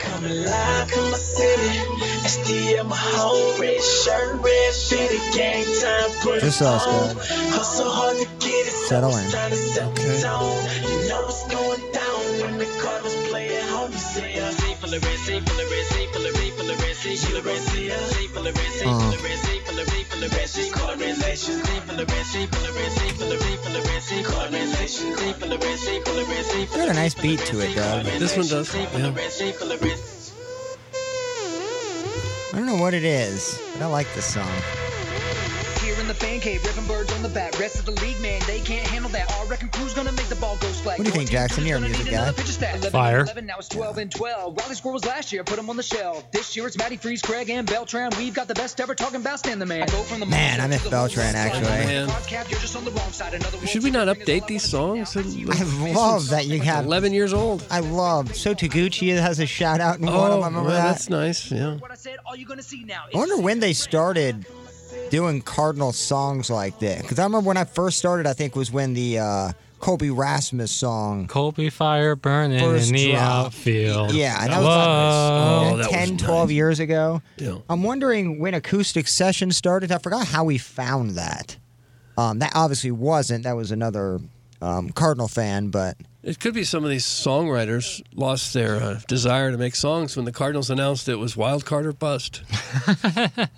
Come 0.00 0.24
alive 0.24 0.90
my 1.10 1.16
city. 1.18 1.82
My 2.82 2.96
home, 2.96 3.60
red 3.60 3.80
shirt, 3.82 4.40
red 4.42 4.74
fitted, 4.74 5.20
time, 5.80 6.10
put 6.20 6.40
This 6.40 6.60
it 6.60 6.64
sounds 6.64 6.82
on. 6.82 7.16
Hustle 7.52 7.90
hard 7.90 8.16
to 8.18 8.24
get 8.44 8.66
it, 8.66 8.72
Settle 8.72 9.16
in. 9.16 9.30
trying 9.30 9.50
to 9.50 9.56
set 9.56 9.94
the 9.94 10.20
tone. 10.20 10.90
You 10.90 11.08
know 11.08 11.22
what's 11.22 11.46
going 11.46 11.91
down 12.62 12.68
when 12.68 12.76
the 12.76 12.82
Cardinals 12.82 13.28
play 13.28 13.56
at 13.56 13.68
home. 13.68 13.92
You 13.92 13.98
say, 13.98 14.38
uh, 14.38 14.50
see, 14.50 14.74
full 14.74 14.94
of 14.94 15.02
red, 15.04 15.18
see, 15.18 15.40
full 15.40 15.60
of 15.60 15.70
red, 15.70 15.86
see, 15.86 16.06
full 16.06 16.26
of 16.26 16.34
red, 16.34 16.52
full 16.52 16.70
of 16.70 16.80
red, 16.80 16.96
see, 16.96 17.16
full 17.16 17.36
of 17.36 17.46
red, 17.46 17.58
see, 17.58 17.90
uh, 17.90 17.98
see, 18.06 18.26
full 18.28 18.46
of 18.46 18.56
red, 18.56 18.72
see, 18.72 18.84
full 18.84 19.12
of 19.12 19.22
red, 19.22 19.38
see, 19.38 19.58
full 19.60 19.78
of 19.78 19.88
red, 19.88 20.06
full 20.06 20.24
of 20.24 20.32
red, 20.32 20.48
see, 20.48 20.70
full 20.70 20.90
of 20.90 21.00
red, 21.00 21.16
see, 21.16 21.36
see, 21.36 21.80
full 21.80 22.00
of 22.00 22.08
red, 22.10 22.26
see, 22.26 22.46
full 22.46 22.66
of 22.66 22.76
red, 22.76 22.92
see, 22.92 23.08
full 23.10 23.32
of 23.32 23.40
red, 23.40 23.58
full 23.58 23.76
of 23.76 23.86
red, 23.86 24.02
see, 24.02 24.22
full 24.22 24.40
of 24.40 24.52
red, 24.52 24.68
see, 24.68 24.86
see, 24.86 25.32
full 25.32 25.52
of 25.52 25.60
red, 25.62 25.78
see, 25.78 26.00
full 26.00 26.18
of 26.18 26.28
red, 26.28 26.44
see, 26.44 26.66
full 26.66 26.76
Got 26.78 26.86
a 26.86 26.90
of 26.90 26.96
nice 26.96 27.16
red, 27.16 27.22
beat 27.22 27.40
see, 27.40 27.46
to 27.46 27.60
it, 27.60 27.62
full 27.62 27.68
of 27.70 27.74
Doug. 27.74 28.06
red, 28.06 28.20
This 28.20 28.36
one 28.36 28.44
see, 28.44 28.50
does, 28.50 28.68
see, 28.68 28.86
full 28.86 29.00
yeah. 29.00 29.06
of 29.08 29.16
red, 29.16 29.32
see, 29.32 29.52
full 29.52 29.72
of 29.72 29.82
red. 29.82 29.98
I 32.54 32.56
don't 32.58 32.66
know 32.66 32.76
what 32.82 32.94
it 32.94 33.04
is, 33.04 33.58
but 33.74 33.82
I 33.82 33.86
like 33.86 34.12
this 34.14 34.26
song. 34.26 34.91
Here 36.02 36.10
in 36.10 36.16
the 36.18 36.26
fan 36.26 36.40
cave, 36.40 36.64
ripping 36.64 36.86
birds 36.88 37.12
on 37.12 37.22
the 37.22 37.28
bat. 37.28 37.56
Rest 37.60 37.78
of 37.78 37.84
the 37.84 37.92
league, 38.04 38.18
man, 38.20 38.42
they 38.48 38.58
can't 38.58 38.84
handle 38.88 39.08
that. 39.12 39.30
I 39.30 39.44
reckon 39.46 39.68
crew's 39.68 39.94
gonna 39.94 40.10
make 40.10 40.26
the 40.26 40.34
ball 40.34 40.56
go 40.60 40.66
splat. 40.72 40.98
What 40.98 41.04
do 41.04 41.10
you 41.10 41.16
think, 41.16 41.30
Jackson? 41.30 41.64
You're 41.64 41.76
a 41.76 41.80
music 41.80 42.10
guy. 42.10 42.32
Fire. 42.90 43.20
11, 43.20 43.46
now 43.46 43.54
it's 43.58 43.68
12 43.68 43.98
and 43.98 44.10
12. 44.10 44.58
Rally 44.58 44.74
Squirrel 44.74 44.94
was 44.94 45.04
last 45.04 45.32
year, 45.32 45.44
put 45.44 45.60
him 45.60 45.70
on 45.70 45.76
the 45.76 45.82
shelf. 45.84 46.28
This 46.32 46.56
year 46.56 46.66
it's 46.66 46.76
Matty 46.76 46.96
Freese, 46.96 47.22
Craig, 47.22 47.50
and 47.50 47.68
Beltran. 47.68 48.10
We've 48.18 48.34
got 48.34 48.48
the 48.48 48.54
best 48.54 48.80
ever 48.80 48.96
talking 48.96 49.20
about 49.20 49.38
Stan 49.38 49.60
the 49.60 49.66
Man. 49.66 49.84
I 49.84 49.86
go 49.86 50.02
from 50.02 50.18
the 50.18 50.26
Man, 50.26 50.60
I 50.60 50.66
miss 50.66 50.82
Beltran, 50.88 51.36
actually. 51.36 51.62
Man. 51.70 52.08
Should 53.68 53.84
we 53.84 53.92
not 53.92 54.08
update 54.08 54.48
these 54.48 54.64
songs? 54.64 55.16
I 55.16 55.92
love 55.92 56.30
that 56.30 56.46
you 56.46 56.60
have. 56.62 56.84
11 56.84 57.12
years 57.12 57.32
old. 57.32 57.64
I 57.70 57.78
love. 57.78 58.34
So 58.34 58.56
Taguchi 58.56 59.16
has 59.16 59.38
a 59.38 59.46
shout 59.46 59.80
out 59.80 60.00
in 60.00 60.06
one 60.06 60.14
of 60.16 60.20
Oh, 60.20 60.28
them. 60.30 60.36
Remember 60.46 60.62
well, 60.70 60.70
that? 60.82 60.82
that's 60.94 61.08
nice. 61.08 61.48
Yeah. 61.48 61.76
What 61.76 61.92
I 61.92 61.94
said, 61.94 62.18
all 62.26 62.34
you're 62.34 62.48
gonna 62.48 62.60
see 62.60 62.82
now. 62.82 63.04
I 63.14 63.16
wonder 63.16 63.36
when 63.40 63.60
they 63.60 63.72
started 63.72 64.44
doing 65.12 65.42
Cardinal 65.42 65.92
songs 65.92 66.48
like 66.48 66.78
this. 66.78 67.02
Because 67.02 67.18
I 67.18 67.24
remember 67.24 67.46
when 67.46 67.58
I 67.58 67.64
first 67.64 67.98
started, 67.98 68.26
I 68.26 68.32
think 68.32 68.56
was 68.56 68.72
when 68.72 68.94
the 68.94 69.18
uh, 69.18 69.52
Colby 69.78 70.08
Rasmus 70.10 70.72
song. 70.72 71.26
Kobe 71.28 71.68
fire 71.68 72.16
burning 72.16 72.58
First 72.60 72.88
in 72.88 72.94
the 72.96 73.10
drop. 73.12 73.46
outfield. 73.46 74.12
Yeah, 74.14 74.38
and 74.42 74.50
that 74.50 74.58
was 74.58 74.66
Whoa. 74.66 74.72
like 74.72 75.72
Oh, 75.74 75.76
that 75.76 75.90
10, 75.90 76.12
was 76.14 76.22
12 76.22 76.48
nice. 76.48 76.54
years 76.54 76.80
ago. 76.80 77.20
Yeah. 77.36 77.58
I'm 77.68 77.82
wondering 77.82 78.38
when 78.38 78.54
acoustic 78.54 79.06
session 79.06 79.52
started. 79.52 79.92
I 79.92 79.98
forgot 79.98 80.26
how 80.26 80.44
we 80.44 80.56
found 80.56 81.10
that. 81.10 81.58
Um, 82.16 82.38
that 82.38 82.52
obviously 82.54 82.90
wasn't. 82.90 83.44
That 83.44 83.54
was 83.56 83.70
another 83.70 84.18
um, 84.62 84.88
Cardinal 84.90 85.28
fan, 85.28 85.68
but 85.68 85.96
It 86.22 86.38
could 86.38 86.54
be 86.54 86.62
some 86.62 86.84
of 86.84 86.90
these 86.90 87.04
songwriters 87.04 88.00
lost 88.14 88.54
their 88.54 88.76
uh, 88.76 89.00
desire 89.08 89.50
to 89.50 89.58
make 89.58 89.74
songs 89.74 90.14
when 90.16 90.24
the 90.24 90.30
Cardinals 90.32 90.70
announced 90.70 91.08
it 91.08 91.16
was 91.16 91.36
wild 91.36 91.64
card 91.64 91.84
or 91.84 91.92
bust. 91.92 92.42
Can 93.02 93.48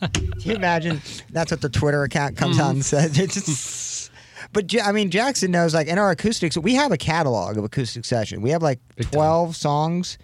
you 0.40 0.54
imagine? 0.54 1.02
That's 1.30 1.50
what 1.50 1.60
the 1.60 1.68
Twitter 1.68 2.02
account 2.04 2.36
comes 2.38 2.58
out 2.58 2.70
and 2.70 2.84
says. 2.84 3.18
It's 3.18 3.34
just- 3.34 4.10
but 4.52 4.72
I 4.84 4.92
mean, 4.92 5.10
Jackson 5.10 5.50
knows. 5.50 5.74
Like 5.74 5.88
in 5.88 5.98
our 5.98 6.10
acoustics, 6.12 6.56
we 6.56 6.74
have 6.74 6.92
a 6.92 6.96
catalog 6.96 7.56
of 7.58 7.64
acoustic 7.64 8.04
session. 8.04 8.40
We 8.40 8.50
have 8.50 8.62
like 8.62 8.78
twelve 9.10 9.56
songs. 9.56 10.16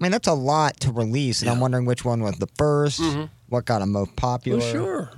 I 0.00 0.04
mean, 0.04 0.10
that's 0.12 0.26
a 0.26 0.32
lot 0.34 0.80
to 0.80 0.90
release, 0.92 1.42
and 1.42 1.50
I'm 1.50 1.60
wondering 1.60 1.84
which 1.84 2.04
one 2.04 2.20
was 2.22 2.36
the 2.38 2.46
1st 2.46 3.28
What 3.48 3.64
got 3.66 3.78
them 3.80 3.92
most 3.92 4.14
popular? 4.16 4.58
Well, 4.60 4.72
sure. 4.72 5.10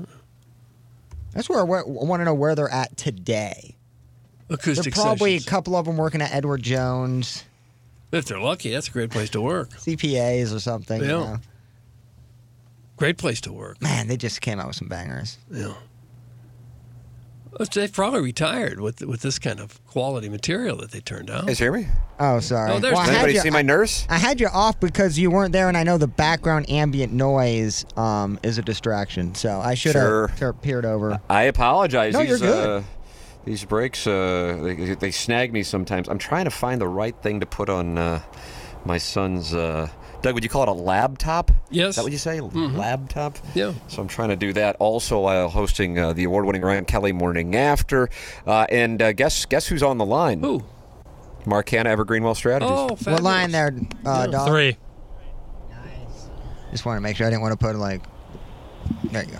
That's 1.32 1.48
where 1.48 1.60
I 1.60 1.62
want 1.62 2.20
to 2.20 2.24
know 2.24 2.34
where 2.34 2.54
they're 2.54 2.68
at 2.70 2.96
today. 2.96 3.76
Acoustic 4.50 4.94
There 4.94 5.02
are 5.02 5.06
probably 5.06 5.38
sessions. 5.38 5.46
a 5.46 5.50
couple 5.50 5.76
of 5.76 5.86
them 5.86 5.96
working 5.96 6.20
at 6.20 6.32
Edward 6.34 6.62
Jones, 6.62 7.44
If 8.12 8.24
they're 8.26 8.40
lucky, 8.40 8.70
that's 8.72 8.88
a 8.88 8.90
great 8.90 9.10
place 9.10 9.30
to 9.30 9.40
work. 9.40 9.70
CPAs 9.78 10.52
or 10.54 10.58
something. 10.60 11.00
you 11.00 11.06
Yeah. 11.06 11.12
know. 11.12 11.36
Great 12.96 13.16
place 13.18 13.40
to 13.42 13.52
work. 13.52 13.80
Man, 13.80 14.08
they 14.08 14.16
just 14.16 14.40
came 14.40 14.58
out 14.58 14.66
with 14.66 14.76
some 14.76 14.88
bangers. 14.88 15.38
Yeah. 15.50 15.74
They've 17.74 17.92
probably 17.92 18.20
retired 18.22 18.80
with 18.80 19.02
with 19.02 19.20
this 19.22 19.38
kind 19.38 19.60
of 19.60 19.84
quality 19.86 20.28
material 20.28 20.76
that 20.78 20.92
they 20.92 21.00
turned 21.00 21.28
out. 21.30 21.46
guys 21.46 21.58
hear 21.58 21.72
me? 21.72 21.88
Oh, 22.18 22.40
sorry. 22.40 22.72
Oh, 22.72 22.78
there's- 22.78 22.94
Well, 22.96 23.02
I 23.02 23.06
had 23.06 23.14
anybody 23.16 23.34
you- 23.34 23.40
see 23.40 23.50
my 23.50 23.60
nurse? 23.62 24.06
I 24.08 24.18
had 24.18 24.40
you 24.40 24.46
off 24.48 24.78
because 24.80 25.18
you 25.18 25.30
weren't 25.30 25.52
there, 25.52 25.68
and 25.68 25.76
I 25.76 25.82
know 25.82 25.98
the 25.98 26.06
background 26.06 26.70
ambient 26.70 27.12
noise 27.12 27.84
um, 27.96 28.38
is 28.42 28.56
a 28.58 28.62
distraction. 28.62 29.34
So 29.34 29.60
I 29.60 29.74
should 29.74 29.92
Sure. 29.92 30.28
have 30.38 30.62
peered 30.62 30.86
over. 30.86 31.20
I 31.28 31.42
apologize. 31.42 32.14
No, 32.14 32.20
these, 32.20 32.28
you're 32.30 32.38
good. 32.38 32.68
Uh, 32.68 32.82
these 33.44 33.64
breaks, 33.64 34.06
uh, 34.06 34.58
they, 34.62 34.94
they 34.94 35.10
snag 35.10 35.52
me 35.52 35.62
sometimes. 35.62 36.08
I'm 36.08 36.18
trying 36.18 36.44
to 36.44 36.50
find 36.50 36.80
the 36.80 36.88
right 36.88 37.14
thing 37.22 37.40
to 37.40 37.46
put 37.46 37.68
on 37.68 37.98
uh, 37.98 38.20
my 38.84 38.98
son's. 38.98 39.54
Uh, 39.54 39.88
Doug, 40.22 40.34
would 40.34 40.44
you 40.44 40.50
call 40.50 40.62
it 40.64 40.68
a 40.68 40.72
laptop? 40.72 41.50
Yes. 41.70 41.90
Is 41.90 41.96
that 41.96 42.02
what 42.02 42.12
you 42.12 42.18
say? 42.18 42.40
Laptop? 42.40 43.38
Yeah. 43.54 43.72
So 43.88 44.02
I'm 44.02 44.08
trying 44.08 44.28
to 44.28 44.36
do 44.36 44.52
that. 44.52 44.76
Also, 44.78 45.20
while 45.20 45.48
hosting 45.48 45.98
uh, 45.98 46.12
the 46.12 46.24
award-winning 46.24 46.60
Ryan 46.60 46.84
Kelly 46.84 47.12
Morning 47.12 47.56
After. 47.56 48.10
Uh, 48.46 48.66
and 48.68 49.00
uh, 49.00 49.12
guess 49.12 49.46
guess 49.46 49.66
who's 49.66 49.82
on 49.82 49.96
the 49.96 50.04
line? 50.04 50.44
Ooh. 50.44 50.62
Mark 51.46 51.70
Hanna, 51.70 51.88
Evergreen 51.88 52.22
Wealth 52.22 52.36
Strategies. 52.36 52.70
Oh, 52.70 52.96
What 53.10 53.22
line 53.22 53.50
there, 53.50 53.74
uh, 54.04 54.26
dog? 54.26 54.48
Three. 54.48 54.76
Just 56.70 56.84
want 56.84 56.98
to 56.98 57.00
make 57.00 57.16
sure 57.16 57.26
I 57.26 57.30
didn't 57.30 57.42
want 57.42 57.58
to 57.58 57.66
put 57.66 57.74
like. 57.76 58.02
There 59.04 59.24
you 59.24 59.32
go. 59.32 59.38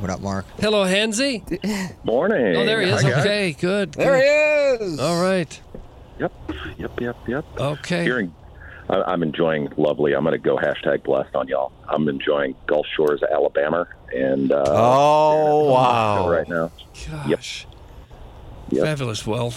What 0.00 0.10
up, 0.10 0.20
Mark? 0.20 0.44
Hello, 0.60 0.84
Hansy. 0.84 1.42
Morning. 2.04 2.56
Oh, 2.56 2.64
there 2.66 2.80
he 2.82 2.90
is. 2.90 3.02
Hi, 3.02 3.10
guys. 3.10 3.20
Okay, 3.20 3.52
good. 3.52 3.92
There 3.92 4.18
good. 4.18 4.80
he 4.80 4.86
is. 4.86 5.00
All 5.00 5.22
right. 5.22 5.60
Yep, 6.18 6.32
yep, 6.78 7.00
yep, 7.00 7.16
yep. 7.26 7.44
Okay. 7.58 8.02
Hearing, 8.04 8.34
I, 8.90 9.02
I'm 9.02 9.22
enjoying 9.22 9.72
lovely. 9.76 10.14
I'm 10.14 10.22
going 10.24 10.32
to 10.32 10.38
go 10.38 10.56
hashtag 10.56 11.04
blessed 11.04 11.34
on 11.34 11.48
y'all. 11.48 11.72
I'm 11.88 12.08
enjoying 12.08 12.54
Gulf 12.66 12.86
Shores, 12.96 13.22
Alabama, 13.22 13.86
and 14.14 14.52
uh, 14.52 14.64
Oh 14.66 15.72
wow! 15.72 16.28
right 16.28 16.48
now 16.48 16.70
Gosh. 17.26 17.66
Yep. 18.70 18.84
Fabulous. 18.84 19.26
Well, 19.26 19.54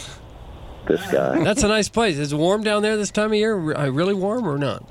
this 0.87 1.01
guy. 1.11 1.43
that's 1.43 1.63
a 1.63 1.67
nice 1.67 1.89
place. 1.89 2.17
Is 2.17 2.31
it 2.31 2.37
warm 2.37 2.63
down 2.63 2.81
there 2.83 2.95
this 2.95 3.11
time 3.11 3.31
of 3.31 3.37
year? 3.37 3.55
Re- 3.55 3.75
uh, 3.75 3.89
Really 3.89 4.13
warm 4.13 4.47
or 4.47 4.57
not? 4.57 4.87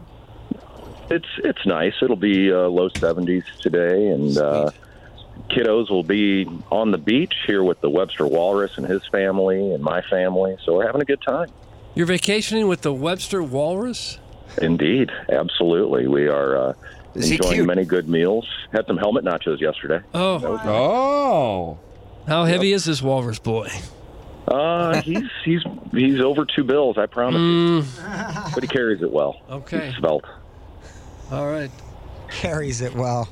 it's 1.09 1.29
it's 1.39 1.65
nice. 1.67 1.95
It'll 2.03 2.17
be 2.17 2.53
uh, 2.53 2.69
low 2.69 2.88
70s 2.91 3.44
today, 3.61 4.09
and 4.09 4.37
uh, 4.38 4.70
kiddos 5.50 5.91
will 5.91 6.03
be 6.05 6.47
on 6.71 6.91
the 6.91 6.99
beach 6.99 7.35
here 7.47 7.62
with 7.62 7.81
the 7.81 7.91
Webster 7.91 8.27
Walrus 8.27 8.77
and 8.79 8.87
his 8.87 9.06
family 9.09 9.73
and 9.73 9.83
my 9.83 10.03
family. 10.03 10.56
So 10.65 10.75
we're 10.75 10.87
having 10.87 11.00
a 11.03 11.05
good 11.05 11.23
time. 11.23 11.49
You're 11.94 12.06
vacationing 12.06 12.69
with 12.69 12.83
the 12.83 12.93
Webster 12.93 13.43
Walrus? 13.43 14.19
Indeed, 14.61 15.11
absolutely. 15.31 16.06
We 16.09 16.29
are 16.29 16.56
uh, 16.56 16.73
enjoying 17.15 17.67
many 17.67 17.85
good 17.85 18.09
meals. 18.09 18.47
Had 18.73 18.87
some 18.87 18.97
helmet 18.97 19.25
nachos 19.25 19.61
yesterday. 19.61 20.00
Oh, 20.15 20.61
Oh. 20.65 21.79
how 22.27 22.44
heavy 22.44 22.73
is 22.73 22.85
this 22.85 23.00
walrus 23.03 23.39
boy? 23.39 23.69
Uh, 24.49 25.00
he's 25.03 25.29
he's 25.44 25.62
he's 25.91 26.21
over 26.21 26.44
two 26.44 26.62
bills. 26.62 26.97
I 26.99 27.06
promise 27.06 27.41
you. 27.41 27.82
Mm, 27.82 28.55
But 28.55 28.62
he 28.62 28.69
carries 28.69 29.03
it 29.03 29.11
well. 29.11 29.41
okay. 29.50 29.87
He's 29.87 29.97
svelte. 29.97 30.25
All 31.32 31.47
right. 31.49 31.71
Carries 32.31 32.81
it 32.81 32.94
well. 32.94 33.29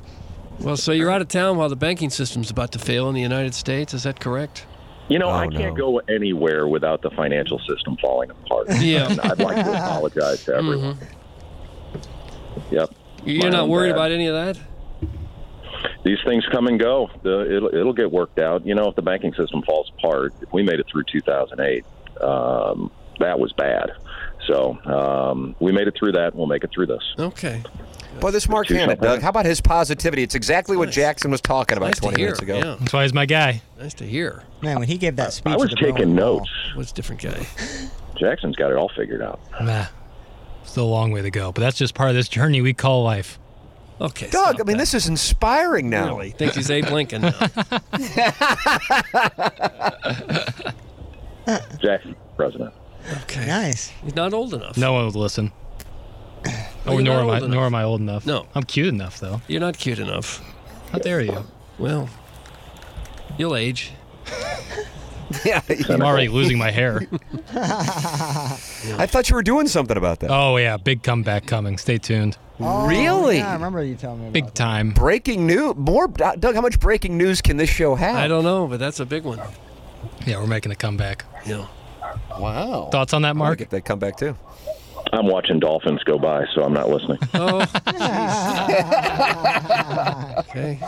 Well, 0.59 0.77
so 0.77 0.91
you're 0.91 1.11
out 1.11 1.21
of 1.21 1.27
town 1.27 1.57
while 1.57 1.69
the 1.69 1.75
banking 1.75 2.09
system's 2.09 2.49
about 2.49 2.71
to 2.73 2.79
fail 2.79 3.07
in 3.09 3.15
the 3.15 3.21
United 3.21 3.53
States. 3.53 3.93
Is 3.93 4.03
that 4.03 4.19
correct? 4.19 4.65
You 5.09 5.19
know, 5.19 5.27
Oh, 5.27 5.31
I 5.33 5.47
can't 5.47 5.75
no. 5.77 5.91
go 5.91 5.97
anywhere 6.09 6.67
without 6.67 7.01
the 7.01 7.11
financial 7.11 7.59
system 7.59 7.97
falling 8.01 8.31
apart. 8.31 8.67
Yeah. 8.79 9.11
And 9.11 9.21
I'd 9.21 9.39
like 9.39 9.63
to 9.63 9.71
apologize 9.71 10.43
to 10.45 10.55
everyone. 10.55 10.97
Yep. 12.71 12.89
You're 13.25 13.43
My 13.43 13.49
not 13.49 13.69
worried 13.69 13.89
bad. 13.91 13.95
about 13.97 14.11
any 14.11 14.27
of 14.27 14.33
that? 14.33 14.59
These 16.03 16.17
things 16.25 16.43
come 16.51 16.67
and 16.67 16.79
go. 16.79 17.09
The, 17.23 17.55
it'll, 17.55 17.75
it'll 17.75 17.93
get 17.93 18.11
worked 18.11 18.39
out. 18.39 18.65
You 18.65 18.75
know, 18.75 18.87
if 18.89 18.95
the 18.95 19.01
banking 19.01 19.33
system 19.33 19.61
falls 19.63 19.91
apart, 19.97 20.33
if 20.41 20.51
we 20.53 20.63
made 20.63 20.79
it 20.79 20.85
through 20.91 21.03
2008, 21.11 21.83
um, 22.21 22.91
that 23.19 23.39
was 23.39 23.51
bad. 23.53 23.91
So 24.47 24.77
um, 24.85 25.55
we 25.59 25.71
made 25.71 25.87
it 25.87 25.95
through 25.97 26.13
that. 26.13 26.35
We'll 26.35 26.45
make 26.47 26.63
it 26.63 26.69
through 26.73 26.85
this. 26.87 27.03
Okay. 27.19 27.61
Boy, 28.19 28.31
this 28.31 28.47
Mark 28.49 28.67
Two 28.67 28.75
Hanna. 28.75 28.95
Doug. 28.95 29.21
How 29.21 29.29
about 29.29 29.45
his 29.45 29.61
positivity? 29.61 30.23
It's 30.23 30.35
exactly 30.35 30.77
what 30.77 30.89
Jackson 30.91 31.31
was 31.31 31.41
talking 31.41 31.77
about 31.77 31.87
Nice 31.87 31.99
20 31.99 32.17
hear. 32.17 32.25
minutes 32.27 32.41
ago. 32.41 32.57
Yeah. 32.57 32.75
That's 32.79 32.93
why 32.93 33.03
he's 33.03 33.13
my 33.13 33.25
guy. 33.25 33.61
Nice 33.77 33.93
to 33.95 34.05
hear. 34.05 34.43
Man, 34.61 34.79
when 34.79 34.87
he 34.87 34.97
gave 34.97 35.15
that 35.17 35.33
speech, 35.33 35.53
I 35.53 35.57
was 35.57 35.71
at 35.73 35.77
taking 35.79 36.15
Wall- 36.15 36.37
notes. 36.39 36.49
What's 36.75 36.91
different 36.91 37.21
guy? 37.21 37.45
Jackson's 38.17 38.55
got 38.55 38.71
it 38.71 38.77
all 38.77 38.89
figured 38.95 39.21
out. 39.21 39.39
Nah. 39.61 39.85
Still 40.63 40.85
a 40.85 40.87
long 40.87 41.11
way 41.11 41.21
to 41.21 41.29
go, 41.29 41.51
but 41.51 41.61
that's 41.61 41.77
just 41.77 41.93
part 41.93 42.09
of 42.09 42.15
this 42.15 42.27
journey 42.29 42.61
we 42.61 42.73
call 42.73 43.03
life. 43.03 43.37
Okay. 44.01 44.29
Doug, 44.29 44.55
I 44.59 44.63
mean, 44.63 44.77
that. 44.77 44.81
this 44.83 44.93
is 44.93 45.07
inspiring 45.07 45.89
now. 45.89 46.07
really 46.07 46.31
Think 46.31 46.53
he's 46.53 46.69
Abe 46.71 46.85
Lincoln 46.89 47.21
now. 47.21 47.31
Jackson, 51.79 52.15
president. 52.35 52.73
Okay. 53.23 53.45
Nice. 53.45 53.89
He's 54.03 54.15
not 54.15 54.33
old 54.33 54.53
enough. 54.53 54.77
No 54.77 54.93
one 54.93 55.05
would 55.05 55.15
listen. 55.15 55.51
Oh, 56.87 56.91
well, 56.91 56.99
or 56.99 57.01
nor 57.01 57.19
am 57.21 57.29
I, 57.29 57.37
enough. 57.37 57.49
nor 57.49 57.65
am 57.65 57.75
I 57.75 57.83
old 57.83 58.01
enough. 58.01 58.25
No. 58.25 58.45
I'm 58.55 58.63
cute 58.63 58.87
enough 58.87 59.19
though. 59.19 59.41
You're 59.47 59.61
not 59.61 59.77
cute 59.77 59.99
enough. 59.99 60.41
How 60.91 60.99
dare 60.99 61.21
you? 61.21 61.45
Well, 61.77 62.09
you'll 63.37 63.55
age. 63.55 63.91
Yeah, 65.43 65.61
I'm 65.89 66.03
already 66.03 66.27
losing 66.27 66.59
my 66.59 66.69
hair. 66.69 67.01
I 67.55 69.07
thought 69.07 69.27
you 69.27 69.35
were 69.35 69.41
doing 69.41 69.67
something 69.67 69.97
about 69.97 70.19
that. 70.19 70.29
Oh 70.29 70.55
yeah, 70.57 70.77
big 70.77 71.01
comeback 71.01 71.47
coming. 71.47 71.79
Stay 71.79 71.97
tuned. 71.97 72.37
Oh, 72.59 72.87
Really? 72.87 73.37
Yeah, 73.37 73.49
I 73.49 73.53
remember 73.53 73.83
you 73.83 73.95
telling 73.95 74.19
me. 74.21 74.25
About 74.27 74.33
Big 74.33 74.53
time. 74.53 74.91
Breaking 74.91 75.47
news. 75.47 75.75
More, 75.77 76.09
uh, 76.23 76.35
Doug. 76.35 76.53
How 76.53 76.61
much 76.61 76.79
breaking 76.79 77.17
news 77.17 77.41
can 77.41 77.57
this 77.57 77.69
show 77.71 77.95
have? 77.95 78.15
I 78.15 78.27
don't 78.27 78.43
know, 78.43 78.67
but 78.67 78.79
that's 78.79 78.99
a 78.99 79.05
big 79.05 79.23
one. 79.23 79.39
Yeah, 80.27 80.39
we're 80.39 80.47
making 80.47 80.71
a 80.71 80.75
comeback. 80.75 81.25
Yeah. 81.45 81.65
Wow. 82.39 82.89
Thoughts 82.91 83.13
on 83.13 83.23
that, 83.23 83.29
I 83.29 83.33
Mark? 83.33 83.57
get 83.57 83.71
that 83.71 83.83
comeback 83.83 84.17
too. 84.17 84.37
I'm 85.15 85.27
watching 85.27 85.59
dolphins 85.59 86.03
go 86.03 86.19
by, 86.19 86.45
so 86.53 86.63
I'm 86.63 86.73
not 86.73 86.89
listening. 86.89 87.19
Oh. 87.37 87.65
okay. 90.39 90.79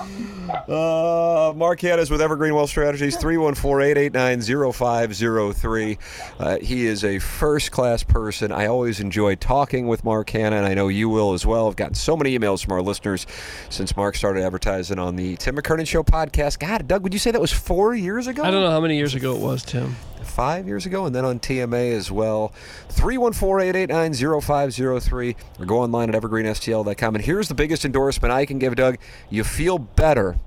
Uh, 0.67 1.53
Mark 1.55 1.79
Hanna's 1.81 2.09
with 2.09 2.21
Evergreen 2.21 2.55
Wealth 2.55 2.69
Strategies, 2.69 3.17
314-889-0503. 3.17 5.97
Uh, 6.39 6.57
he 6.59 6.85
is 6.85 7.03
a 7.03 7.19
first-class 7.19 8.03
person. 8.03 8.51
I 8.51 8.65
always 8.67 8.99
enjoy 8.99 9.35
talking 9.35 9.87
with 9.87 10.03
Mark 10.03 10.29
Hanna, 10.31 10.55
and 10.57 10.65
I 10.65 10.73
know 10.73 10.87
you 10.87 11.09
will 11.09 11.33
as 11.33 11.45
well. 11.45 11.67
I've 11.67 11.75
gotten 11.75 11.93
so 11.95 12.15
many 12.17 12.35
emails 12.37 12.63
from 12.63 12.73
our 12.73 12.81
listeners 12.81 13.25
since 13.69 13.95
Mark 13.95 14.15
started 14.15 14.43
advertising 14.43 14.97
on 14.99 15.15
the 15.15 15.35
Tim 15.37 15.55
McKernan 15.55 15.87
Show 15.87 16.03
podcast. 16.03 16.59
God, 16.59 16.87
Doug, 16.87 17.03
would 17.03 17.13
you 17.13 17.19
say 17.19 17.31
that 17.31 17.41
was 17.41 17.51
four 17.53 17.93
years 17.95 18.27
ago? 18.27 18.43
I 18.43 18.51
don't 18.51 18.63
know 18.63 18.71
how 18.71 18.81
many 18.81 18.97
years 18.97 19.15
ago 19.15 19.35
it 19.35 19.41
was, 19.41 19.63
Tim. 19.63 19.95
Five 20.37 20.67
years 20.67 20.85
ago, 20.85 21.07
and 21.07 21.15
then 21.15 21.25
on 21.25 21.39
TMA 21.39 21.93
as 21.93 22.11
well. 22.11 22.53
314-889-0503, 22.89 25.35
or 25.59 25.65
go 25.65 25.79
online 25.79 26.13
at 26.13 26.21
evergreenstl.com. 26.21 27.15
And 27.15 27.25
here's 27.25 27.47
the 27.47 27.55
biggest 27.55 27.83
endorsement 27.83 28.31
I 28.31 28.45
can 28.45 28.59
give, 28.59 28.75
Doug. 28.75 28.99
You 29.31 29.43
feel 29.43 29.79
better 29.79 30.37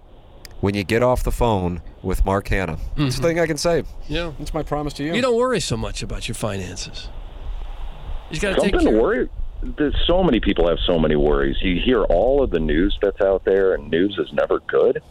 when 0.61 0.77
you 0.77 0.85
get 0.85 1.03
off 1.03 1.25
the 1.25 1.33
phone 1.33 1.83
with 2.03 2.25
Mark 2.25 2.47
Hanna. 2.47 2.77
That's 2.77 2.87
the 2.95 3.03
mm-hmm. 3.03 3.23
thing 3.23 3.41
I 3.41 3.49
can 3.49 3.57
say. 3.57 3.83
Yeah. 4.07 4.31
That's 4.39 4.55
my 4.55 4.63
promise 4.63 4.93
to 4.93 5.03
you. 5.03 5.13
You 5.13 5.23
don't 5.23 5.37
worry 5.37 5.59
so 5.59 5.77
much 5.77 6.05
about 6.05 6.29
your 6.29 6.37
finances. 6.37 7.09
You 8.31 8.37
just 8.37 8.43
got 8.43 8.51
to 8.51 8.61
take 8.61 8.71
Something 8.71 8.87
to 8.87 8.93
care. 8.93 9.03
worry. 9.03 9.29
There's 9.77 9.97
so 10.07 10.23
many 10.23 10.39
people 10.39 10.69
have 10.69 10.79
so 10.87 11.01
many 11.01 11.17
worries. 11.17 11.57
You 11.63 11.81
hear 11.81 12.05
all 12.05 12.45
of 12.45 12.51
the 12.51 12.61
news 12.61 12.97
that's 13.03 13.21
out 13.21 13.45
there, 13.45 13.75
and 13.75 13.91
news 13.91 14.17
is 14.21 14.33
never 14.33 14.61
good. 14.61 15.03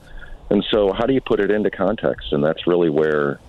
And 0.49 0.63
so, 0.71 0.93
how 0.93 1.05
do 1.05 1.13
you 1.13 1.19
put 1.19 1.41
it 1.41 1.51
into 1.51 1.69
context? 1.69 2.31
And 2.31 2.41
that's 2.41 2.65
really 2.65 2.89
where, 2.89 3.41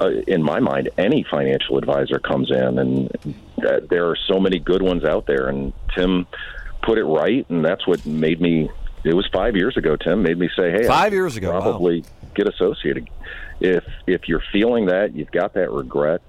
uh, 0.00 0.10
in 0.26 0.42
my 0.42 0.60
mind, 0.60 0.90
any 0.96 1.24
financial 1.30 1.78
advisor 1.78 2.18
comes 2.18 2.50
in. 2.50 2.78
And 2.78 3.38
uh, 3.66 3.80
there 3.88 4.08
are 4.08 4.16
so 4.26 4.38
many 4.38 4.58
good 4.58 4.82
ones 4.82 5.04
out 5.04 5.26
there. 5.26 5.48
And 5.48 5.72
Tim 5.94 6.26
put 6.82 6.98
it 6.98 7.04
right, 7.04 7.48
and 7.50 7.64
that's 7.64 7.86
what 7.86 8.04
made 8.06 8.40
me. 8.40 8.70
It 9.04 9.14
was 9.14 9.28
five 9.32 9.56
years 9.56 9.76
ago. 9.76 9.96
Tim 9.96 10.22
made 10.22 10.38
me 10.38 10.48
say, 10.56 10.70
"Hey, 10.70 10.86
Five 10.86 11.12
years 11.12 11.36
ago, 11.36 11.52
wow. 11.52 11.60
probably 11.60 12.04
get 12.34 12.48
associated." 12.48 13.08
If 13.60 13.84
if 14.06 14.28
you're 14.28 14.42
feeling 14.52 14.86
that, 14.86 15.14
you've 15.14 15.30
got 15.30 15.54
that 15.54 15.70
regret. 15.70 16.20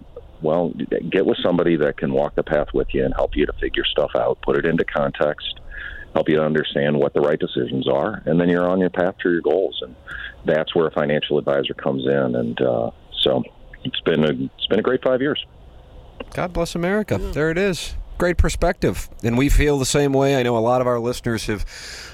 Well, 0.41 0.69
get 1.09 1.25
with 1.25 1.37
somebody 1.43 1.75
that 1.77 1.97
can 1.97 2.13
walk 2.13 2.35
the 2.35 2.43
path 2.43 2.67
with 2.73 2.93
you 2.93 3.03
and 3.03 3.13
help 3.13 3.35
you 3.35 3.45
to 3.45 3.53
figure 3.53 3.83
stuff 3.83 4.11
out, 4.15 4.41
put 4.41 4.57
it 4.57 4.65
into 4.65 4.85
context, 4.85 5.59
help 6.13 6.29
you 6.29 6.37
to 6.37 6.43
understand 6.43 6.97
what 6.97 7.13
the 7.13 7.19
right 7.19 7.39
decisions 7.39 7.89
are, 7.89 8.23
and 8.25 8.39
then 8.39 8.47
you're 8.47 8.67
on 8.67 8.79
your 8.79 8.89
path 8.89 9.15
to 9.23 9.29
your 9.29 9.41
goals. 9.41 9.81
And 9.81 9.95
that's 10.45 10.73
where 10.73 10.87
a 10.87 10.91
financial 10.91 11.37
advisor 11.37 11.73
comes 11.73 12.05
in. 12.05 12.35
And 12.35 12.61
uh, 12.61 12.91
so 13.21 13.43
it's 13.83 13.99
been 14.01 14.23
a 14.23 14.29
it's 14.29 14.67
been 14.67 14.79
a 14.79 14.83
great 14.83 15.03
five 15.03 15.21
years. 15.21 15.45
God 16.33 16.53
bless 16.53 16.75
America. 16.75 17.17
There 17.17 17.49
it 17.49 17.57
is. 17.57 17.95
Great 18.17 18.37
perspective. 18.37 19.09
And 19.23 19.37
we 19.37 19.47
feel 19.47 19.79
the 19.79 19.85
same 19.85 20.11
way. 20.11 20.35
I 20.35 20.43
know 20.43 20.57
a 20.57 20.59
lot 20.59 20.81
of 20.81 20.87
our 20.87 20.99
listeners 20.99 21.45
have 21.45 21.65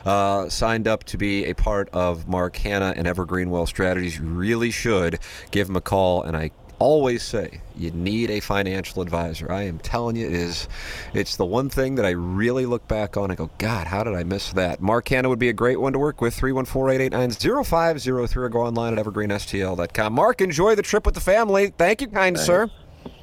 uh, 0.06 0.50
signed 0.50 0.88
up 0.88 1.04
to 1.06 1.18
be 1.18 1.46
a 1.46 1.56
part 1.56 1.90
of 1.90 2.28
Mark 2.28 2.58
Hanna 2.58 2.94
and 2.96 3.08
Evergreen 3.08 3.50
Wealth 3.50 3.70
Strategies. 3.70 4.20
You 4.20 4.26
really 4.26 4.70
should 4.70 5.20
give 5.50 5.68
him 5.68 5.76
a 5.76 5.82
call. 5.82 6.22
And 6.22 6.38
I 6.38 6.52
always 6.80 7.24
say 7.24 7.62
you 7.78 7.92
need 7.92 8.30
a 8.30 8.40
financial 8.40 9.02
advisor. 9.02 9.52
I 9.52 9.64
am 9.64 9.80
telling 9.80 10.16
you, 10.16 10.28
it 10.28 10.34
is 10.34 10.68
it's 11.14 11.38
the 11.38 11.46
one 11.46 11.70
thing 11.70 11.96
that 11.96 12.06
I 12.06 12.12
really 12.12 12.66
look 12.66 12.88
back 12.88 13.18
on 13.18 13.32
and 13.32 13.38
go, 13.38 13.50
God, 13.58 13.88
how 13.88 14.04
did 14.04 14.14
I 14.14 14.24
miss 14.24 14.52
that? 14.54 14.82
Mark 14.82 15.08
Hanna 15.10 15.30
would 15.30 15.40
be 15.40 15.50
a 15.50 15.54
great 15.54 15.80
one 15.80 15.94
to 15.94 16.00
work 16.00 16.22
with. 16.22 16.36
314-889-0503 16.40 18.36
or 18.36 18.50
go 18.50 18.62
online 18.62 18.98
at 18.98 19.06
evergreenstl.com. 19.06 20.14
Mark, 20.14 20.42
enjoy 20.42 20.76
the 20.76 20.82
trip 20.82 21.06
with 21.06 21.16
the 21.16 21.22
family. 21.22 21.74
Thank 21.78 22.02
you, 22.02 22.08
kind 22.08 22.38
sir. 22.40 22.70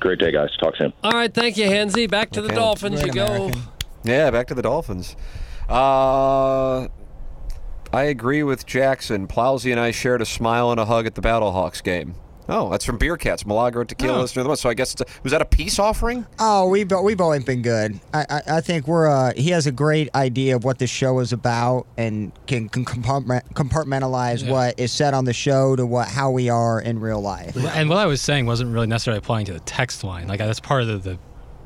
Great 0.00 0.18
day, 0.18 0.32
guys. 0.32 0.50
Talk 0.60 0.76
soon. 0.76 0.92
All 1.02 1.12
right, 1.12 1.32
thank 1.32 1.56
you, 1.56 1.66
Hansy. 1.66 2.08
Back 2.08 2.30
to 2.30 2.42
the 2.42 2.48
Dolphins 2.48 3.02
Great 3.02 3.06
you 3.06 3.12
go. 3.12 3.26
American. 3.26 3.62
Yeah, 4.04 4.30
back 4.30 4.48
to 4.48 4.54
the 4.54 4.62
Dolphins. 4.62 5.16
Uh, 5.68 6.88
I 7.92 8.02
agree 8.04 8.42
with 8.42 8.66
Jackson. 8.66 9.28
Plowsy 9.28 9.70
and 9.70 9.80
I 9.80 9.90
shared 9.90 10.22
a 10.22 10.26
smile 10.26 10.70
and 10.70 10.80
a 10.80 10.86
hug 10.86 11.06
at 11.06 11.14
the 11.14 11.20
Battlehawks 11.20 11.82
game. 11.82 12.14
Oh, 12.54 12.68
that's 12.70 12.84
from 12.84 12.98
Beer 12.98 13.16
Cats, 13.16 13.46
Milagro 13.46 13.82
Tequila 13.84 14.18
Oh. 14.18 14.20
listener 14.20 14.40
of 14.40 14.44
the 14.44 14.48
month. 14.48 14.60
So 14.60 14.68
I 14.68 14.74
guess 14.74 14.92
it's 14.92 15.00
a, 15.00 15.06
was 15.22 15.32
that 15.32 15.40
a 15.40 15.44
peace 15.46 15.78
offering? 15.78 16.26
Oh, 16.38 16.68
we've 16.68 16.90
we've 17.02 17.20
always 17.20 17.44
been 17.44 17.62
good. 17.62 17.98
I, 18.12 18.26
I, 18.28 18.42
I 18.56 18.60
think 18.60 18.86
we're. 18.86 19.08
Uh, 19.08 19.32
he 19.36 19.50
has 19.50 19.66
a 19.66 19.72
great 19.72 20.14
idea 20.14 20.54
of 20.56 20.64
what 20.64 20.78
the 20.78 20.86
show 20.86 21.18
is 21.20 21.32
about 21.32 21.86
and 21.96 22.32
can, 22.46 22.68
can 22.68 22.84
compartment, 22.84 23.44
compartmentalize 23.54 24.48
what 24.48 24.78
is 24.78 24.92
said 24.92 25.14
on 25.14 25.24
the 25.24 25.32
show 25.32 25.76
to 25.76 25.86
what 25.86 26.08
how 26.08 26.30
we 26.30 26.48
are 26.48 26.80
in 26.80 27.00
real 27.00 27.20
life. 27.20 27.56
And 27.56 27.88
what 27.88 27.98
I 27.98 28.06
was 28.06 28.20
saying 28.20 28.46
wasn't 28.46 28.72
really 28.72 28.86
necessarily 28.86 29.18
applying 29.18 29.46
to 29.46 29.52
the 29.52 29.60
text 29.60 30.04
line. 30.04 30.28
Like 30.28 30.38
that's 30.38 30.60
part 30.60 30.82
of 30.82 30.88
the, 30.88 30.98
the 31.12 31.18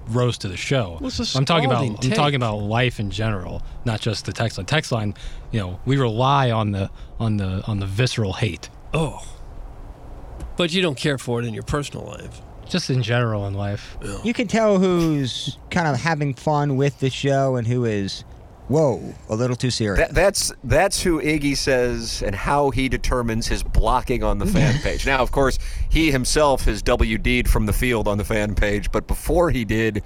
roast 0.08 0.44
of 0.44 0.50
the 0.52 0.56
show. 0.56 0.98
Well, 1.00 1.08
it's 1.08 1.34
a 1.34 1.38
I'm 1.38 1.44
talking 1.44 1.66
about 1.66 1.84
scalding 1.84 2.12
I'm 2.12 2.16
talking 2.16 2.36
about 2.36 2.58
life 2.58 3.00
in 3.00 3.10
general, 3.10 3.62
not 3.84 4.00
just 4.00 4.24
the 4.24 4.32
text 4.32 4.56
line. 4.58 4.66
Text 4.66 4.92
line, 4.92 5.14
you 5.50 5.58
know, 5.60 5.80
we 5.84 5.96
rely 5.96 6.50
on 6.52 6.70
the 6.70 6.90
on 7.18 7.38
the 7.38 7.64
on 7.66 7.80
the 7.80 7.86
visceral 7.86 8.34
hate, 8.34 8.70
Oh. 8.94 9.20
But 10.56 10.72
you 10.72 10.82
don't 10.82 10.96
care 10.96 11.18
for 11.18 11.40
it 11.40 11.44
in 11.46 11.54
your 11.54 11.62
personal 11.62 12.06
life. 12.06 12.40
just 12.68 12.90
in 12.90 13.02
general 13.02 13.46
in 13.46 13.54
life. 13.54 13.96
You 14.24 14.32
can 14.32 14.48
tell 14.48 14.78
who's 14.78 15.56
kind 15.70 15.86
of 15.86 15.96
having 16.00 16.34
fun 16.34 16.76
with 16.76 16.98
the 16.98 17.10
show 17.10 17.54
and 17.56 17.64
who 17.66 17.84
is, 17.84 18.24
whoa, 18.68 19.14
a 19.28 19.36
little 19.36 19.54
too 19.54 19.70
serious. 19.70 20.00
That, 20.00 20.14
that's 20.14 20.52
that's 20.64 21.00
who 21.02 21.20
Iggy 21.20 21.56
says 21.56 22.22
and 22.26 22.34
how 22.34 22.70
he 22.70 22.88
determines 22.88 23.46
his 23.46 23.62
blocking 23.62 24.24
on 24.24 24.38
the 24.38 24.46
fan 24.46 24.80
page. 24.82 25.06
Now, 25.06 25.18
of 25.18 25.30
course, 25.30 25.58
he 25.88 26.10
himself 26.10 26.64
has 26.64 26.82
WD'd 26.82 27.48
from 27.48 27.66
the 27.66 27.72
field 27.72 28.08
on 28.08 28.18
the 28.18 28.24
fan 28.24 28.54
page, 28.56 28.90
but 28.90 29.06
before 29.06 29.50
he 29.50 29.64
did, 29.64 30.02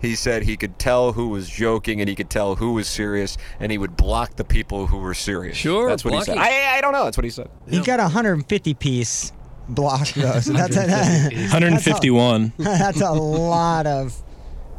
he 0.00 0.14
said 0.14 0.42
he 0.44 0.56
could 0.56 0.78
tell 0.78 1.12
who 1.14 1.30
was 1.30 1.48
joking 1.48 2.00
and 2.00 2.08
he 2.08 2.14
could 2.14 2.30
tell 2.30 2.54
who 2.56 2.74
was 2.74 2.86
serious, 2.86 3.36
and 3.58 3.72
he 3.72 3.78
would 3.78 3.96
block 3.96 4.36
the 4.36 4.44
people 4.44 4.86
who 4.86 4.98
were 4.98 5.14
serious. 5.14 5.56
Sure, 5.56 5.88
that's 5.88 6.04
what 6.04 6.14
he 6.14 6.20
said. 6.20 6.36
I, 6.38 6.76
I 6.76 6.80
don't 6.80 6.92
know. 6.92 7.04
That's 7.04 7.16
what 7.16 7.24
he 7.24 7.30
said. 7.30 7.48
he 7.68 7.80
got 7.80 7.98
a 7.98 8.04
150 8.04 8.74
piece 8.74 9.32
block 9.68 10.08
those. 10.14 10.46
that's 10.46 10.76
a, 10.76 11.30
151. 11.52 12.52
that's 12.58 13.00
a 13.00 13.10
lot 13.12 13.86
of 13.86 14.14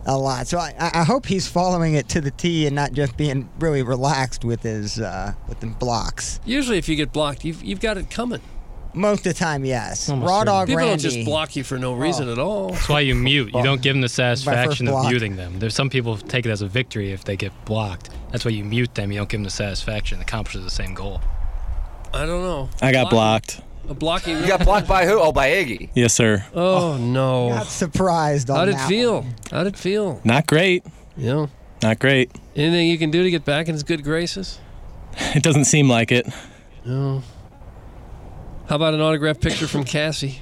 a 0.07 0.17
lot. 0.17 0.45
So 0.47 0.59
I, 0.59 0.73
I 0.79 1.03
hope 1.03 1.25
he's 1.25 1.47
following 1.47 1.95
it 1.95 2.07
to 2.09 2.21
the 2.21 2.31
T 2.31 2.67
and 2.67 2.75
not 2.75 2.93
just 2.93 3.17
being 3.17 3.49
really 3.59 3.81
relaxed 3.81 4.45
with 4.45 4.61
his 4.61 4.99
uh, 4.99 5.33
with 5.47 5.59
the 5.61 5.67
blocks. 5.67 6.39
Usually, 6.45 6.77
if 6.77 6.87
you 6.87 6.95
get 6.95 7.11
blocked, 7.11 7.43
you've, 7.43 7.63
you've 7.63 7.79
got 7.79 7.97
it 7.97 8.09
coming. 8.11 8.41
Most 8.93 9.25
of 9.27 9.33
the 9.33 9.39
time, 9.39 9.65
yes. 9.65 10.07
Almost 10.07 10.29
Raw 10.29 10.33
certain. 10.39 10.45
dog 10.45 10.67
People 10.67 10.77
Randy. 10.77 10.91
don't 10.91 10.99
just 11.11 11.25
block 11.25 11.55
you 11.57 11.65
for 11.65 11.77
no 11.77 11.93
reason 11.95 12.29
at 12.29 12.39
all. 12.39 12.69
That's 12.69 12.87
why 12.87 13.01
you 13.01 13.13
mute. 13.13 13.53
You 13.53 13.61
don't 13.61 13.81
give 13.81 13.93
them 13.93 13.99
the 14.01 14.07
satisfaction 14.07 14.87
of 14.87 15.07
muting 15.09 15.35
them. 15.35 15.59
There's 15.59 15.75
some 15.75 15.89
people 15.89 16.15
take 16.15 16.45
it 16.45 16.49
as 16.49 16.61
a 16.61 16.67
victory 16.67 17.11
if 17.11 17.25
they 17.25 17.35
get 17.35 17.51
blocked. 17.65 18.09
That's 18.31 18.45
why 18.45 18.51
you 18.51 18.63
mute 18.63 18.95
them. 18.95 19.11
You 19.11 19.17
don't 19.17 19.27
give 19.29 19.39
them 19.39 19.43
the 19.43 19.49
satisfaction. 19.49 20.19
It 20.19 20.21
accomplishes 20.21 20.63
the 20.63 20.69
same 20.69 20.93
goal. 20.93 21.19
I 22.13 22.25
don't 22.25 22.41
know. 22.43 22.69
I 22.81 22.93
got 22.93 23.09
Blocking- 23.09 23.57
blocked. 23.57 23.61
A 23.87 23.93
blocking. 23.93 24.37
You 24.39 24.47
got 24.47 24.63
blocked 24.65 24.87
by 24.87 25.05
who? 25.05 25.19
Oh, 25.19 25.31
by 25.31 25.49
Iggy. 25.49 25.89
Yes, 25.93 26.13
sir. 26.13 26.43
Oh, 26.53 26.97
no. 26.97 27.49
Not 27.49 27.67
surprised 27.67 28.49
on 28.49 28.57
How'd 28.57 28.69
it 28.69 28.71
that 28.73 28.89
feel? 28.89 29.21
one. 29.21 29.35
How'd 29.51 29.67
it 29.67 29.77
feel? 29.77 30.21
Not 30.23 30.47
great. 30.47 30.83
Yeah. 31.15 31.47
Not 31.83 31.99
great. 31.99 32.31
Anything 32.55 32.87
you 32.87 32.97
can 32.97 33.11
do 33.11 33.21
to 33.23 33.29
get 33.29 33.45
back 33.45 33.67
in 33.67 33.73
his 33.73 33.83
good 33.83 34.03
graces? 34.03 34.59
It 35.17 35.43
doesn't 35.43 35.65
seem 35.65 35.87
like 35.89 36.11
it. 36.11 36.27
No. 36.83 37.21
How 38.67 38.75
about 38.77 38.93
an 38.95 39.01
autograph 39.01 39.39
picture 39.39 39.67
from 39.67 39.83
Cassie? 39.83 40.39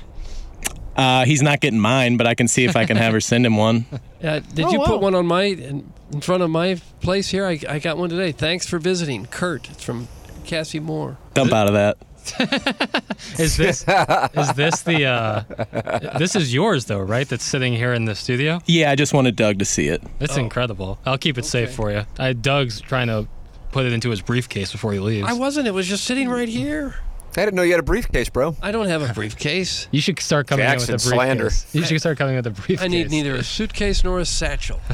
Uh, 0.96 1.26
he's 1.26 1.42
not 1.42 1.60
getting 1.60 1.80
mine, 1.80 2.18
but 2.18 2.28
I 2.28 2.36
can 2.36 2.48
see 2.48 2.64
if 2.66 2.76
I 2.78 2.86
can 2.86 2.96
have 2.98 3.12
her 3.14 3.20
send 3.22 3.46
him 3.46 3.58
one. 3.58 3.86
Uh, 4.24 4.40
did 4.40 4.66
Oh, 4.66 4.72
you 4.72 4.80
wow. 4.80 4.86
put 4.86 5.02
one 5.02 5.16
on 5.16 5.26
my 5.28 5.44
in, 5.44 5.92
in 6.12 6.22
front 6.22 6.44
of 6.44 6.50
my 6.50 6.76
place 7.02 7.30
here? 7.30 7.46
I, 7.46 7.60
I 7.68 7.80
got 7.80 7.98
one 7.98 8.10
today. 8.10 8.32
Thanks 8.32 8.68
for 8.70 8.80
visiting, 8.80 9.26
Kurt. 9.26 9.70
It's 9.70 9.84
from 9.84 10.08
Cassie 10.46 10.80
Moore. 10.80 11.18
Dump 11.34 11.52
out 11.52 11.68
of 11.68 11.74
that. 11.74 11.98
Is 13.40 13.58
this 13.58 13.86
is 13.88 14.54
this 14.54 14.82
the 14.82 15.06
uh, 15.06 16.18
this 16.18 16.36
is 16.36 16.54
yours 16.54 16.86
though, 16.86 17.00
right? 17.00 17.28
That's 17.28 17.44
sitting 17.44 17.74
here 17.74 17.94
in 17.94 18.06
the 18.06 18.16
studio. 18.16 18.60
Yeah, 18.66 18.92
I 18.92 18.96
just 18.96 19.14
wanted 19.14 19.36
Doug 19.36 19.60
to 19.60 19.66
see 19.66 19.88
it. 19.88 20.04
It's 20.20 20.38
incredible. 20.38 21.00
I'll 21.06 21.18
keep 21.18 21.38
it 21.38 21.46
safe 21.46 21.74
for 21.74 21.92
you. 21.92 22.04
I 22.20 22.34
Doug's 22.34 22.80
trying 22.82 23.08
to 23.08 23.28
put 23.72 23.86
it 23.86 23.94
into 23.94 24.10
his 24.10 24.22
briefcase 24.22 24.72
before 24.72 24.94
he 24.94 25.00
leaves. 25.00 25.28
I 25.28 25.34
wasn't. 25.34 25.68
It 25.68 25.72
was 25.72 25.88
just 25.88 26.04
sitting 26.06 26.30
right 26.30 26.50
here. 26.50 26.96
I 27.36 27.46
didn't 27.46 27.56
know 27.56 27.64
you 27.64 27.72
had 27.72 27.80
a 27.80 27.84
briefcase, 27.84 28.30
bro. 28.30 28.56
I 28.62 28.72
don't 28.72 28.88
have 28.88 29.02
a 29.02 29.12
briefcase. 29.14 29.88
You 29.92 30.02
should 30.02 30.20
start 30.20 30.48
coming 30.48 30.66
Jackson 30.66 30.92
in 30.92 30.94
with 30.96 31.06
a 31.06 31.08
slander. 31.08 31.50
You 31.72 31.84
should 31.84 32.00
start 32.00 32.18
coming 32.20 32.36
with 32.36 32.46
a 32.46 32.52
briefcase. 32.52 32.82
I 32.82 32.88
need 32.88 33.10
neither 33.10 33.34
a 33.34 33.44
suitcase 33.44 34.04
nor 34.04 34.20
a 34.20 34.26
satchel. 34.26 34.80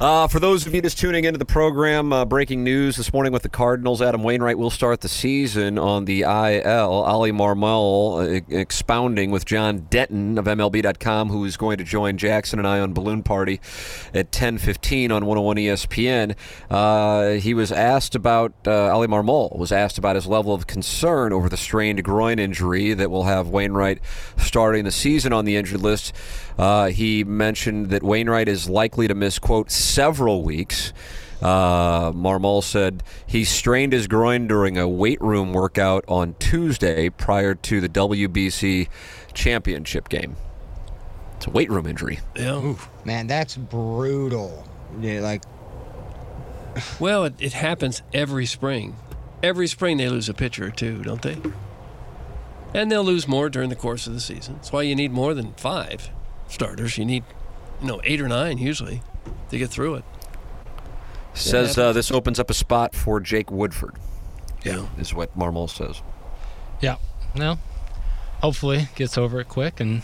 Uh, 0.00 0.28
for 0.28 0.38
those 0.38 0.66
of 0.66 0.74
you 0.74 0.80
just 0.80 0.98
tuning 0.98 1.24
into 1.24 1.38
the 1.38 1.44
program, 1.44 2.12
uh, 2.12 2.24
breaking 2.24 2.62
news 2.62 2.96
this 2.96 3.12
morning 3.12 3.32
with 3.32 3.42
the 3.42 3.48
Cardinals. 3.48 4.00
Adam 4.00 4.22
Wainwright 4.22 4.56
will 4.56 4.70
start 4.70 5.00
the 5.00 5.08
season 5.08 5.76
on 5.78 6.04
the 6.04 6.22
IL. 6.22 7.04
Oli 7.06 7.32
Marmol 7.32 8.22
uh, 8.22 8.56
expounding 8.56 9.30
with 9.32 9.44
John 9.44 9.86
Denton 9.90 10.38
of 10.38 10.44
MLB.com, 10.44 11.30
who 11.30 11.44
is 11.44 11.56
going 11.56 11.78
to 11.78 11.84
join 11.84 12.16
Jackson 12.16 12.60
and 12.60 12.68
I 12.68 12.78
on 12.78 12.92
Balloon 12.92 13.22
Party 13.24 13.60
at 14.14 14.30
10:15 14.30 15.10
on 15.10 15.26
101 15.26 15.56
ESPN. 15.56 16.36
Uh, 16.70 17.40
he 17.40 17.52
was 17.52 17.72
asked 17.72 18.14
about 18.14 18.52
uh, 18.66 18.94
Oli 18.94 19.08
Marmol 19.08 19.56
was 19.58 19.72
asked 19.72 19.98
about 19.98 20.14
his 20.14 20.26
level 20.26 20.54
of 20.54 20.66
concern 20.68 21.32
over 21.32 21.48
the 21.48 21.56
strained 21.56 22.04
groin 22.04 22.38
injury 22.38 22.94
that 22.94 23.10
will 23.10 23.24
have 23.24 23.48
Wainwright 23.48 24.00
starting 24.36 24.84
the 24.84 24.92
season 24.92 25.32
on 25.32 25.44
the 25.44 25.56
injured 25.56 25.82
list. 25.82 26.12
Uh, 26.58 26.88
he 26.88 27.22
mentioned 27.22 27.90
that 27.90 28.02
Wainwright 28.02 28.48
is 28.48 28.68
likely 28.68 29.06
to 29.06 29.14
miss, 29.14 29.38
quote, 29.38 29.70
several 29.78 30.42
weeks. 30.42 30.92
Uh, 31.40 32.10
Marmol 32.12 32.62
said 32.62 33.02
he 33.26 33.44
strained 33.44 33.92
his 33.92 34.08
groin 34.08 34.48
during 34.48 34.76
a 34.76 34.88
weight 34.88 35.20
room 35.20 35.52
workout 35.52 36.04
on 36.08 36.34
Tuesday 36.40 37.08
prior 37.10 37.54
to 37.54 37.80
the 37.80 37.88
WBC 37.88 38.88
championship 39.34 40.08
game. 40.08 40.36
It's 41.36 41.46
a 41.46 41.50
weight 41.50 41.70
room 41.70 41.86
injury. 41.86 42.18
Yeah. 42.34 42.74
Man, 43.04 43.28
that's 43.28 43.56
brutal. 43.56 44.66
Yeah, 45.00 45.20
like 45.20 45.42
Well, 47.00 47.24
it, 47.24 47.34
it 47.38 47.52
happens 47.52 48.02
every 48.12 48.46
spring. 48.46 48.96
Every 49.42 49.68
spring 49.68 49.98
they 49.98 50.08
lose 50.08 50.28
a 50.28 50.34
pitcher 50.34 50.66
or 50.66 50.70
two, 50.70 51.02
don't 51.02 51.22
they? 51.22 51.36
And 52.74 52.90
they'll 52.90 53.04
lose 53.04 53.28
more 53.28 53.48
during 53.48 53.70
the 53.70 53.76
course 53.76 54.06
of 54.06 54.14
the 54.14 54.20
season. 54.20 54.54
That's 54.56 54.72
why 54.72 54.82
you 54.82 54.96
need 54.96 55.12
more 55.12 55.32
than 55.32 55.52
five 55.54 56.10
starters. 56.48 56.98
You 56.98 57.04
need, 57.04 57.24
you 57.80 57.86
know, 57.86 58.00
eight 58.04 58.20
or 58.20 58.28
nine 58.28 58.58
usually 58.58 59.02
to 59.50 59.58
get 59.58 59.70
through 59.70 59.96
it. 59.96 60.04
Says 61.34 61.78
uh, 61.78 61.92
this 61.92 62.10
opens 62.10 62.40
up 62.40 62.50
a 62.50 62.54
spot 62.54 62.94
for 62.94 63.20
Jake 63.20 63.50
Woodford. 63.50 63.94
Yeah. 64.64 64.86
Is 64.98 65.14
what 65.14 65.36
Marmol 65.38 65.70
says. 65.70 66.02
Yeah. 66.80 66.96
No. 67.34 67.58
Hopefully 68.42 68.88
gets 68.96 69.16
over 69.16 69.40
it 69.40 69.48
quick 69.48 69.78
and 69.80 70.02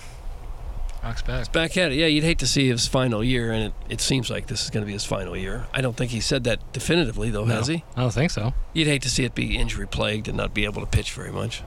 rocks 1.03 1.23
back. 1.23 1.53
Back 1.53 1.77
at 1.77 1.93
it. 1.93 1.97
Yeah, 1.97 2.07
you'd 2.07 2.25
hate 2.25 2.39
to 2.39 2.47
see 2.47 2.69
his 2.69 2.87
final 2.87 3.23
year, 3.23 3.53
and 3.53 3.65
it, 3.65 3.73
it 3.89 4.01
seems 4.01 4.31
like 4.31 4.47
this 4.47 4.65
is 4.65 4.71
going 4.71 4.83
to 4.83 4.87
be 4.87 4.93
his 4.93 5.05
final 5.05 5.37
year. 5.37 5.67
I 5.73 5.81
don't 5.81 5.97
think 5.97 6.11
he 6.13 6.21
said 6.21 6.45
that 6.45 6.73
definitively, 6.73 7.31
though, 7.31 7.45
No, 7.45 7.55
has 7.57 7.67
he? 7.69 7.85
I 7.97 8.03
don't 8.03 8.13
think 8.13 8.31
so. 8.31 8.55
You'd 8.73 8.87
hate 8.87 9.03
to 9.03 9.11
see 9.11 9.25
it 9.25 9.35
be 9.35 9.57
injury 9.57 9.87
plagued 9.87 10.29
and 10.29 10.37
not 10.37 10.55
be 10.55 10.65
able 10.65 10.81
to 10.81 10.87
pitch 10.87 11.13
very 11.13 11.33
much. 11.33 11.63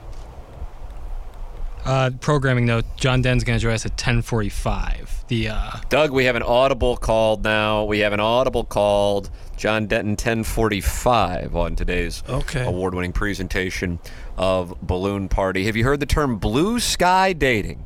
Uh, 1.88 2.10
programming 2.20 2.66
note: 2.66 2.84
John 2.96 3.22
Den's 3.22 3.44
going 3.44 3.58
to 3.58 3.62
join 3.62 3.72
us 3.72 3.86
at 3.86 3.96
10:45. 3.96 5.26
The 5.28 5.48
uh, 5.48 5.70
Doug, 5.88 6.10
we 6.10 6.24
have 6.26 6.36
an 6.36 6.42
audible 6.42 6.98
called 6.98 7.42
now. 7.44 7.84
We 7.84 8.00
have 8.00 8.12
an 8.12 8.20
audible 8.20 8.64
called 8.64 9.30
John 9.56 9.86
Denton 9.86 10.10
1045 10.12 11.56
on 11.56 11.76
today's 11.76 12.22
Okay. 12.28 12.62
award-winning 12.64 13.12
presentation 13.12 13.98
of 14.36 14.74
Balloon 14.82 15.28
Party. 15.30 15.64
Have 15.64 15.76
you 15.76 15.84
heard 15.84 16.00
the 16.00 16.06
term 16.06 16.36
blue 16.38 16.78
sky 16.78 17.32
dating? 17.32 17.84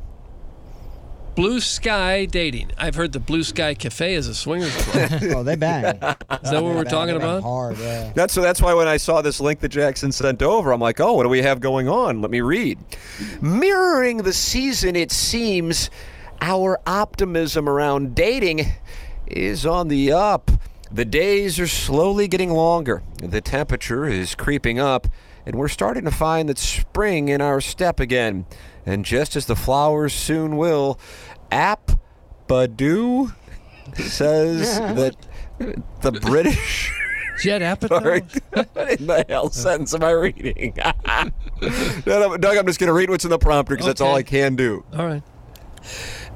Blue 1.35 1.59
Sky 1.59 2.25
Dating. 2.25 2.71
I've 2.77 2.95
heard 2.95 3.11
the 3.11 3.19
Blue 3.19 3.43
Sky 3.43 3.73
Cafe 3.73 4.13
is 4.13 4.27
a 4.27 4.35
swingers 4.35 4.75
club. 4.75 5.09
oh, 5.35 5.43
they 5.43 5.55
bang. 5.55 5.85
Is 5.95 6.51
that 6.51 6.61
what 6.61 6.75
we're 6.75 6.83
talking 6.83 7.15
about? 7.15 7.41
Hard, 7.41 7.77
yeah. 7.79 8.11
That's 8.13 8.33
so. 8.33 8.41
That's 8.41 8.61
why 8.61 8.73
when 8.73 8.87
I 8.87 8.97
saw 8.97 9.21
this 9.21 9.39
link 9.39 9.59
that 9.61 9.69
Jackson 9.69 10.11
sent 10.11 10.43
over, 10.43 10.71
I'm 10.71 10.79
like, 10.79 10.99
oh, 10.99 11.13
what 11.13 11.23
do 11.23 11.29
we 11.29 11.41
have 11.41 11.59
going 11.59 11.89
on? 11.89 12.21
Let 12.21 12.29
me 12.29 12.41
read. 12.41 12.77
Mirroring 13.41 14.17
the 14.17 14.33
season, 14.33 14.95
it 14.95 15.11
seems 15.11 15.89
our 16.41 16.79
optimism 16.85 17.67
around 17.67 18.15
dating 18.15 18.65
is 19.25 19.65
on 19.65 19.87
the 19.87 20.11
up. 20.11 20.51
The 20.91 21.05
days 21.05 21.59
are 21.59 21.67
slowly 21.67 22.27
getting 22.27 22.51
longer. 22.51 23.01
The 23.17 23.41
temperature 23.41 24.05
is 24.05 24.35
creeping 24.35 24.79
up, 24.79 25.07
and 25.45 25.55
we're 25.55 25.67
starting 25.67 26.05
to 26.05 26.11
find 26.11 26.49
that 26.49 26.57
spring 26.57 27.29
in 27.29 27.41
our 27.41 27.61
step 27.61 27.99
again. 27.99 28.45
And 28.85 29.05
just 29.05 29.35
as 29.35 29.45
the 29.45 29.55
flowers 29.55 30.13
soon 30.13 30.57
will, 30.57 30.99
App 31.51 31.91
Badoo 32.47 33.33
says 33.95 34.79
that 34.79 35.15
the 36.01 36.11
British. 36.11 36.91
Jet 37.41 37.61
Sorry. 37.87 38.21
Apatow? 38.21 38.67
what 38.73 38.99
in 38.99 39.07
the 39.07 39.25
hell 39.27 39.49
sentence 39.49 39.93
am 39.93 40.03
I 40.03 40.11
reading? 40.11 40.77
No, 40.77 41.31
no, 42.05 42.37
Doug, 42.37 42.57
I'm 42.57 42.67
just 42.67 42.79
going 42.79 42.87
to 42.87 42.93
read 42.93 43.09
what's 43.09 43.23
in 43.23 43.31
the 43.31 43.39
prompter 43.39 43.73
because 43.73 43.87
that's 43.87 44.01
all 44.01 44.15
I 44.15 44.23
can 44.23 44.55
do. 44.55 44.85
All 44.93 45.05
right. 45.05 45.23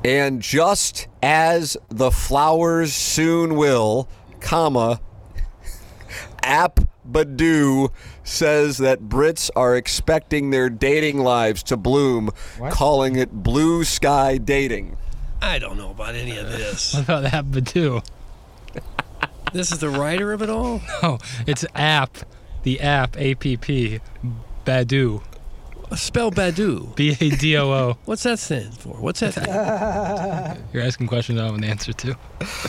And 0.03 0.41
just 0.41 1.07
as 1.21 1.77
the 1.89 2.11
flowers 2.11 2.93
soon 2.93 3.55
will, 3.55 4.09
comma, 4.39 4.99
App 6.43 6.79
Badoo 7.09 7.91
says 8.27 8.77
that 8.79 9.03
Brits 9.03 9.49
are 9.55 9.75
expecting 9.75 10.49
their 10.49 10.69
dating 10.69 11.19
lives 11.19 11.63
to 11.63 11.77
bloom, 11.77 12.31
calling 12.69 13.15
it 13.15 13.31
blue 13.31 13.83
sky 13.83 14.37
dating. 14.37 14.97
I 15.41 15.59
don't 15.59 15.77
know 15.77 15.91
about 15.91 16.15
any 16.15 16.37
of 16.37 16.49
this. 16.49 16.93
what 16.95 17.03
about 17.03 17.23
that 17.23 17.45
Badoo? 17.45 18.05
This 19.53 19.71
is 19.71 19.79
the 19.79 19.89
writer 19.89 20.33
of 20.33 20.41
it 20.41 20.49
all? 20.49 20.81
No, 21.01 21.19
it's 21.47 21.65
app. 21.73 22.17
The 22.63 22.81
app 22.81 23.17
A 23.17 23.33
P 23.35 23.55
P. 23.55 24.01
Badoo. 24.65 25.23
Spell 25.95 26.31
Badoo. 26.31 26.93
B 26.97 27.15
A 27.17 27.29
D 27.29 27.55
O 27.55 27.71
O. 27.71 27.97
What's 28.03 28.23
that 28.23 28.39
stand 28.39 28.77
for? 28.77 28.97
What's 28.99 29.21
that? 29.21 30.57
You're 30.73 30.83
asking 30.83 31.07
questions 31.07 31.39
I 31.39 31.43
don't 31.43 31.53
have 31.53 31.63
an 31.63 31.69
answer 31.69 31.93
to. 31.93 32.13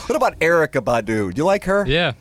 What 0.07 0.15
about 0.15 0.39
Erykah 0.39 0.83
Badu? 0.85 1.35
Do 1.35 1.37
you 1.37 1.45
like 1.45 1.65
her? 1.65 1.85
Yeah. 1.85 2.13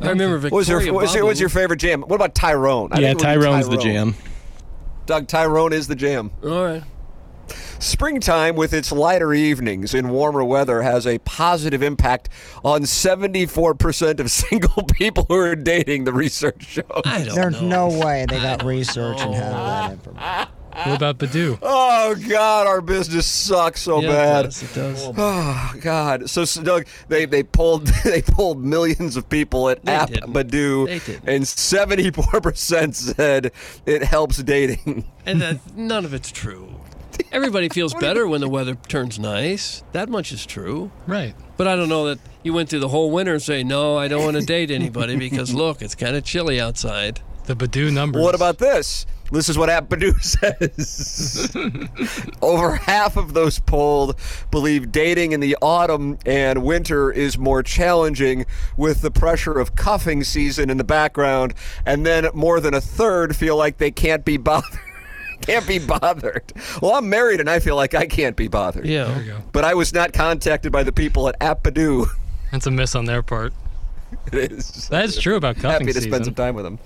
I 0.00 0.08
remember 0.08 0.40
What 0.40 0.52
was, 0.52 0.68
your, 0.68 0.78
Victoria 0.78 0.92
what 0.92 1.02
was, 1.02 1.14
your, 1.14 1.24
what 1.24 1.28
was 1.30 1.40
your 1.40 1.48
favorite 1.48 1.78
jam? 1.78 2.02
What 2.02 2.16
about 2.16 2.34
Tyrone? 2.34 2.92
I 2.92 2.98
yeah, 3.00 3.08
think 3.08 3.22
it 3.22 3.26
would 3.26 3.34
be 3.34 3.44
Tyrone's 3.44 3.68
the 3.68 3.76
jam. 3.76 4.14
Doug, 5.06 5.28
Tyrone 5.28 5.72
is 5.72 5.86
the 5.86 5.94
jam. 5.94 6.30
All 6.42 6.64
right. 6.64 6.82
Springtime, 7.78 8.56
with 8.56 8.72
its 8.72 8.90
lighter 8.90 9.34
evenings 9.34 9.92
and 9.92 10.10
warmer 10.10 10.42
weather, 10.42 10.80
has 10.82 11.06
a 11.06 11.18
positive 11.18 11.82
impact 11.82 12.30
on 12.64 12.82
74% 12.82 14.20
of 14.20 14.30
single 14.30 14.82
people 14.84 15.26
who 15.28 15.36
are 15.36 15.54
dating, 15.54 16.04
the 16.04 16.12
research 16.12 16.64
shows. 16.64 16.84
I 17.04 17.24
don't 17.24 17.34
There's 17.34 17.60
know. 17.60 17.88
no 17.90 18.00
way 18.00 18.24
they 18.28 18.40
got 18.40 18.64
research 18.64 19.20
and 19.20 19.34
have 19.34 19.52
that 19.52 19.92
information. 19.92 20.48
What 20.74 20.96
about 20.96 21.18
Badu? 21.18 21.58
Oh, 21.62 22.14
God, 22.28 22.66
our 22.66 22.80
business 22.80 23.26
sucks 23.26 23.82
so 23.82 24.00
Yeah, 24.00 24.08
it 24.08 24.10
bad. 24.12 24.42
does, 24.42 24.62
it 24.62 24.74
does. 24.74 25.08
Oh 25.16 25.72
God! 25.80 26.28
So, 26.28 26.44
so 26.44 26.62
Doug, 26.62 26.86
they 27.08 27.24
they 27.26 27.42
pulled 27.42 27.86
they 28.04 28.22
pulled 28.22 28.62
millions 28.64 29.16
of 29.16 29.28
people 29.28 29.68
at 29.68 29.84
They 29.84 29.92
App 29.92 30.10
didn't. 30.10 30.32
Badoo, 30.32 30.86
They 30.86 30.98
didn't. 30.98 31.28
and 31.28 31.46
seventy 31.48 32.10
four 32.10 32.40
percent 32.40 32.96
said 32.96 33.52
it 33.86 34.02
helps 34.02 34.42
dating. 34.42 35.04
And 35.26 35.40
that, 35.40 35.58
none 35.76 36.04
of 36.04 36.12
it's 36.14 36.30
true. 36.30 36.74
Everybody 37.32 37.68
feels 37.68 37.94
better 37.94 38.26
when 38.26 38.40
the 38.40 38.48
weather 38.48 38.74
turns 38.88 39.18
nice. 39.18 39.84
That 39.92 40.08
much 40.08 40.32
is 40.32 40.44
true. 40.44 40.90
Right. 41.06 41.34
But 41.56 41.68
I 41.68 41.76
don't 41.76 41.88
know 41.88 42.06
that 42.06 42.18
you 42.42 42.52
went 42.52 42.68
through 42.68 42.80
the 42.80 42.88
whole 42.88 43.10
winter 43.12 43.34
and 43.34 43.42
say, 43.42 43.62
no, 43.62 43.96
I 43.96 44.08
don't 44.08 44.24
want 44.24 44.36
to 44.36 44.44
date 44.44 44.70
anybody 44.72 45.14
because 45.16 45.54
look, 45.54 45.80
it's 45.82 45.94
kind 45.94 46.16
of 46.16 46.24
chilly 46.24 46.60
outside. 46.60 47.20
The 47.46 47.54
Badoo 47.54 47.92
numbers. 47.92 48.22
What 48.22 48.34
about 48.34 48.58
this? 48.58 49.06
This 49.34 49.48
is 49.48 49.58
what 49.58 49.68
App 49.68 49.88
Badoo 49.88 50.20
says. 50.22 51.54
Over 52.42 52.76
half 52.76 53.16
of 53.16 53.34
those 53.34 53.58
polled 53.58 54.16
believe 54.50 54.92
dating 54.92 55.32
in 55.32 55.40
the 55.40 55.56
autumn 55.60 56.18
and 56.24 56.62
winter 56.62 57.10
is 57.10 57.36
more 57.36 57.62
challenging 57.62 58.46
with 58.76 59.00
the 59.02 59.10
pressure 59.10 59.58
of 59.58 59.74
cuffing 59.76 60.24
season 60.24 60.70
in 60.70 60.76
the 60.76 60.84
background, 60.84 61.54
and 61.84 62.06
then 62.06 62.28
more 62.34 62.60
than 62.60 62.74
a 62.74 62.80
third 62.80 63.34
feel 63.36 63.56
like 63.56 63.78
they 63.78 63.90
can't 63.90 64.24
be 64.24 64.36
bothered. 64.36 64.80
can't 65.42 65.66
be 65.66 65.78
bothered. 65.78 66.44
Well, 66.80 66.94
I'm 66.94 67.08
married 67.08 67.40
and 67.40 67.50
I 67.50 67.58
feel 67.58 67.76
like 67.76 67.94
I 67.94 68.06
can't 68.06 68.36
be 68.36 68.48
bothered. 68.48 68.86
Yeah. 68.86 69.18
you 69.18 69.32
go. 69.32 69.38
But 69.52 69.64
I 69.64 69.74
was 69.74 69.92
not 69.92 70.12
contacted 70.12 70.72
by 70.72 70.82
the 70.84 70.92
people 70.92 71.28
at 71.28 71.34
App 71.40 71.64
That's 71.64 72.66
a 72.66 72.70
miss 72.70 72.94
on 72.94 73.04
their 73.04 73.22
part. 73.22 73.52
It 74.32 74.52
is. 74.52 74.88
That 74.88 75.04
is 75.04 75.18
true 75.18 75.36
about 75.36 75.56
cuffing 75.56 75.70
Happy 75.70 75.86
to 75.86 75.94
season. 75.94 76.10
spend 76.10 76.24
some 76.24 76.34
time 76.34 76.54
with 76.54 76.64
him. 76.64 76.78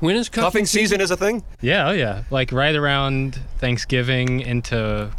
When 0.00 0.16
is 0.16 0.28
cuffing, 0.28 0.44
Cuffing 0.46 0.66
season 0.66 1.00
is 1.00 1.10
a 1.10 1.16
thing. 1.16 1.42
Yeah, 1.60 1.88
oh 1.88 1.92
yeah. 1.92 2.24
Like 2.30 2.52
right 2.52 2.74
around 2.74 3.38
Thanksgiving 3.58 4.40
into 4.40 5.10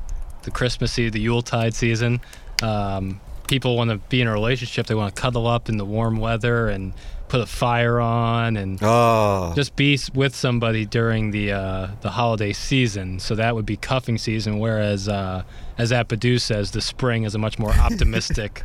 the 0.44 0.52
Christmas 0.52 0.92
season, 0.94 1.14
the 1.14 1.22
Yuletide 1.22 1.74
season. 1.74 2.20
Um, 2.62 3.22
people 3.48 3.78
want 3.78 3.92
to 3.92 3.98
be 4.10 4.22
in 4.22 4.28
a 4.28 4.32
relationship. 4.34 4.88
They 4.88 4.96
want 4.96 5.16
to 5.16 5.22
cuddle 5.22 5.48
up 5.48 5.70
in 5.70 5.78
the 5.78 5.86
warm 5.86 6.18
weather 6.18 6.68
and 6.68 6.94
put 7.28 7.40
a 7.42 7.46
fire 7.46 8.00
on 8.00 8.58
and 8.58 8.78
Oh. 8.82 9.54
just 9.56 9.76
be 9.78 9.98
with 10.14 10.36
somebody 10.36 10.86
during 10.86 11.32
the 11.32 11.52
uh, 11.54 11.88
the 12.02 12.10
holiday 12.10 12.52
season. 12.54 13.20
So 13.20 13.36
that 13.36 13.56
would 13.56 13.66
be 13.66 13.78
cuffing 13.78 14.18
season. 14.18 14.60
Whereas, 14.60 15.08
uh, 15.08 15.44
as 15.78 15.92
App 15.94 16.10
Badoo 16.10 16.42
says, 16.42 16.72
the 16.72 16.82
spring 16.82 17.24
is 17.24 17.36
a 17.36 17.40
much 17.40 17.58
more 17.60 17.72
optimistic. 17.88 18.64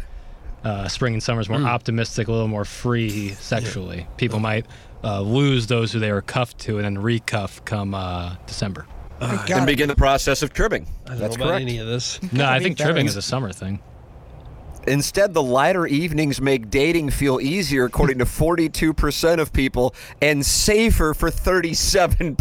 uh, 0.65 0.89
spring 0.89 1.13
and 1.15 1.23
summer 1.23 1.41
is 1.41 1.49
more 1.49 1.61
optimistic, 1.63 2.27
a 2.27 2.33
little 2.33 2.49
more 2.49 2.65
free 2.65 3.29
sexually. 3.35 4.05
People 4.17 4.41
might 4.41 4.67
uh, 5.07 5.21
lose 5.21 5.69
those 5.69 5.93
who 5.93 6.01
they 6.01 6.11
were 6.11 6.23
cuffed 6.23 6.59
to, 6.59 6.79
and 6.79 6.85
then 6.85 6.97
recuff 6.97 7.65
come 7.65 7.95
uh, 7.95 8.35
December. 8.47 8.87
and 9.21 9.65
begin 9.67 9.89
the 9.89 9.95
process 9.95 10.43
of 10.43 10.53
tribbing. 10.53 10.87
I 11.07 11.11
don't 11.11 11.19
That's 11.21 11.37
know 11.37 11.45
about 11.45 11.53
correct. 11.53 11.63
any 11.63 11.79
of 11.79 11.87
this. 11.87 12.21
No, 12.33 12.45
I 12.47 12.59
think 12.59 12.77
better. 12.77 12.91
tribbing 12.91 13.07
is 13.07 13.17
a 13.17 13.23
summer 13.23 13.53
thing. 13.53 13.79
Instead, 14.87 15.35
the 15.35 15.43
lighter 15.43 15.87
evenings 15.87 16.41
make 16.41 16.71
dating 16.71 17.11
feel 17.11 17.41
easier, 17.41 17.85
according 17.85 18.19
to 18.19 18.25
42% 18.25 19.41
of 19.41 19.53
people, 19.53 19.95
and 20.23 20.45
safer 20.47 21.13
for 21.13 21.31
37%. 21.31 22.37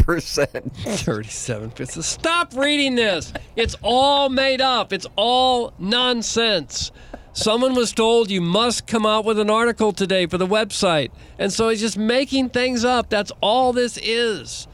37 0.75 1.71
percent. 1.71 2.05
Stop 2.05 2.53
reading 2.55 2.95
this. 2.95 3.33
It's 3.55 3.75
all 3.81 4.29
made 4.29 4.61
up. 4.61 4.93
It's 4.93 5.07
all 5.15 5.73
nonsense. 5.79 6.91
Someone 7.35 7.75
was 7.75 7.91
told 7.91 8.31
you 8.31 8.39
must 8.39 8.87
come 8.87 9.05
out 9.05 9.25
with 9.25 9.37
an 9.39 9.49
article 9.49 9.91
today 9.91 10.25
for 10.25 10.37
the 10.37 10.47
website. 10.47 11.11
And 11.37 11.51
so 11.51 11.67
he's 11.67 11.81
just 11.81 11.97
making 11.97 12.49
things 12.49 12.85
up. 12.85 13.09
That's 13.09 13.31
all 13.41 13.73
this 13.73 13.99
is. 14.01 14.69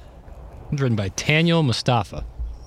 Written 0.71 0.95
by 0.95 1.09
Tanyel 1.09 1.65
Mustafa. 1.65 2.23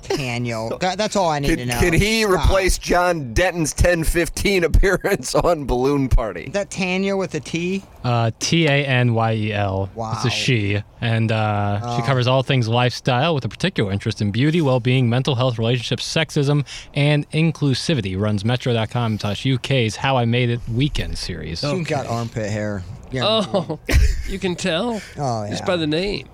Daniel. 0.08 0.76
That's 0.78 1.16
all 1.16 1.28
I 1.30 1.38
need 1.38 1.56
to 1.56 1.66
know. 1.66 1.78
can 1.80 1.92
he 1.92 2.22
Stop. 2.22 2.44
replace 2.46 2.78
John 2.78 3.32
Denton's 3.34 3.72
1015 3.72 4.64
appearance 4.64 5.34
on 5.34 5.64
Balloon 5.66 6.08
Party? 6.08 6.50
that 6.50 6.70
Tanya 6.70 7.16
with 7.16 7.34
a 7.34 7.40
T? 7.40 7.82
Uh, 8.02 8.30
T 8.38 8.66
A 8.66 8.84
N 8.86 9.14
Y 9.14 9.32
E 9.34 9.52
L. 9.52 9.90
It's 9.96 10.24
a 10.26 10.30
she, 10.30 10.82
and 11.00 11.32
uh, 11.32 11.96
she 11.96 12.02
covers 12.02 12.26
all 12.26 12.42
things 12.42 12.68
lifestyle 12.68 13.34
with 13.34 13.44
a 13.44 13.48
particular 13.48 13.90
interest 13.92 14.20
in 14.20 14.30
beauty, 14.30 14.60
well-being, 14.60 15.08
mental 15.08 15.34
health, 15.34 15.58
relationships, 15.58 16.06
sexism, 16.06 16.66
and 16.94 17.28
inclusivity. 17.30 18.18
Runs 18.20 18.44
Metro.com 18.44 19.18
slash 19.18 19.46
UK's 19.46 19.96
How 19.96 20.16
I 20.16 20.24
Made 20.26 20.50
It 20.50 20.60
Weekend 20.68 21.16
series. 21.16 21.60
She 21.60 21.82
got 21.84 22.06
armpit 22.06 22.50
hair. 22.50 22.82
Yeah. 23.10 23.22
Oh, 23.24 23.78
you 24.28 24.38
can 24.38 24.54
tell 24.56 25.00
Oh, 25.16 25.44
yeah. 25.44 25.50
just 25.50 25.64
by 25.64 25.76
the 25.76 25.86
name. 25.86 26.28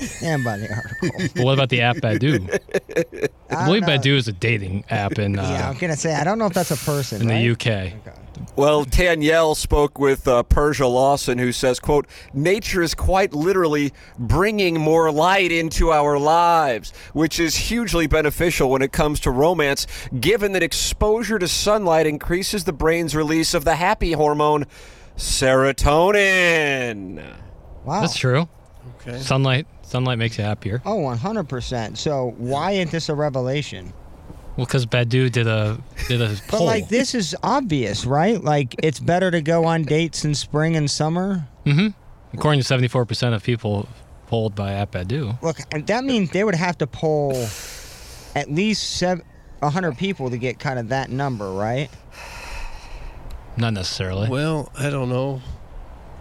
and 0.22 0.44
by 0.44 0.56
the 0.58 0.72
article. 0.72 1.08
But 1.34 1.44
what 1.44 1.54
about 1.54 1.68
the 1.68 1.80
app 1.82 1.96
Badoo? 1.96 2.48
I 3.50 3.62
I 3.62 3.64
believe 3.66 3.82
don't 3.82 3.90
know. 3.90 3.98
Badoo 4.00 4.16
is 4.16 4.28
a 4.28 4.32
dating 4.32 4.84
app 4.90 5.18
in 5.18 5.38
uh, 5.38 5.42
Yeah, 5.42 5.68
I'm 5.70 5.76
gonna 5.78 5.96
say 5.96 6.14
I 6.14 6.24
don't 6.24 6.38
know 6.38 6.46
if 6.46 6.54
that's 6.54 6.70
a 6.70 6.76
person. 6.76 7.22
in 7.22 7.28
right? 7.28 7.58
the 7.58 7.92
UK. 7.92 8.14
Well, 8.54 8.84
Danielle 8.84 9.54
spoke 9.56 9.98
with 9.98 10.26
uh, 10.28 10.42
Persia 10.44 10.86
Lawson, 10.86 11.38
who 11.38 11.50
says, 11.52 11.80
quote, 11.80 12.06
nature 12.32 12.82
is 12.82 12.94
quite 12.94 13.32
literally 13.32 13.92
bringing 14.18 14.78
more 14.80 15.10
light 15.10 15.50
into 15.50 15.90
our 15.90 16.18
lives, 16.18 16.92
which 17.12 17.40
is 17.40 17.56
hugely 17.56 18.06
beneficial 18.06 18.70
when 18.70 18.80
it 18.82 18.92
comes 18.92 19.18
to 19.20 19.30
romance, 19.32 19.86
given 20.20 20.52
that 20.52 20.62
exposure 20.62 21.38
to 21.38 21.48
sunlight 21.48 22.06
increases 22.06 22.64
the 22.64 22.72
brain's 22.72 23.16
release 23.16 23.54
of 23.54 23.64
the 23.64 23.74
happy 23.76 24.12
hormone, 24.12 24.66
serotonin. 25.16 27.24
Wow. 27.84 28.00
That's 28.00 28.16
true. 28.16 28.48
Okay. 29.00 29.18
Sunlight, 29.18 29.66
sunlight 29.88 30.18
makes 30.18 30.38
you 30.38 30.44
happier. 30.44 30.82
Oh, 30.84 30.98
100%. 30.98 31.96
So 31.96 32.34
why 32.38 32.72
isn't 32.72 32.90
this 32.90 33.08
a 33.08 33.14
revelation? 33.14 33.92
Well, 34.56 34.66
because 34.66 34.86
Badoo 34.86 35.30
did 35.30 35.46
a 35.46 35.80
did 36.08 36.20
a 36.20 36.34
poll. 36.48 36.60
But 36.60 36.64
like 36.64 36.88
this 36.88 37.14
is 37.14 37.36
obvious, 37.44 38.04
right? 38.04 38.42
Like 38.42 38.74
it's 38.82 38.98
better 38.98 39.30
to 39.30 39.40
go 39.40 39.64
on 39.64 39.84
dates 39.84 40.24
in 40.24 40.34
spring 40.34 40.74
and 40.76 40.90
summer. 40.90 41.46
Mm-hmm. 41.64 41.88
According 42.36 42.62
to 42.62 42.74
74% 42.74 43.34
of 43.34 43.42
people 43.42 43.88
polled 44.26 44.54
by 44.54 44.72
App 44.72 44.92
Badoo. 44.92 45.40
Look, 45.42 45.58
that 45.86 46.04
means 46.04 46.30
they 46.30 46.44
would 46.44 46.56
have 46.56 46.76
to 46.78 46.86
poll 46.86 47.32
at 48.34 48.50
least 48.50 48.96
seven, 48.96 49.24
100 49.60 49.96
people 49.96 50.28
to 50.30 50.36
get 50.36 50.58
kind 50.58 50.78
of 50.78 50.88
that 50.88 51.08
number, 51.10 51.50
right? 51.52 51.88
Not 53.56 53.72
necessarily. 53.74 54.28
Well, 54.28 54.70
I 54.78 54.90
don't 54.90 55.08
know. 55.08 55.40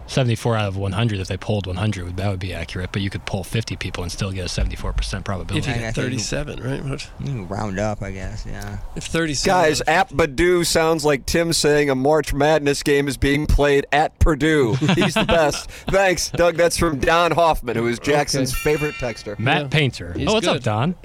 74 0.08 0.56
out 0.56 0.68
of 0.70 0.78
100, 0.78 1.20
if 1.20 1.28
they 1.28 1.38
polled 1.38 1.68
100, 1.68 2.18
that 2.18 2.30
would 2.30 2.40
be 2.40 2.54
accurate. 2.54 2.92
But 2.92 3.02
you 3.02 3.10
could 3.10 3.26
poll 3.26 3.44
50 3.44 3.76
people 3.76 4.04
and 4.04 4.12
still 4.12 4.32
get 4.32 4.46
a 4.46 4.50
74% 4.62 4.74
probability 4.74 5.60
If 5.60 5.66
probability. 5.66 5.70
you 5.70 5.76
I 5.76 5.78
get 5.80 5.96
37, 5.96 6.64
right? 6.64 6.84
What? 6.84 7.10
You 7.20 7.26
can 7.26 7.48
round 7.48 7.78
up, 7.80 8.02
I 8.02 8.12
guess. 8.12 8.46
Yeah. 8.46 8.78
If 8.96 9.06
37. 9.06 9.46
Guys, 9.62 9.82
at 9.82 10.10
Badoo 10.10 10.66
sounds 10.66 11.04
like 11.04 11.26
Tim 11.26 11.52
saying 11.54 11.90
a 11.90 11.96
March 11.96 12.34
Madness 12.34 12.84
game 12.84 13.08
is 13.08 13.18
being 13.18 13.46
played 13.48 13.86
at 13.92 14.18
Purdue. 14.20 14.74
He's 14.96 15.14
the 15.14 15.26
best. 15.26 15.70
Thanks, 15.70 16.30
Doug. 16.32 16.56
That's 16.56 16.78
from 16.78 17.00
Don 17.00 17.32
Hoffman, 17.32 17.76
who 17.76 17.88
is 17.88 18.00
Jackson's 18.00 18.56
favorite 18.58 18.96
texter. 18.96 19.38
Matt 19.38 19.64
Yeah. 19.64 19.68
Painter. 19.68 20.14
He's 20.14 20.28
oh, 20.30 20.34
what's 20.34 20.48
good. 20.48 20.58
up, 20.58 20.64
Don? 20.64 20.96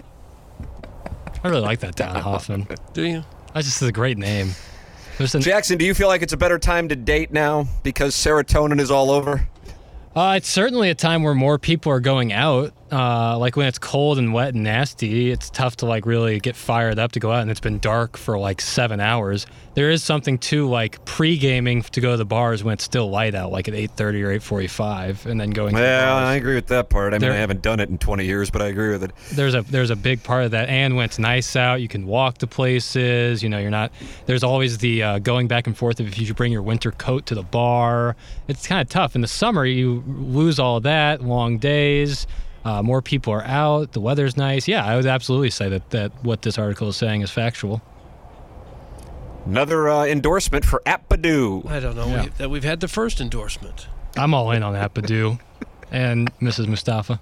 I 1.45 1.49
really 1.49 1.61
like 1.62 1.81
that 1.81 1.97
Don 1.97 2.15
Hoffman. 2.21 2.69
Do 2.93 3.03
you? 3.03 3.25
That's 3.53 3.67
just 3.67 3.83
a 3.83 3.91
great 3.91 4.17
name. 4.17 4.53
There's 5.22 5.37
an, 5.37 5.40
Jackson, 5.40 5.78
do 5.78 5.85
you 5.85 5.94
feel 5.94 6.08
like 6.08 6.22
it's 6.22 6.32
a 6.32 6.37
better 6.37 6.58
time 6.58 6.88
to 6.88 6.96
date 6.96 7.32
now 7.32 7.68
because 7.85 8.16
serotonin 8.16 8.80
is 8.80 8.90
all 8.90 9.08
over? 9.08 9.48
Uh, 10.16 10.35
it's 10.37 10.48
certainly 10.48 10.90
a 10.90 10.96
time 10.96 11.22
where 11.22 11.32
more 11.32 11.61
people 11.61 11.92
are 11.92 12.00
going 12.00 12.32
out. 12.32 12.74
Uh, 12.92 13.38
like 13.38 13.57
when 13.57 13.66
it's 13.66 13.78
cold 13.78 14.18
and 14.18 14.35
wet 14.35 14.55
and 14.55 14.62
nasty, 14.64 15.31
it's 15.31 15.48
tough 15.48 15.76
to 15.76 15.87
like 15.87 16.05
really 16.05 16.38
get 16.40 16.55
fired 16.55 16.98
up 16.98 17.12
to 17.12 17.20
go 17.20 17.33
out, 17.33 17.40
and 17.40 17.50
it's 17.50 17.61
been 17.61 17.78
dark 17.78 18.18
for 18.18 18.38
like 18.38 18.61
seven 18.61 19.00
hours. 19.00 19.46
There 19.74 19.90
is 19.90 20.05
something 20.05 20.37
to 20.40 20.68
like 20.68 21.02
pre-gaming 21.07 21.83
to 21.83 22.00
go 22.02 22.11
to 22.11 22.16
the 22.18 22.26
bars 22.26 22.62
when 22.62 22.74
it's 22.74 22.85
still 22.85 23.09
light 23.09 23.35
out, 23.35 23.50
like 23.50 23.66
at 23.68 23.74
eight 23.74 23.92
thirty 23.92 24.22
or 24.22 24.31
eight 24.31 24.42
forty-five, 24.42 25.24
and 25.26 25.40
then 25.40 25.50
going. 25.50 25.74
bars. 25.74 26.28
I 26.28 26.35
agree 26.35 26.55
with 26.55 26.66
that 26.66 26.90
part. 26.90 27.14
I 27.14 27.18
mean, 27.18 27.31
I 27.31 27.37
haven't 27.37 27.62
done 27.62 27.81
it 27.81 27.88
in 27.88 27.96
20 27.96 28.26
years, 28.26 28.50
but 28.50 28.61
I 28.61 28.66
agree 28.66 28.90
with 28.90 29.05
it. 29.05 29.12
there's 29.33 29.55
a 29.55 29.62
there's 29.62 29.90
a 29.90 29.96
big 29.96 30.22
part 30.22 30.44
of 30.44 30.50
that 30.50 30.68
and 30.68 30.94
when 30.96 31.05
it's 31.05 31.18
nice 31.18 31.57
out 31.57 31.81
you 31.81 31.88
can 31.88 32.07
walk 32.07 32.38
to 32.38 32.46
places 32.46 33.42
you 33.42 33.48
know 33.48 33.59
you're 33.59 33.70
not 33.70 33.90
there's 34.26 34.42
always 34.42 34.78
the 34.78 35.02
uh, 35.02 35.18
going 35.18 35.48
back 35.48 35.66
and 35.66 35.76
forth 35.76 36.00
of 36.00 36.07
if 36.07 36.18
you 36.18 36.26
should 36.26 36.37
bring 36.37 36.52
your 36.52 36.62
winter 36.62 36.90
coat 36.92 37.24
to 37.26 37.35
the 37.35 37.42
bar 37.42 38.14
it's 38.48 38.66
kind 38.66 38.81
of 38.81 38.88
tough 38.88 39.14
in 39.14 39.20
the 39.20 39.28
summer 39.28 39.64
you 39.64 40.02
lose 40.07 40.59
all 40.59 40.81
that 40.81 41.22
long 41.22 41.59
days 41.59 42.26
uh, 42.64 42.83
more 42.83 43.03
people 43.03 43.33
are 43.33 43.44
out 43.44 43.92
the 43.92 44.01
weather's 44.01 44.37
nice 44.37 44.66
yeah 44.68 44.85
i 44.85 44.96
would 44.96 45.07
absolutely 45.07 45.51
say 45.51 45.68
that 45.68 45.90
that 45.90 46.12
what 46.25 46.42
this 46.42 46.59
article 46.59 46.88
is 46.88 46.96
saying 46.96 47.20
is 47.22 47.31
factual 47.31 47.81
Another 49.44 49.88
uh, 49.88 50.05
endorsement 50.05 50.64
for 50.64 50.81
App 50.87 51.09
Badoo. 51.09 51.68
I 51.68 51.81
don't 51.81 51.96
know. 51.96 52.07
Yeah. 52.07 52.22
We, 52.22 52.29
that 52.38 52.51
we've 52.51 52.62
had 52.62 52.79
the 52.79 52.87
first 52.88 53.20
endorsement. 53.20 53.88
i'm 54.16 54.35
all 54.35 54.51
in 54.53 54.62
on 54.62 54.72
that 54.75 54.94
Badoo 54.94 55.40
and 55.90 56.33
mrs 56.40 56.68
mustafa 56.68 57.20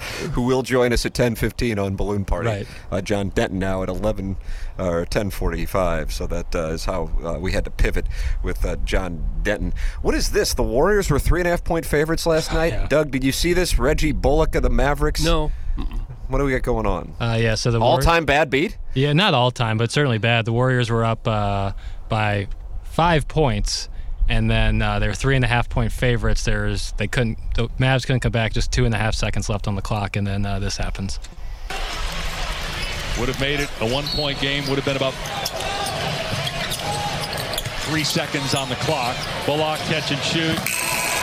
who 0.32 0.42
will 0.42 0.62
join 0.62 0.92
us 0.92 1.04
at 1.06 1.14
10:15 1.14 1.78
on 1.84 1.96
Balloon 1.96 2.24
Party. 2.24 2.48
Right. 2.48 2.66
Uh, 2.90 3.00
John 3.00 3.28
Denton 3.30 3.58
now 3.58 3.82
at 3.82 3.88
11 3.88 4.36
or 4.78 5.04
10:45. 5.06 6.12
So 6.12 6.26
that 6.26 6.54
uh, 6.54 6.68
is 6.68 6.84
how 6.84 7.10
uh, 7.24 7.38
we 7.38 7.52
had 7.52 7.64
to 7.64 7.70
pivot 7.70 8.06
with 8.42 8.64
uh, 8.64 8.76
John 8.84 9.24
Denton. 9.42 9.72
What 10.02 10.14
is 10.14 10.30
this? 10.30 10.54
The 10.54 10.62
Warriors 10.62 11.10
were 11.10 11.18
three 11.18 11.40
and 11.40 11.46
a 11.46 11.50
half 11.50 11.64
point 11.64 11.84
favorites 11.86 12.26
last 12.26 12.52
night. 12.54 12.72
Yeah. 12.72 12.86
Doug, 12.88 13.10
did 13.10 13.24
you 13.24 13.32
see 13.32 13.52
this? 13.52 13.78
Reggie 13.78 14.12
Bullock 14.12 14.54
of 14.54 14.62
the 14.62 14.70
Mavericks. 14.70 15.22
No. 15.22 15.52
What 16.28 16.38
do 16.38 16.44
we 16.44 16.50
got 16.50 16.62
going 16.62 16.86
on? 16.86 17.14
uh, 17.20 17.38
yeah 17.40 17.54
so 17.54 17.70
the 17.70 17.80
All-time 17.80 18.24
bad 18.26 18.50
beat. 18.50 18.76
Yeah, 18.94 19.12
not 19.12 19.32
all 19.32 19.50
time, 19.52 19.78
but 19.78 19.90
certainly 19.92 20.18
bad. 20.18 20.44
The 20.44 20.52
Warriors 20.52 20.90
were 20.90 21.04
up 21.04 21.26
uh, 21.26 21.72
by 22.08 22.48
five 22.82 23.28
points, 23.28 23.88
and 24.28 24.50
then 24.50 24.82
uh, 24.82 24.98
they 24.98 25.08
were 25.08 25.14
three 25.14 25.36
and 25.36 25.44
a 25.44 25.48
half 25.48 25.68
point 25.68 25.92
favorites. 25.92 26.44
There's 26.44 26.92
they 26.92 27.08
couldn't 27.08 27.38
the 27.54 27.68
Mavs 27.78 28.06
couldn't 28.06 28.20
come 28.20 28.32
back. 28.32 28.52
Just 28.52 28.72
two 28.72 28.84
and 28.84 28.94
a 28.94 28.98
half 28.98 29.14
seconds 29.14 29.48
left 29.48 29.68
on 29.68 29.74
the 29.74 29.82
clock, 29.82 30.16
and 30.16 30.26
then 30.26 30.44
uh, 30.44 30.58
this 30.58 30.76
happens. 30.76 31.18
Would 33.18 33.28
have 33.28 33.40
made 33.40 33.60
it 33.60 33.70
a 33.80 33.92
one 33.92 34.04
point 34.08 34.40
game, 34.40 34.68
would 34.68 34.76
have 34.76 34.84
been 34.84 34.96
about 34.96 35.14
three 37.88 38.04
seconds 38.04 38.54
on 38.54 38.68
the 38.68 38.76
clock. 38.76 39.16
Bullock 39.46 39.80
catch 39.80 40.10
and 40.10 40.20
shoot. 40.20 40.56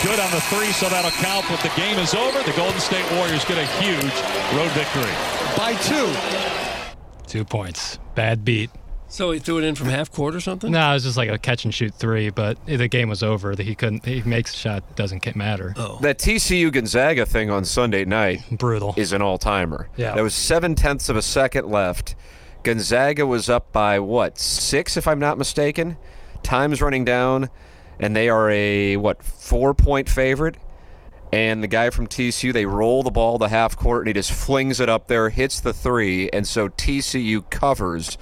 Good 0.03 0.19
on 0.19 0.29
the 0.31 0.41
three, 0.49 0.71
so 0.71 0.89
that'll 0.89 1.11
count. 1.11 1.45
But 1.49 1.61
the 1.61 1.71
game 1.75 1.97
is 1.99 2.13
over. 2.13 2.43
The 2.43 2.55
Golden 2.57 2.79
State 2.79 3.09
Warriors 3.13 3.45
get 3.45 3.57
a 3.57 3.65
huge 3.81 4.13
road 4.53 4.71
victory. 4.71 5.13
By 5.55 5.73
two. 5.81 6.11
Two 7.27 7.45
points. 7.45 7.97
Bad 8.13 8.43
beat. 8.43 8.69
So 9.07 9.31
he 9.31 9.39
threw 9.39 9.59
it 9.59 9.63
in 9.63 9.75
from 9.75 9.87
half 9.87 10.11
court 10.11 10.35
or 10.35 10.39
something? 10.39 10.71
No, 10.71 10.89
it 10.89 10.93
was 10.93 11.03
just 11.03 11.17
like 11.17 11.29
a 11.29 11.37
catch 11.37 11.63
and 11.63 11.73
shoot 11.73 11.93
three, 11.93 12.29
but 12.29 12.57
the 12.65 12.87
game 12.87 13.07
was 13.07 13.21
over. 13.23 13.55
That 13.55 13.65
he 13.65 13.75
couldn't. 13.75 14.03
He 14.05 14.21
makes 14.23 14.53
a 14.53 14.57
shot, 14.57 14.95
doesn't 14.95 15.35
matter. 15.35 15.73
Oh. 15.77 15.99
That 16.01 16.17
TCU 16.17 16.71
Gonzaga 16.71 17.25
thing 17.25 17.49
on 17.49 17.65
Sunday 17.65 18.03
night 18.05 18.41
Brutal. 18.51 18.93
is 18.97 19.13
an 19.13 19.21
all-timer. 19.21 19.89
Yeah. 19.95 20.15
There 20.15 20.23
was 20.23 20.33
seven 20.33 20.75
tenths 20.75 21.07
of 21.09 21.15
a 21.15 21.21
second 21.21 21.67
left. 21.69 22.15
Gonzaga 22.63 23.27
was 23.27 23.47
up 23.49 23.71
by 23.71 23.99
what 23.99 24.39
six, 24.39 24.97
if 24.97 25.07
I'm 25.07 25.19
not 25.19 25.37
mistaken. 25.37 25.97
Time's 26.41 26.81
running 26.81 27.05
down, 27.05 27.49
and 27.99 28.15
they 28.15 28.27
are 28.27 28.49
a 28.49 28.97
what 28.97 29.21
four 29.23 29.73
point 29.75 30.09
favorite. 30.09 30.57
And 31.31 31.61
the 31.61 31.67
guy 31.67 31.89
from 31.89 32.07
TCU, 32.07 32.53
they 32.53 32.65
roll 32.65 33.03
the 33.03 33.11
ball 33.11 33.39
to 33.39 33.47
half 33.47 33.75
court, 33.75 34.01
and 34.01 34.07
he 34.07 34.13
just 34.13 34.31
flings 34.31 34.79
it 34.79 34.89
up 34.89 35.07
there, 35.07 35.29
hits 35.29 35.59
the 35.59 35.73
three, 35.73 36.29
and 36.29 36.47
so 36.47 36.69
TCU 36.69 37.47
covers 37.49 38.17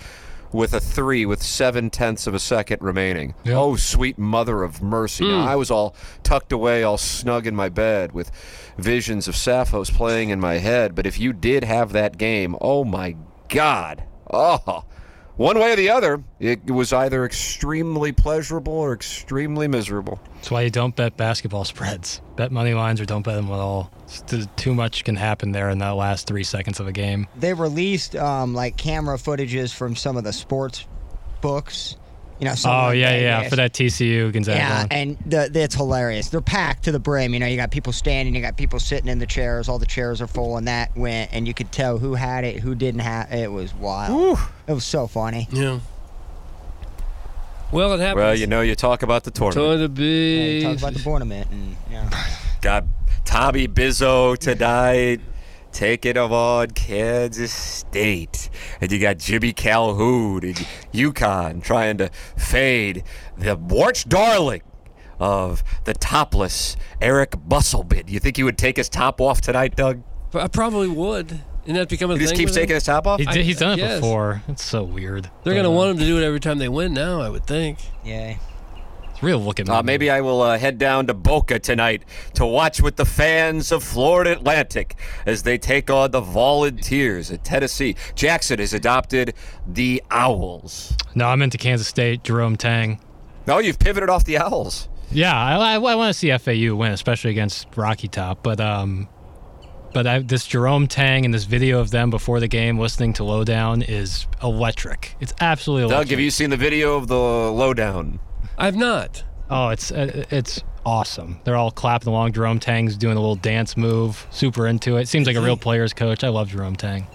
with 0.53 0.73
a 0.73 0.79
three 0.79 1.25
with 1.25 1.41
seven 1.41 1.89
tenths 1.89 2.27
of 2.27 2.33
a 2.33 2.39
second 2.39 2.81
remaining. 2.81 3.33
Oh, 3.47 3.75
sweet 3.75 4.17
mother 4.17 4.63
of 4.63 4.81
mercy! 4.81 5.25
Mm. 5.25 5.45
I 5.45 5.55
was 5.55 5.71
all 5.71 5.95
tucked 6.21 6.51
away, 6.51 6.83
all 6.83 6.97
snug 6.97 7.47
in 7.47 7.55
my 7.55 7.69
bed, 7.69 8.11
with 8.11 8.31
visions 8.77 9.27
of 9.27 9.35
Sappho's 9.35 9.89
playing 9.89 10.29
in 10.29 10.39
my 10.39 10.59
head. 10.59 10.95
But 10.95 11.05
if 11.05 11.19
you 11.19 11.33
did 11.33 11.63
have 11.63 11.91
that 11.93 12.17
game, 12.17 12.55
oh 12.61 12.83
my 12.83 13.15
God! 13.49 14.03
Oh, 14.31 14.85
one 15.35 15.57
way 15.57 15.73
or 15.73 15.75
the 15.75 15.89
other, 15.89 16.23
it 16.39 16.65
was 16.69 16.93
either 16.93 17.25
extremely 17.25 18.11
pleasurable 18.11 18.73
or 18.73 18.93
extremely 18.93 19.67
miserable. 19.67 20.19
That's 20.35 20.51
why 20.51 20.61
you 20.61 20.69
don't 20.69 20.95
bet 20.95 21.17
basketball 21.17 21.65
spreads. 21.65 22.21
Bet 22.35 22.51
money 22.51 22.73
lines 22.73 23.01
or 23.01 23.05
don't 23.05 23.23
bet 23.23 23.35
them 23.35 23.47
at 23.47 23.53
all. 23.53 23.91
It's 24.05 24.47
too 24.55 24.73
much 24.73 25.03
can 25.03 25.15
happen 25.15 25.51
there 25.51 25.69
in 25.69 25.79
that 25.79 25.91
last 25.91 26.27
three 26.27 26.43
seconds 26.43 26.79
of 26.79 26.87
a 26.87 26.91
game. 26.91 27.27
They 27.35 27.53
released 27.53 28.15
um, 28.15 28.53
like 28.53 28.77
camera 28.77 29.17
footages 29.17 29.73
from 29.73 29.95
some 29.95 30.17
of 30.17 30.23
the 30.23 30.33
sports 30.33 30.85
books. 31.41 31.97
You 32.39 32.45
know. 32.45 32.55
Oh 32.65 32.89
of 32.89 32.95
yeah, 32.95 33.15
the- 33.15 33.21
yeah, 33.21 33.49
for 33.49 33.55
that 33.55 33.73
TCU 33.73 34.31
Gonzaga. 34.33 34.57
Yeah, 34.57 34.79
one. 34.79 34.87
and 34.91 35.17
the, 35.25 35.49
the- 35.51 35.61
it's 35.61 35.75
hilarious. 35.75 36.29
They're 36.29 36.41
packed 36.41 36.83
to 36.85 36.91
the 36.91 36.99
brim. 36.99 37.33
You 37.33 37.39
know, 37.39 37.45
you 37.45 37.55
got 37.55 37.71
people 37.71 37.93
standing, 37.93 38.35
you 38.35 38.41
got 38.41 38.57
people 38.57 38.79
sitting 38.79 39.07
in 39.09 39.19
the 39.19 39.25
chairs. 39.27 39.69
All 39.69 39.79
the 39.79 39.85
chairs 39.85 40.21
are 40.21 40.27
full, 40.27 40.57
and 40.57 40.67
that 40.67 40.95
went, 40.97 41.31
and 41.33 41.47
you 41.47 41.53
could 41.53 41.71
tell 41.71 41.97
who 41.99 42.15
had 42.15 42.43
it, 42.43 42.59
who 42.59 42.75
didn't 42.75 43.01
have. 43.01 43.31
It 43.31 43.51
was 43.51 43.73
wild. 43.73 44.39
It 44.67 44.73
was 44.73 44.83
so 44.85 45.07
funny. 45.07 45.47
Yeah. 45.51 45.79
Well, 47.71 47.93
it 47.93 47.99
happens. 47.99 48.15
Well, 48.17 48.35
you 48.35 48.45
know, 48.47 48.61
you 48.61 48.75
talk 48.75 49.01
about 49.01 49.23
the 49.23 49.31
tournament. 49.31 49.73
To 49.73 49.77
the 49.77 49.89
big. 49.89 50.63
Talk 50.63 50.77
about 50.77 50.93
the 50.93 50.99
tournament, 50.99 51.49
and 51.49 51.75
yeah. 51.89 52.09
Got 52.61 52.85
Tommy 53.25 53.67
Bizzo 53.67 54.37
tonight. 54.37 55.21
Taking 55.73 56.13
them 56.13 56.31
on 56.31 56.69
Kansas 56.71 57.51
State. 57.51 58.49
And 58.79 58.91
you 58.91 58.99
got 58.99 59.17
Jimmy 59.17 59.51
Calhoun 59.53 60.43
and 60.45 60.55
UConn 60.93 61.63
trying 61.63 61.97
to 61.97 62.09
fade 62.37 63.03
the 63.37 63.57
Warch 63.57 64.07
Darling 64.07 64.61
of 65.19 65.63
the 65.85 65.93
topless 65.95 66.77
Eric 67.01 67.35
Musselman. 67.49 68.07
You 68.07 68.19
think 68.19 68.37
he 68.37 68.43
would 68.43 68.57
take 68.57 68.77
his 68.77 68.87
top 68.87 69.19
off 69.19 69.41
tonight, 69.41 69.75
Doug? 69.75 70.03
I 70.33 70.47
probably 70.47 70.87
would. 70.87 71.41
Isn't 71.63 71.75
that 71.75 71.89
become 71.89 72.11
a 72.11 72.15
He 72.15 72.19
just 72.19 72.31
thing 72.31 72.39
keeps 72.39 72.51
with 72.51 72.57
him? 72.57 72.61
taking 72.63 72.75
his 72.75 72.83
top 72.83 73.07
off? 73.07 73.19
He 73.19 73.25
did, 73.25 73.45
he's 73.45 73.59
done 73.59 73.79
it 73.79 73.81
yes. 73.81 73.99
before. 73.99 74.43
It's 74.47 74.63
so 74.63 74.83
weird. 74.83 75.29
They're 75.43 75.53
going 75.53 75.63
to 75.63 75.71
want 75.71 75.91
him 75.91 75.97
to 75.97 76.05
do 76.05 76.17
it 76.19 76.23
every 76.23 76.39
time 76.39 76.59
they 76.59 76.69
win 76.69 76.93
now, 76.93 77.21
I 77.21 77.29
would 77.29 77.45
think. 77.47 77.79
Yeah. 78.03 78.35
Real 79.23 79.39
looking. 79.39 79.69
Uh, 79.69 79.81
maybe 79.81 80.09
I 80.09 80.19
will 80.19 80.41
uh, 80.41 80.57
head 80.57 80.77
down 80.77 81.07
to 81.07 81.13
Boca 81.13 81.57
tonight 81.57 82.03
to 82.33 82.45
watch 82.45 82.81
with 82.81 82.97
the 82.97 83.05
fans 83.05 83.71
of 83.71 83.81
Florida 83.81 84.33
Atlantic 84.33 84.97
as 85.25 85.43
they 85.43 85.57
take 85.57 85.89
on 85.89 86.11
the 86.11 86.19
Volunteers 86.19 87.31
at 87.31 87.45
Tennessee. 87.45 87.95
Jackson 88.15 88.59
has 88.59 88.73
adopted 88.73 89.33
the 89.65 90.03
Owls. 90.11 90.97
No, 91.15 91.27
I'm 91.27 91.41
into 91.41 91.57
Kansas 91.57 91.87
State. 91.87 92.25
Jerome 92.25 92.57
Tang. 92.57 92.99
No, 93.47 93.59
you've 93.59 93.79
pivoted 93.79 94.09
off 94.09 94.25
the 94.25 94.37
Owls. 94.39 94.89
Yeah, 95.09 95.33
I, 95.33 95.55
I, 95.55 95.73
I 95.75 95.95
want 95.95 96.13
to 96.13 96.19
see 96.19 96.37
FAU 96.37 96.75
win, 96.75 96.91
especially 96.91 97.31
against 97.31 97.77
Rocky 97.77 98.09
Top. 98.09 98.43
But 98.43 98.59
um, 98.59 99.07
but 99.93 100.05
I, 100.05 100.19
this 100.19 100.45
Jerome 100.45 100.87
Tang 100.87 101.23
and 101.23 101.33
this 101.33 101.45
video 101.45 101.79
of 101.79 101.91
them 101.91 102.09
before 102.09 102.41
the 102.41 102.49
game 102.49 102.77
listening 102.77 103.13
to 103.13 103.23
Lowdown 103.23 103.83
is 103.83 104.27
electric. 104.41 105.15
It's 105.21 105.33
absolutely 105.39 105.83
electric. 105.83 106.07
Doug, 106.07 106.11
have 106.11 106.19
you 106.19 106.29
seen 106.31 106.49
the 106.49 106.57
video 106.57 106.97
of 106.97 107.07
the 107.07 107.15
lowdown? 107.15 108.19
I've 108.57 108.75
not. 108.75 109.23
Oh, 109.49 109.69
it's 109.69 109.91
uh, 109.91 110.25
it's 110.29 110.63
awesome. 110.85 111.39
They're 111.43 111.55
all 111.55 111.71
clapping 111.71 112.09
along. 112.09 112.33
Jerome 112.33 112.59
Tang's 112.59 112.97
doing 112.97 113.17
a 113.17 113.19
little 113.19 113.35
dance 113.35 113.77
move. 113.77 114.27
Super 114.31 114.67
into 114.67 114.97
it. 114.97 115.07
Seems 115.07 115.27
like 115.27 115.35
a 115.35 115.41
real 115.41 115.57
player's 115.57 115.93
coach. 115.93 116.23
I 116.23 116.29
love 116.29 116.49
Jerome 116.49 116.75
Tang. 116.75 117.07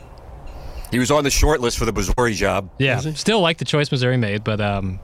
He 0.90 0.98
was 0.98 1.10
on 1.10 1.24
the 1.24 1.30
short 1.30 1.60
list 1.60 1.78
for 1.78 1.84
the 1.84 1.92
Missouri 1.92 2.34
job. 2.34 2.70
Yeah, 2.78 2.98
still 2.98 3.40
like 3.40 3.58
the 3.58 3.64
choice 3.64 3.90
Missouri 3.90 4.16
made, 4.16 4.42
but 4.42 4.60
um, 4.60 5.00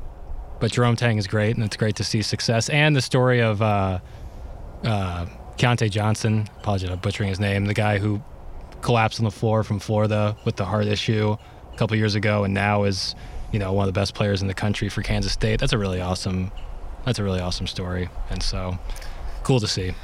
but 0.61 0.73
Jerome 0.73 0.97
Tang 0.97 1.19
is 1.19 1.27
great, 1.27 1.57
and 1.57 1.65
it's 1.65 1.77
great 1.77 1.97
to 1.97 2.05
see 2.05 2.23
success. 2.23 2.69
And 2.71 2.97
the 2.97 3.03
story 3.03 3.41
of 3.41 3.61
uh, 3.61 4.01
uh, 4.83 5.27
Keyontae 5.57 5.91
Johnson. 5.91 6.49
Apologize, 6.59 6.91
I'm 6.91 6.99
butchering 6.99 7.29
his 7.29 7.41
name. 7.41 7.67
The 7.67 7.75
guy 7.75 7.99
who 7.99 8.23
collapsed 8.81 9.21
on 9.21 9.25
the 9.25 9.31
floor 9.31 9.63
from 9.63 9.79
Florida 9.79 10.37
with 10.45 10.57
the 10.57 10.65
heart 10.65 10.87
issue 10.87 11.37
a 11.73 11.77
couple 11.77 11.97
years 11.97 12.15
ago, 12.15 12.45
and 12.45 12.55
now 12.55 12.85
is 12.85 13.15
you 13.55 13.61
know 13.61 13.73
one 13.73 13.87
of 13.87 13.95
the 13.95 13.99
best 13.99 14.15
players 14.15 14.43
in 14.43 14.49
the 14.49 14.55
country 14.55 14.89
for 14.89 15.01
Kansas 15.03 15.31
State. 15.31 15.61
That's 15.61 15.73
a 15.73 15.79
really 15.79 16.01
awesome. 16.01 16.51
That's 17.05 17.21
a 17.21 17.23
really 17.23 17.39
awesome 17.39 17.69
story, 17.69 18.09
and 18.29 18.43
so 18.43 18.77
cool 19.45 19.61
to 19.61 19.69
see. 19.69 19.95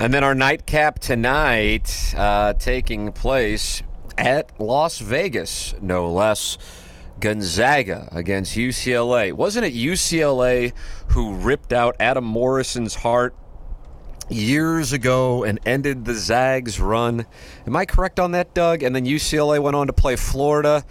And 0.00 0.12
then 0.12 0.24
our 0.24 0.34
nightcap 0.34 0.98
tonight 0.98 2.12
uh, 2.16 2.54
taking 2.54 3.12
place 3.12 3.84
at 4.18 4.58
Las 4.60 4.98
Vegas, 4.98 5.74
no 5.80 6.10
less. 6.10 6.58
Gonzaga 7.20 8.08
against 8.12 8.56
UCLA. 8.56 9.34
Wasn't 9.34 9.66
it 9.66 9.74
UCLA 9.74 10.72
who 11.08 11.34
ripped 11.34 11.70
out 11.70 11.94
Adam 12.00 12.24
Morrison's 12.24 12.94
heart 12.94 13.36
years 14.30 14.94
ago 14.94 15.44
and 15.44 15.60
ended 15.66 16.06
the 16.06 16.14
Zags 16.14 16.80
run? 16.80 17.26
Am 17.66 17.76
I 17.76 17.84
correct 17.84 18.18
on 18.18 18.30
that, 18.30 18.54
Doug? 18.54 18.82
And 18.82 18.96
then 18.96 19.04
UCLA 19.04 19.60
went 19.60 19.76
on 19.76 19.86
to 19.88 19.92
play 19.92 20.16
Florida 20.16 20.82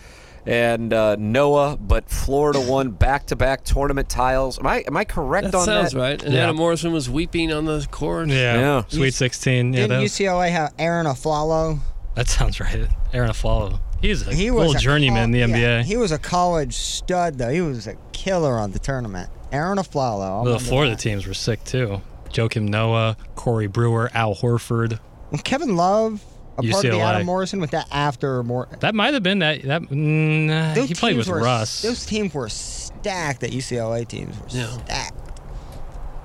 and 0.50 0.92
uh, 0.94 1.16
Noah, 1.18 1.78
but 1.78 2.10
Florida 2.10 2.60
won 2.60 2.90
back-to-back 2.92 3.64
tournament 3.64 4.10
tiles. 4.10 4.60
Am 4.60 4.68
I 4.68 4.84
am 4.88 4.98
I 4.98 5.06
correct 5.06 5.52
That 5.52 5.56
on 5.58 5.66
sounds 5.66 5.92
that? 5.92 5.92
Sounds 5.92 5.96
right. 5.96 6.24
And 6.24 6.36
Adam 6.36 6.56
Morrison 6.56 6.92
was 6.92 7.10
weeping 7.10 7.52
on 7.54 7.66
the 7.66 7.88
court. 7.92 8.28
Yeah, 8.30 8.56
Yeah. 8.60 8.84
Sweet 8.88 9.14
16. 9.14 9.74
Yeah, 9.74 9.80
Didn't 9.82 9.90
that, 9.90 10.02
was- 10.04 10.12
UCLA 10.12 10.50
have 10.52 10.74
Arron 10.80 11.06
Afflalo? 11.06 11.80
that 12.16 12.28
sounds 12.28 12.60
right. 12.60 12.88
Arron 13.14 13.30
Afflalo. 13.30 13.80
He's 14.02 14.26
a 14.28 14.34
He 14.34 14.50
little 14.50 14.68
was 14.74 14.76
a 14.76 14.80
journeyman 14.80 15.26
in 15.26 15.32
the 15.32 15.42
col- 15.42 15.50
NBA. 15.50 15.62
yeah, 15.62 15.84
he 15.84 15.98
was 15.98 16.12
a 16.12 16.18
college 16.18 16.74
stud, 16.74 17.38
though. 17.38 17.50
He 17.50 17.62
was 17.62 17.86
a 17.86 17.96
killer 18.14 18.58
on 18.58 18.72
the 18.72 18.80
tournament. 18.80 19.30
Arron 19.52 19.78
Afflalo. 19.78 20.22
I'll 20.24 20.44
the 20.46 20.60
Florida 20.60 20.92
that. 20.92 21.00
teams 21.00 21.26
were 21.28 21.34
sick 21.34 21.64
too. 21.64 22.02
Joakim 22.30 22.70
Noah, 22.70 23.18
Corey 23.36 23.68
Brewer, 23.68 24.10
Al 24.14 24.36
Horford. 24.36 25.00
Was 25.32 25.42
Kevin 25.42 25.76
Love 25.76 26.24
a 26.60 26.72
part 26.72 26.86
of 26.86 26.92
the 26.92 26.98
UCLA. 26.98 27.04
Adam 27.04 27.26
Morrison 27.26 27.60
with 27.60 27.72
that 27.72 27.88
after 27.92 28.44
more? 28.44 28.68
That 28.80 28.96
might 28.96 29.14
have 29.14 29.24
been 29.24 29.40
that. 29.40 29.64
That 29.64 29.92
nah, 29.92 30.74
Those 30.74 30.90
he 30.90 30.96
played 30.96 31.14
teams 31.14 31.28
with 31.28 31.36
were- 31.38 31.44
Russ. 31.44 31.82
Those 31.82 32.06
teams 32.06 32.34
were 32.34 32.50
stacked. 32.50 33.42
That 33.42 33.52
UCLA 33.52 34.08
teams 34.08 34.38
were 34.40 34.46
Yeah. 34.50 34.68
stacked. 34.84 35.16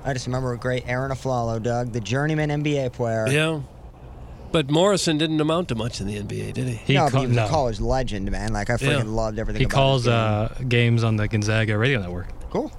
I 0.03 0.13
just 0.13 0.27
remember 0.27 0.53
a 0.53 0.57
great 0.57 0.83
Arron 0.87 1.11
Afflalo, 1.11 1.61
Doug, 1.61 1.91
the 1.91 1.99
journeyman 1.99 2.49
NBA 2.51 2.89
player. 2.93 3.27
Yeah. 3.27 3.61
But 4.51 4.69
Morrison 4.69 5.17
didn't 5.17 5.41
amount 5.41 5.67
to 5.69 5.75
much 5.75 5.99
in 5.99 6.07
the 6.07 6.15
NBA, 6.17 6.53
did 6.53 6.67
he? 6.67 6.75
He 6.75 6.93
no, 6.93 7.05
ca- 7.05 7.09
but 7.11 7.21
he 7.21 7.27
was 7.27 7.35
no. 7.35 7.45
a 7.45 7.49
college 7.49 7.79
legend, 7.81 8.31
man. 8.31 8.53
Like 8.53 8.69
I 8.69 8.73
freaking 8.73 9.03
Yeah. 9.05 9.11
loved 9.11 9.39
everything. 9.39 9.59
He 9.61 9.65
about 9.65 9.75
calls 9.75 10.03
his 10.03 10.13
uh, 10.13 10.53
games 10.69 11.03
on 11.03 11.17
the 11.17 11.27
Gonzaga 11.27 11.77
radio 11.77 11.99
network. 12.01 12.27
cool. 12.51 12.71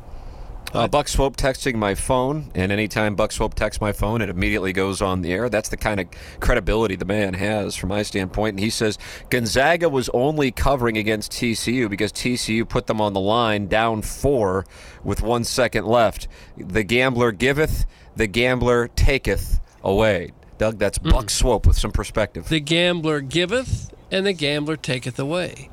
Uh, 0.77 0.87
Buck 0.89 1.09
Swope 1.09 1.37
texting 1.37 1.77
my 1.77 1.95
phone, 1.95 2.51
and 2.55 2.71
anytime 2.71 3.15
Buck 3.15 3.33
Swope 3.33 3.55
texts 3.55 3.81
my 3.81 3.93
phone, 3.93 4.21
it 4.21 4.29
immediately 4.29 4.73
goes 4.73 5.01
on 5.01 5.23
the 5.23 5.33
air. 5.33 5.49
That's 5.49 5.71
the 5.71 5.77
kind 5.77 6.01
of 6.01 6.07
credibility 6.41 6.97
the 6.97 7.05
man 7.07 7.35
has 7.35 7.75
from 7.75 7.89
my 7.89 8.03
standpoint. 8.03 8.55
And 8.55 8.61
he 8.61 8.69
says 8.71 8.99
Gonzaga 9.31 9.89
was 9.89 10.11
only 10.11 10.51
covering 10.51 10.99
against 10.99 11.33
TCU 11.33 11.89
because 11.89 12.13
TCU 12.13 12.69
put 12.69 12.87
them 12.87 13.01
on 13.01 13.15
the 13.15 13.21
line 13.21 13.69
down 13.69 14.03
four 14.03 14.67
with 15.03 15.23
one 15.23 15.45
second 15.45 15.87
left. 15.87 16.29
The 16.57 16.83
gambler 16.83 17.33
giveth, 17.33 17.87
the 18.15 18.27
gambler 18.27 18.89
taketh 18.89 19.61
away. 19.83 20.33
Doug, 20.59 20.79
that's 20.79 20.99
Buck 20.99 21.31
Swope 21.31 21.67
with 21.67 21.79
some 21.79 21.93
perspective. 21.93 22.49
The 22.49 22.61
gambler 22.61 23.21
giveth, 23.21 23.93
and 24.11 24.27
the 24.27 24.33
gambler 24.33 24.77
taketh 24.77 25.19
away. 25.19 25.71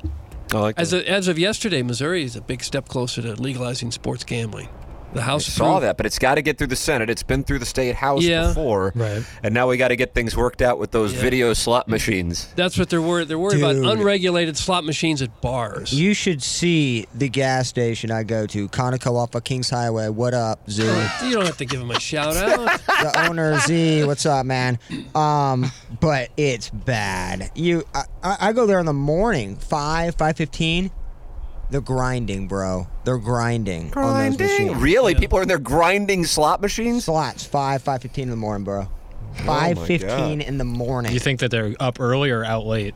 I 0.52 0.58
like 0.58 0.78
As, 0.78 0.90
that. 0.92 1.06
as 1.06 1.28
of 1.28 1.38
yesterday, 1.38 1.82
Missouri 1.82 2.22
is 2.22 2.36
a 2.36 2.40
big 2.40 2.62
step 2.62 2.88
closer 2.88 3.22
to 3.22 3.34
legalizing 3.34 3.90
sports 3.90 4.24
gambling. 4.24 4.68
The 5.14 5.20
I 5.20 5.24
House 5.24 5.46
saw 5.46 5.78
that, 5.80 5.96
but 5.96 6.06
it's 6.06 6.18
got 6.18 6.34
to 6.34 6.42
get 6.42 6.58
through 6.58 6.66
the 6.66 6.76
Senate. 6.76 7.08
It's 7.08 7.22
been 7.22 7.44
through 7.44 7.60
the 7.60 7.66
state 7.66 7.94
house 7.94 8.24
Yeah. 8.24 8.48
before, 8.48 8.92
Right. 8.96 9.22
and 9.44 9.54
now 9.54 9.68
we 9.68 9.76
got 9.76 9.88
to 9.88 9.96
get 9.96 10.12
things 10.12 10.36
worked 10.36 10.60
out 10.60 10.78
with 10.80 10.90
those 10.90 11.14
Yeah. 11.14 11.20
video 11.20 11.52
slot 11.54 11.86
machines. 11.88 12.48
That's 12.56 12.76
what 12.76 12.90
they're 12.90 13.00
worried. 13.00 13.28
They're 13.28 13.38
worried 13.38 13.60
Dude. 13.60 13.78
about 13.78 13.92
unregulated 13.92 14.56
slot 14.56 14.84
machines 14.84 15.22
at 15.22 15.40
bars. 15.40 15.92
You 15.92 16.14
should 16.14 16.42
see 16.42 17.06
the 17.14 17.28
gas 17.28 17.68
station 17.68 18.10
I 18.10 18.24
go 18.24 18.44
to, 18.48 18.68
Conoco 18.68 19.16
off 19.16 19.34
of 19.36 19.44
Kings 19.44 19.70
Highway. 19.70 20.08
What 20.08 20.34
up, 20.34 20.68
Z? 20.68 20.82
you 21.24 21.32
don't 21.34 21.46
have 21.46 21.58
to 21.58 21.64
give 21.64 21.80
him 21.80 21.92
a 21.92 22.00
shout 22.00 22.36
out. 22.36 22.80
the 22.86 23.28
owner 23.28 23.58
Z. 23.60 24.02
What's 24.04 24.26
up, 24.26 24.44
man? 24.46 24.80
Um, 25.14 25.70
but 26.00 26.30
it's 26.36 26.70
bad. 26.70 27.50
You, 27.54 27.84
I, 27.94 28.02
I 28.22 28.36
I 28.48 28.52
go 28.52 28.66
there 28.66 28.80
in 28.80 28.86
the 28.86 28.92
morning, 28.92 29.56
five, 29.56 30.16
five 30.16 30.36
fifteen. 30.36 30.90
They're 31.70 31.80
grinding, 31.80 32.46
bro. 32.46 32.86
They're 33.04 33.18
grinding, 33.18 33.92
on 33.94 34.30
those 34.30 34.38
machines. 34.38 34.76
Really? 34.76 35.14
People 35.14 35.38
are 35.38 35.42
in 35.42 35.48
there 35.48 35.58
grinding 35.58 36.24
slot 36.24 36.60
machines? 36.60 37.04
Slots 37.04 37.44
five, 37.44 37.82
five 37.82 38.02
fifteen 38.02 38.24
in 38.24 38.30
the 38.30 38.36
morning, 38.36 38.64
bro. 38.64 38.82
Oh 38.86 39.44
five 39.44 39.84
fifteen 39.86 40.40
in 40.40 40.58
the 40.58 40.64
morning. 40.64 41.08
Do 41.10 41.14
you 41.14 41.20
think 41.20 41.40
that 41.40 41.50
they're 41.50 41.74
up 41.80 41.98
early 42.00 42.30
or 42.30 42.44
out 42.44 42.66
late? 42.66 42.94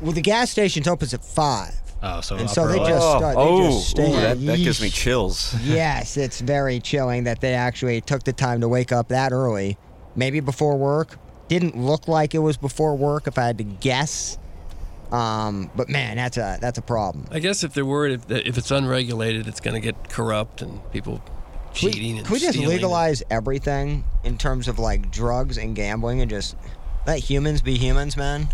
well, 0.00 0.12
the 0.12 0.22
gas 0.22 0.50
station 0.50 0.86
opens 0.88 1.14
at 1.14 1.24
five. 1.24 1.74
Oh, 2.02 2.20
so 2.20 2.34
And 2.36 2.44
upper 2.44 2.54
so 2.54 2.66
they 2.68 2.78
lip. 2.78 2.88
just 2.88 3.06
oh, 3.06 3.18
start- 3.18 3.36
they 3.36 3.42
oh, 3.42 3.70
just 3.70 3.90
stay 3.90 4.12
ooh, 4.12 4.16
that, 4.20 4.40
that 4.44 4.58
gives 4.58 4.82
me 4.82 4.90
chills. 4.90 5.54
yes, 5.62 6.18
it's 6.18 6.40
very 6.40 6.78
chilling 6.78 7.24
that 7.24 7.40
they 7.40 7.54
actually 7.54 8.00
took 8.02 8.24
the 8.24 8.32
time 8.32 8.60
to 8.60 8.68
wake 8.68 8.92
up 8.92 9.08
that 9.08 9.32
early, 9.32 9.78
maybe 10.14 10.40
before 10.40 10.76
work. 10.76 11.18
Didn't 11.48 11.78
look 11.78 12.06
like 12.06 12.34
it 12.34 12.40
was 12.40 12.58
before 12.58 12.94
work, 12.94 13.26
if 13.26 13.38
I 13.38 13.44
had 13.46 13.58
to 13.58 13.64
guess. 13.64 14.36
Um, 15.12 15.70
but 15.76 15.88
man, 15.88 16.16
that's 16.16 16.36
a 16.36 16.58
that's 16.60 16.78
a 16.78 16.82
problem. 16.82 17.26
I 17.30 17.38
guess 17.38 17.62
if 17.62 17.74
they're 17.74 17.84
worried 17.84 18.12
if, 18.12 18.30
if 18.30 18.58
it's 18.58 18.70
unregulated, 18.70 19.46
it's 19.46 19.60
going 19.60 19.74
to 19.74 19.80
get 19.80 20.08
corrupt 20.08 20.62
and 20.62 20.80
people 20.92 21.22
Can 21.74 21.86
we- 21.86 21.92
cheating 21.92 22.18
and 22.18 22.26
Can 22.26 22.32
we 22.32 22.40
just 22.40 22.58
legalize 22.58 23.22
everything 23.30 24.04
in 24.24 24.38
terms 24.38 24.68
of 24.68 24.78
like 24.78 25.10
drugs 25.10 25.58
and 25.58 25.76
gambling 25.76 26.20
and 26.20 26.30
just 26.30 26.56
let 27.06 27.18
humans 27.18 27.62
be 27.62 27.76
humans, 27.76 28.16
man? 28.16 28.48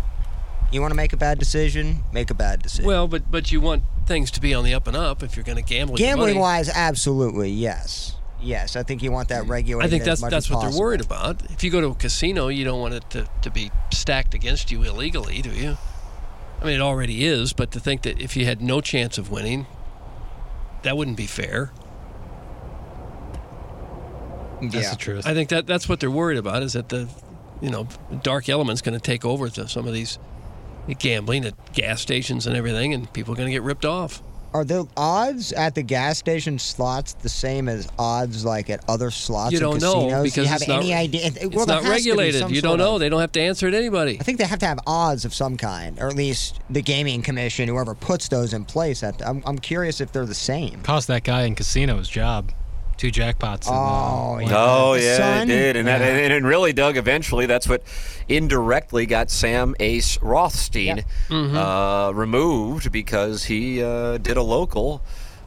You 0.71 0.79
want 0.81 0.91
to 0.91 0.95
make 0.95 1.11
a 1.11 1.17
bad 1.17 1.37
decision? 1.37 2.03
Make 2.13 2.29
a 2.29 2.33
bad 2.33 2.61
decision. 2.61 2.85
Well, 2.85 3.07
but 3.07 3.29
but 3.29 3.51
you 3.51 3.59
want 3.59 3.83
things 4.05 4.31
to 4.31 4.41
be 4.41 4.53
on 4.53 4.63
the 4.63 4.73
up 4.73 4.87
and 4.87 4.95
up 4.95 5.23
if 5.23 5.35
you're 5.35 5.43
going 5.43 5.57
to 5.57 5.63
gamble. 5.63 5.95
Gambling 5.95 6.39
wise, 6.39 6.69
absolutely, 6.69 7.49
yes. 7.49 8.15
Yes, 8.41 8.75
I 8.75 8.83
think 8.83 9.03
you 9.03 9.11
want 9.11 9.29
that 9.29 9.47
regulated. 9.47 9.87
I 9.87 9.89
think 9.89 10.03
that's 10.03 10.21
that's 10.21 10.49
what 10.49 10.61
possible. 10.61 10.71
they're 10.71 10.81
worried 10.81 11.01
about. 11.01 11.43
If 11.51 11.63
you 11.63 11.69
go 11.69 11.81
to 11.81 11.87
a 11.87 11.95
casino, 11.95 12.47
you 12.47 12.65
don't 12.65 12.79
want 12.79 12.95
it 12.95 13.09
to, 13.11 13.27
to 13.43 13.51
be 13.51 13.71
stacked 13.93 14.33
against 14.33 14.71
you 14.71 14.81
illegally, 14.83 15.41
do 15.41 15.51
you? 15.51 15.77
I 16.61 16.65
mean, 16.65 16.75
it 16.75 16.81
already 16.81 17.25
is, 17.25 17.53
but 17.53 17.71
to 17.71 17.79
think 17.79 18.03
that 18.03 18.21
if 18.21 18.37
you 18.37 18.45
had 18.45 18.61
no 18.61 18.81
chance 18.81 19.17
of 19.17 19.31
winning, 19.31 19.65
that 20.83 20.95
wouldn't 20.95 21.17
be 21.17 21.25
fair. 21.25 21.71
That's 24.61 24.75
Yeah. 24.75 24.89
the 24.91 24.95
truth. 24.95 25.27
I 25.27 25.33
think 25.33 25.49
that 25.49 25.65
that's 25.65 25.89
what 25.89 25.99
they're 25.99 26.11
worried 26.11 26.37
about 26.37 26.61
is 26.61 26.73
that 26.73 26.89
the, 26.89 27.07
you 27.61 27.71
know, 27.71 27.87
dark 28.21 28.47
element's 28.47 28.81
going 28.83 28.93
to 28.93 29.03
take 29.03 29.25
over 29.25 29.49
to 29.49 29.67
some 29.67 29.87
of 29.87 29.93
these 29.93 30.19
gambling 30.99 31.45
at 31.45 31.73
gas 31.73 31.99
stations 32.01 32.45
and 32.45 32.55
everything, 32.55 32.93
and 32.93 33.11
people 33.11 33.33
are 33.33 33.37
going 33.37 33.47
to 33.47 33.53
get 33.53 33.63
ripped 33.63 33.85
off. 33.85 34.21
Are 34.53 34.65
the 34.65 34.85
odds 34.97 35.53
at 35.53 35.75
the 35.75 35.81
gas 35.81 36.17
station 36.17 36.59
slots 36.59 37.13
the 37.13 37.29
same 37.29 37.69
as 37.69 37.87
odds 37.97 38.43
like 38.43 38.69
at 38.69 38.83
other 38.89 39.09
slots 39.09 39.53
you 39.53 39.59
don't 39.59 39.75
casinos? 39.75 40.11
know 40.11 40.17
Do 40.17 40.23
because 40.23 40.37
you 40.37 40.45
have 40.45 40.61
it's 40.61 40.67
not, 40.67 40.79
any 40.81 40.93
idea? 40.93 41.21
It's 41.27 41.55
well, 41.55 41.65
there 41.65 41.77
not 41.77 41.83
has 41.85 41.91
regulated. 41.93 42.51
You 42.51 42.61
don't 42.61 42.77
know. 42.77 42.95
of- 42.95 42.99
They 42.99 43.07
don't 43.07 43.21
have 43.21 43.31
to 43.33 43.41
answer 43.41 43.71
to 43.71 43.77
anybody. 43.77 44.17
I 44.19 44.23
think 44.23 44.39
they 44.39 44.45
have 44.45 44.59
to 44.59 44.65
have 44.65 44.79
odds 44.85 45.23
of 45.23 45.33
some 45.33 45.55
kind, 45.55 45.97
or 45.99 46.07
at 46.07 46.15
least 46.15 46.59
the 46.69 46.81
gaming 46.81 47.21
commission, 47.21 47.69
whoever 47.69 47.95
puts 47.95 48.27
those 48.27 48.53
in 48.53 48.65
place. 48.65 49.03
At 49.03 49.25
I'm, 49.25 49.41
I'm 49.45 49.57
curious 49.57 50.01
if 50.01 50.11
they're 50.11 50.25
the 50.25 50.33
same. 50.35 50.81
Cost 50.81 51.07
that 51.07 51.23
guy 51.23 51.43
in 51.43 51.55
casino 51.55 51.97
his 51.97 52.09
job. 52.09 52.51
Two 53.01 53.09
jackpots. 53.11 53.67
in, 53.67 53.73
uh, 53.73 53.77
Oh, 53.77 54.31
one 54.33 54.43
yeah. 54.43 54.55
Oh 54.55 54.93
yeah, 54.93 55.17
son? 55.17 55.49
it 55.49 55.53
did, 55.55 55.75
and 55.75 55.87
that 55.87 56.01
Yeah. 56.01 56.35
and 56.35 56.45
really, 56.45 56.71
Doug. 56.71 56.97
Eventually, 56.97 57.47
that's 57.47 57.67
what 57.67 57.81
indirectly 58.29 59.07
got 59.07 59.31
Sam 59.31 59.75
Ace 59.79 60.19
Rothstein 60.21 61.03
uh, 61.31 62.11
removed 62.13 62.91
because 62.91 63.45
he 63.45 63.81
uh, 63.81 64.19
did 64.19 64.37
a 64.37 64.43
local 64.43 65.01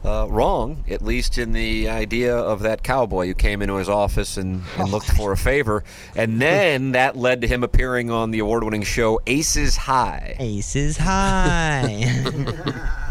uh, 0.04 0.26
wrong, 0.28 0.82
at 0.90 1.00
least 1.00 1.38
in 1.38 1.52
the 1.52 1.88
idea 1.88 2.36
of 2.36 2.62
that 2.62 2.82
cowboy 2.82 3.28
who 3.28 3.34
came 3.34 3.62
into 3.62 3.76
his 3.76 3.88
office 3.88 4.36
and, 4.36 4.62
and 4.76 4.90
looked 4.90 5.12
for 5.12 5.30
a 5.30 5.36
favor, 5.36 5.84
and 6.16 6.42
then 6.42 6.90
that 6.90 7.16
led 7.16 7.40
to 7.42 7.46
him 7.46 7.62
appearing 7.62 8.10
on 8.10 8.32
the 8.32 8.40
award-winning 8.40 8.82
show 8.82 9.20
Aces 9.28 9.76
High. 9.76 10.34
Aces 10.40 10.96
high. 10.96 12.20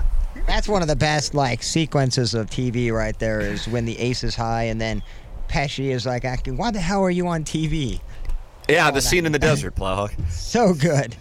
That's 0.48 0.68
one 0.68 0.82
of 0.82 0.88
the 0.88 0.96
best 0.96 1.34
like 1.34 1.64
sequences 1.64 2.34
of 2.34 2.50
TV 2.50 2.92
right 2.92 3.18
there. 3.20 3.42
Is 3.42 3.68
when 3.68 3.86
the 3.86 3.98
ace 4.00 4.24
is 4.24 4.36
high, 4.36 4.64
and 4.64 4.80
then 4.80 5.02
Pesci 5.48 5.92
is 5.92 6.06
like 6.06 6.26
acting. 6.26 6.58
Why 6.58 6.72
the 6.72 6.82
hell 6.82 7.04
are 7.04 7.12
you 7.12 7.28
on 7.28 7.44
TV? 7.44 8.02
Yeah, 8.70 8.92
the 8.92 9.02
scene 9.02 9.26
in 9.26 9.32
the 9.32 9.40
desert, 9.40 9.76
Plowhawk. 9.76 10.14
So 10.30 10.74
good. 10.74 11.16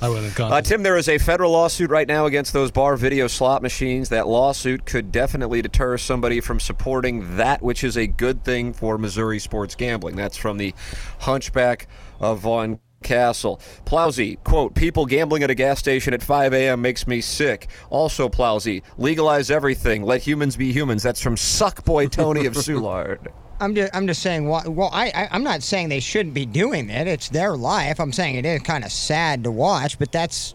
I 0.00 0.08
wouldn't 0.08 0.26
have 0.26 0.34
gone. 0.34 0.52
Uh, 0.52 0.60
Tim, 0.60 0.82
there 0.82 0.98
is 0.98 1.08
a 1.08 1.16
federal 1.16 1.52
lawsuit 1.52 1.88
right 1.88 2.06
now 2.06 2.26
against 2.26 2.52
those 2.52 2.70
bar 2.70 2.96
video 2.96 3.28
slot 3.28 3.62
machines. 3.62 4.10
That 4.10 4.28
lawsuit 4.28 4.84
could 4.84 5.10
definitely 5.10 5.62
deter 5.62 5.96
somebody 5.96 6.40
from 6.40 6.60
supporting 6.60 7.36
that 7.38 7.62
which 7.62 7.82
is 7.82 7.96
a 7.96 8.06
good 8.06 8.44
thing 8.44 8.74
for 8.74 8.98
Missouri 8.98 9.38
sports 9.38 9.74
gambling. 9.74 10.16
That's 10.16 10.36
from 10.36 10.58
the 10.58 10.74
Hunchback 11.20 11.88
of 12.20 12.40
Von 12.40 12.78
Castle. 13.02 13.60
Plowsy, 13.84 14.42
quote, 14.44 14.74
people 14.74 15.06
gambling 15.06 15.42
at 15.42 15.50
a 15.50 15.54
gas 15.54 15.78
station 15.78 16.14
at 16.14 16.22
5 16.22 16.52
a.m. 16.52 16.80
makes 16.82 17.06
me 17.06 17.20
sick. 17.20 17.68
Also, 17.90 18.28
Plowsy, 18.28 18.82
legalize 18.98 19.50
everything. 19.50 20.02
Let 20.02 20.22
humans 20.22 20.56
be 20.56 20.72
humans. 20.72 21.02
That's 21.02 21.20
from 21.20 21.36
Suckboy 21.36 22.10
Tony 22.10 22.46
of 22.46 22.54
Soulard. 22.54 23.32
I'm 23.60 23.74
just, 23.74 23.94
I'm 23.94 24.06
just 24.06 24.22
saying. 24.22 24.48
Well, 24.48 24.70
well 24.70 24.90
I, 24.92 25.06
I, 25.14 25.28
I'm 25.30 25.42
not 25.42 25.62
saying 25.62 25.88
they 25.88 26.00
shouldn't 26.00 26.34
be 26.34 26.46
doing 26.46 26.90
it. 26.90 27.06
It's 27.06 27.28
their 27.28 27.56
life. 27.56 28.00
I'm 28.00 28.12
saying 28.12 28.36
it 28.36 28.44
is 28.44 28.62
kind 28.62 28.84
of 28.84 28.92
sad 28.92 29.44
to 29.44 29.50
watch, 29.50 29.98
but 29.98 30.12
that's, 30.12 30.54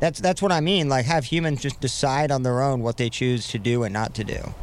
that's, 0.00 0.20
that's 0.20 0.40
what 0.40 0.52
I 0.52 0.60
mean. 0.60 0.88
Like, 0.88 1.06
have 1.06 1.24
humans 1.24 1.62
just 1.62 1.80
decide 1.80 2.30
on 2.30 2.42
their 2.42 2.62
own 2.62 2.80
what 2.82 2.96
they 2.96 3.10
choose 3.10 3.48
to 3.48 3.58
do 3.58 3.82
and 3.82 3.92
not 3.92 4.14
to 4.14 4.24
do. 4.24 4.54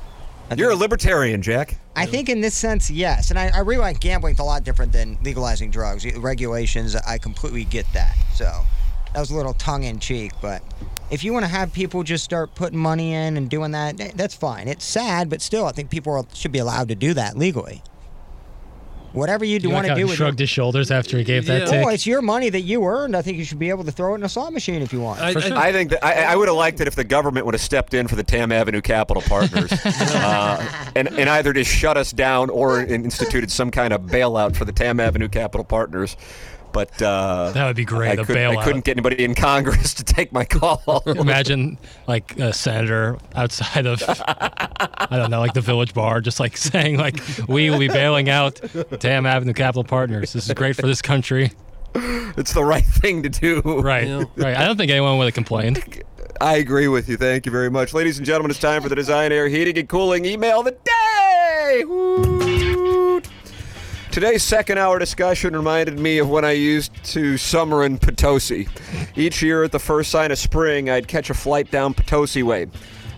You're 0.56 0.72
a 0.72 0.76
libertarian, 0.76 1.42
Jack. 1.42 1.78
I 1.96 2.06
think 2.06 2.30
in 2.30 2.42
this 2.42 2.54
sense, 2.54 2.92
yes. 2.92 3.30
And 3.30 3.40
I, 3.40 3.50
I 3.54 3.60
realize 3.60 3.98
gambling's 3.98 4.40
a 4.40 4.44
lot 4.44 4.64
different 4.64 4.92
than 4.92 5.18
legalizing 5.24 5.72
drugs. 5.72 6.06
Regulations, 6.18 6.96
I 6.96 7.18
completely 7.18 7.64
get 7.64 7.86
that. 7.94 8.16
So 8.36 8.46
that 9.14 9.20
was 9.20 9.32
a 9.32 9.36
little 9.36 9.54
tongue 9.54 9.84
in 9.84 10.00
cheek. 10.00 10.34
But 10.42 10.62
if 11.10 11.24
you 11.24 11.34
want 11.34 11.46
to 11.46 11.50
have 11.50 11.74
people 11.74 12.04
just 12.04 12.24
start 12.24 12.54
putting 12.54 12.78
money 12.78 13.14
in 13.14 13.38
and 13.38 13.50
doing 13.50 13.72
that, 13.72 13.98
that's 14.16 14.36
fine. 14.36 14.68
It's 14.68 14.86
sad, 14.86 15.30
but 15.30 15.42
still, 15.42 15.66
I 15.66 15.72
think 15.72 15.90
people 15.90 16.14
are, 16.14 16.26
should 16.34 16.52
be 16.52 16.60
allowed 16.60 16.90
to 16.90 16.96
do 16.96 17.14
that 17.16 17.38
legally. 17.38 17.82
Whatever 19.16 19.46
you, 19.46 19.60
You 19.60 19.70
want 19.70 19.84
like 19.84 19.88
to 19.88 19.90
how 19.92 19.96
do 19.96 20.00
he 20.00 20.04
with 20.06 20.16
shrugged 20.18 20.40
his 20.40 20.50
shoulders 20.50 20.92
after 20.92 21.18
he 21.18 21.24
gave 21.24 21.46
that 21.46 21.62
Yeah. 21.62 21.66
tick. 21.66 21.86
Oh, 21.86 21.90
it's 21.90 22.06
your 22.06 22.22
money 22.22 22.50
that 22.50 22.62
you 22.62 22.86
earned. 22.86 23.16
I 23.16 23.22
think 23.22 23.38
you 23.38 23.46
should 23.46 23.60
be 23.60 23.70
able 23.70 23.84
to 23.86 23.92
throw 23.92 24.14
it 24.14 24.18
in 24.18 24.24
a 24.24 24.30
slot 24.30 24.54
machine 24.54 24.82
if 24.82 24.92
you 24.92 25.00
want. 25.02 25.22
I, 25.22 25.30
I 25.30 25.72
think 25.72 25.92
that 25.92 26.04
I, 26.06 26.24
I 26.34 26.36
would 26.36 26.48
have 26.48 26.58
liked 26.58 26.82
it 26.82 26.88
if 26.88 26.96
the 26.96 27.04
government 27.04 27.46
would 27.46 27.56
have 27.56 27.62
stepped 27.62 27.94
in 27.94 28.08
for 28.08 28.16
the 28.16 28.24
Tamm 28.24 28.52
Avenue 28.52 28.82
Capital 28.82 29.24
Partners 29.24 29.72
uh, 29.86 30.88
and, 30.96 31.08
and 31.08 31.30
either 31.30 31.54
just 31.54 31.72
shut 31.72 31.98
us 31.98 32.12
down 32.12 32.50
or 32.50 32.82
instituted 32.82 33.50
some 33.52 33.72
kind 33.72 33.94
of 33.94 34.02
bailout 34.02 34.56
for 34.56 34.66
the 34.66 34.74
Tamm 34.74 35.00
Avenue 35.00 35.30
Capital 35.30 35.64
Partners. 35.64 36.18
But 36.76 37.02
uh, 37.02 37.52
That 37.54 37.68
would 37.68 37.78
be 37.78 37.86
great, 37.86 38.20
I, 38.20 38.22
a 38.22 38.26
couldn't- 38.26 38.58
I 38.58 38.64
couldn't 38.66 38.84
get 38.84 38.98
anybody 38.98 39.24
in 39.24 39.34
Congress 39.34 39.94
to 39.94 40.04
take 40.04 40.34
my 40.34 40.44
call. 40.44 41.04
Imagine 41.08 41.78
like 42.06 42.38
a 42.38 42.52
senator 42.52 43.18
outside 43.34 43.86
of 43.86 44.04
I 44.10 45.08
don't 45.12 45.32
know, 45.32 45.40
like 45.40 45.54
the 45.54 45.62
Village 45.62 45.94
Bar, 45.94 46.20
just 46.20 46.38
like 46.42 46.58
saying 46.58 46.98
like 46.98 47.22
we 47.48 47.70
will 47.70 47.80
be 47.80 47.88
bailing 47.88 48.28
out 48.30 48.56
Tamm 49.00 49.26
Avenue 49.26 49.54
Capital 49.54 49.86
Partners. 49.86 50.34
This 50.34 50.48
is 50.50 50.54
great 50.54 50.76
for 50.76 50.86
this 50.86 51.02
country. 51.02 51.54
it's 51.96 52.52
the 52.52 52.64
right 52.66 52.84
thing 52.84 53.24
to 53.24 53.30
do. 53.30 53.62
Right, 53.62 54.06
Yeah. 54.08 54.26
right. 54.36 54.58
I 54.58 54.66
don't 54.66 54.76
think 54.76 54.92
anyone 54.92 55.18
would 55.18 55.26
have 55.26 55.34
complained. 55.34 56.04
I 56.42 56.58
agree 56.58 56.90
with 56.90 57.08
you. 57.08 57.16
Thank 57.16 57.46
you 57.46 57.54
very 57.54 57.72
much. 57.72 57.94
Ladies 57.94 58.18
and 58.18 58.26
gentlemen, 58.28 58.52
it's 58.52 58.60
time 58.60 58.82
for 58.82 58.90
the 58.90 58.96
Design 58.96 59.32
Air 59.32 59.48
Heating 59.48 59.78
and 59.78 59.88
Cooling 59.88 60.26
email 60.26 60.60
of 60.60 60.66
the 60.66 60.72
day. 60.84 61.86
Woot. 61.86 63.30
Today's 64.16 64.44
second 64.44 64.78
hour 64.78 64.98
discussion 64.98 65.54
reminded 65.54 66.00
me 66.00 66.20
of 66.20 66.30
when 66.30 66.46
I 66.46 66.54
used 66.54 66.94
to 67.04 67.36
summer 67.36 67.84
in 67.84 67.98
Potosi. 67.98 68.66
Each 69.18 69.42
year 69.42 69.66
at 69.66 69.74
the 69.74 69.80
first 69.80 70.10
sign 70.10 70.32
of 70.32 70.38
spring, 70.38 70.90
I'd 70.90 71.10
catch 71.10 71.30
a 71.30 71.34
flight 71.34 71.70
down 71.70 71.94
Potosi 71.94 72.42
Way, 72.42 72.68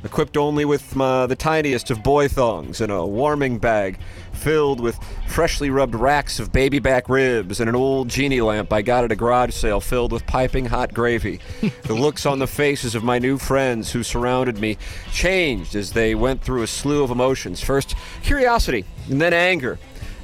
equipped 0.03 0.37
only 0.37 0.65
with 0.65 0.95
my, 0.95 1.27
the 1.27 1.35
tiniest 1.35 1.91
of 1.91 2.01
boy 2.01 2.27
thongs 2.27 2.81
and 2.81 2.91
a 2.91 3.05
warming 3.05 3.59
bag 3.59 3.99
filled 4.33 4.79
with 4.79 4.97
freshly 5.27 5.69
rubbed 5.69 5.93
racks 5.93 6.39
of 6.39 6.51
baby 6.51 6.79
back 6.79 7.09
ribs 7.09 7.59
and 7.59 7.69
an 7.69 7.75
old 7.75 8.09
genie 8.09 8.41
lamp 8.41 8.73
I 8.73 8.81
got 8.81 9.03
at 9.03 9.11
a 9.11 9.15
garage 9.15 9.53
sale 9.53 9.79
filled 9.79 10.11
with 10.11 10.25
piping 10.25 10.65
hot 10.65 10.95
gravy. 10.95 11.39
the 11.83 11.93
looks 11.93 12.25
on 12.25 12.39
the 12.39 12.47
faces 12.47 12.95
of 12.95 13.03
my 13.03 13.19
new 13.19 13.37
friends 13.37 13.91
who 13.91 14.01
surrounded 14.01 14.57
me 14.57 14.79
changed 15.11 15.75
as 15.75 15.91
they 15.91 16.15
went 16.15 16.41
through 16.41 16.63
a 16.63 16.67
slew 16.67 17.03
of 17.03 17.11
emotions. 17.11 17.61
First, 17.61 17.93
curiosity, 18.23 18.83
and 19.11 19.21
then 19.21 19.33
anger, 19.33 19.77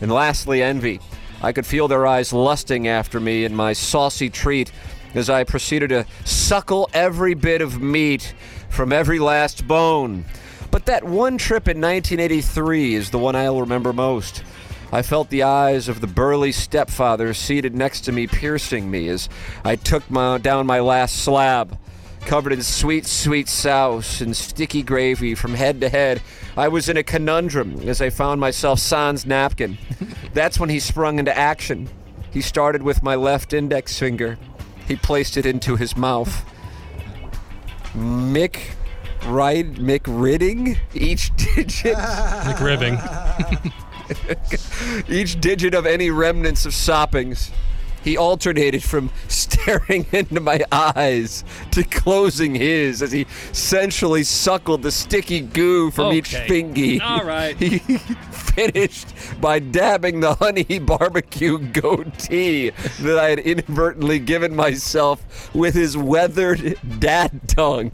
and 0.03 0.11
lastly, 0.11 0.61
envy. 0.61 0.99
I 1.41 1.53
could 1.53 1.65
feel 1.65 1.87
their 1.87 2.05
eyes 2.05 2.33
lusting 2.33 2.89
after 2.89 3.21
me 3.21 3.45
and 3.45 3.55
my 3.55 3.71
saucy 3.71 4.29
treat 4.29 4.69
as 5.15 5.29
I 5.29 5.45
proceeded 5.45 5.89
to 5.89 6.05
suckle 6.25 6.89
every 6.93 7.35
bit 7.35 7.61
of 7.61 7.81
meat 7.81 8.35
from 8.69 8.91
every 8.91 9.17
last 9.17 9.65
bone. 9.65 10.25
But 10.71 10.87
that 10.87 11.05
one 11.05 11.37
trip 11.37 11.69
in 11.69 11.79
1983 11.79 12.95
is 12.95 13.11
the 13.11 13.17
one 13.17 13.37
I'll 13.37 13.61
remember 13.61 13.93
most. 13.93 14.43
I 14.91 15.03
felt 15.03 15.29
the 15.29 15.43
eyes 15.43 15.87
of 15.87 16.01
the 16.01 16.07
burly 16.07 16.51
stepfather 16.51 17.33
seated 17.33 17.73
next 17.73 18.01
to 18.01 18.11
me 18.11 18.27
piercing 18.27 18.91
me 18.91 19.07
as 19.07 19.29
I 19.63 19.77
took 19.77 20.09
my, 20.11 20.37
down 20.37 20.65
my 20.65 20.81
last 20.81 21.15
slab. 21.15 21.77
Covered 22.25 22.51
in 22.51 22.61
sweet, 22.61 23.05
sweet 23.05 23.47
sauce 23.47 24.19
and 24.19 24.35
sticky 24.35 24.83
gravy 24.83 25.33
from 25.33 25.53
head 25.53 25.79
to 25.79 25.87
head, 25.87 26.21
I 26.55 26.67
was 26.67 26.87
in 26.87 26.97
a 26.97 27.03
conundrum 27.03 27.79
as 27.87 28.01
I 28.01 28.09
found 28.09 28.39
myself 28.39 28.79
sans 28.79 29.25
napkin. 29.25 29.77
That's 30.33 30.59
when 30.59 30.69
he 30.69 30.79
sprung 30.79 31.19
into 31.19 31.35
action. 31.35 31.89
He 32.31 32.41
started 32.41 32.83
with 32.83 33.01
my 33.01 33.15
left 33.15 33.53
index 33.53 33.97
finger. 33.97 34.37
He 34.87 34.95
placed 34.95 35.37
it 35.37 35.45
into 35.45 35.75
his 35.75 35.97
mouth. 35.97 36.45
Mick 37.95 38.75
Right 39.25 39.71
McRidding? 39.73 40.77
Each 40.93 41.35
digit 41.55 41.95
McRibbing. 41.95 42.99
each 45.09 45.39
digit 45.39 45.73
of 45.73 45.85
any 45.85 46.11
remnants 46.11 46.65
of 46.65 46.73
soppings. 46.73 47.51
He 48.03 48.17
alternated 48.17 48.83
from 48.83 49.09
staring 49.27 50.05
into 50.11 50.39
my 50.39 50.61
eyes 50.71 51.43
to 51.71 51.83
closing 51.83 52.55
his 52.55 53.01
as 53.01 53.11
he 53.11 53.25
sensually 53.51 54.23
suckled 54.23 54.83
the 54.83 54.91
sticky 54.91 55.41
goo 55.41 55.89
from 55.91 56.13
each 56.13 56.33
Okay. 56.35 56.47
fingy. 56.47 56.99
All 57.01 57.23
right. 57.23 57.55
He 57.63 57.79
finished 58.59 59.07
by 59.41 59.57
dabbing 59.59 60.19
the 60.19 60.35
honey 60.35 60.77
barbecue 60.79 61.57
goatee 61.57 62.69
that 63.01 63.17
I 63.17 63.29
had 63.29 63.39
inadvertently 63.39 64.19
given 64.19 64.55
myself 64.55 65.53
with 65.55 65.73
his 65.73 65.97
weathered 65.97 66.77
dad 66.99 67.41
tongue. 67.47 67.91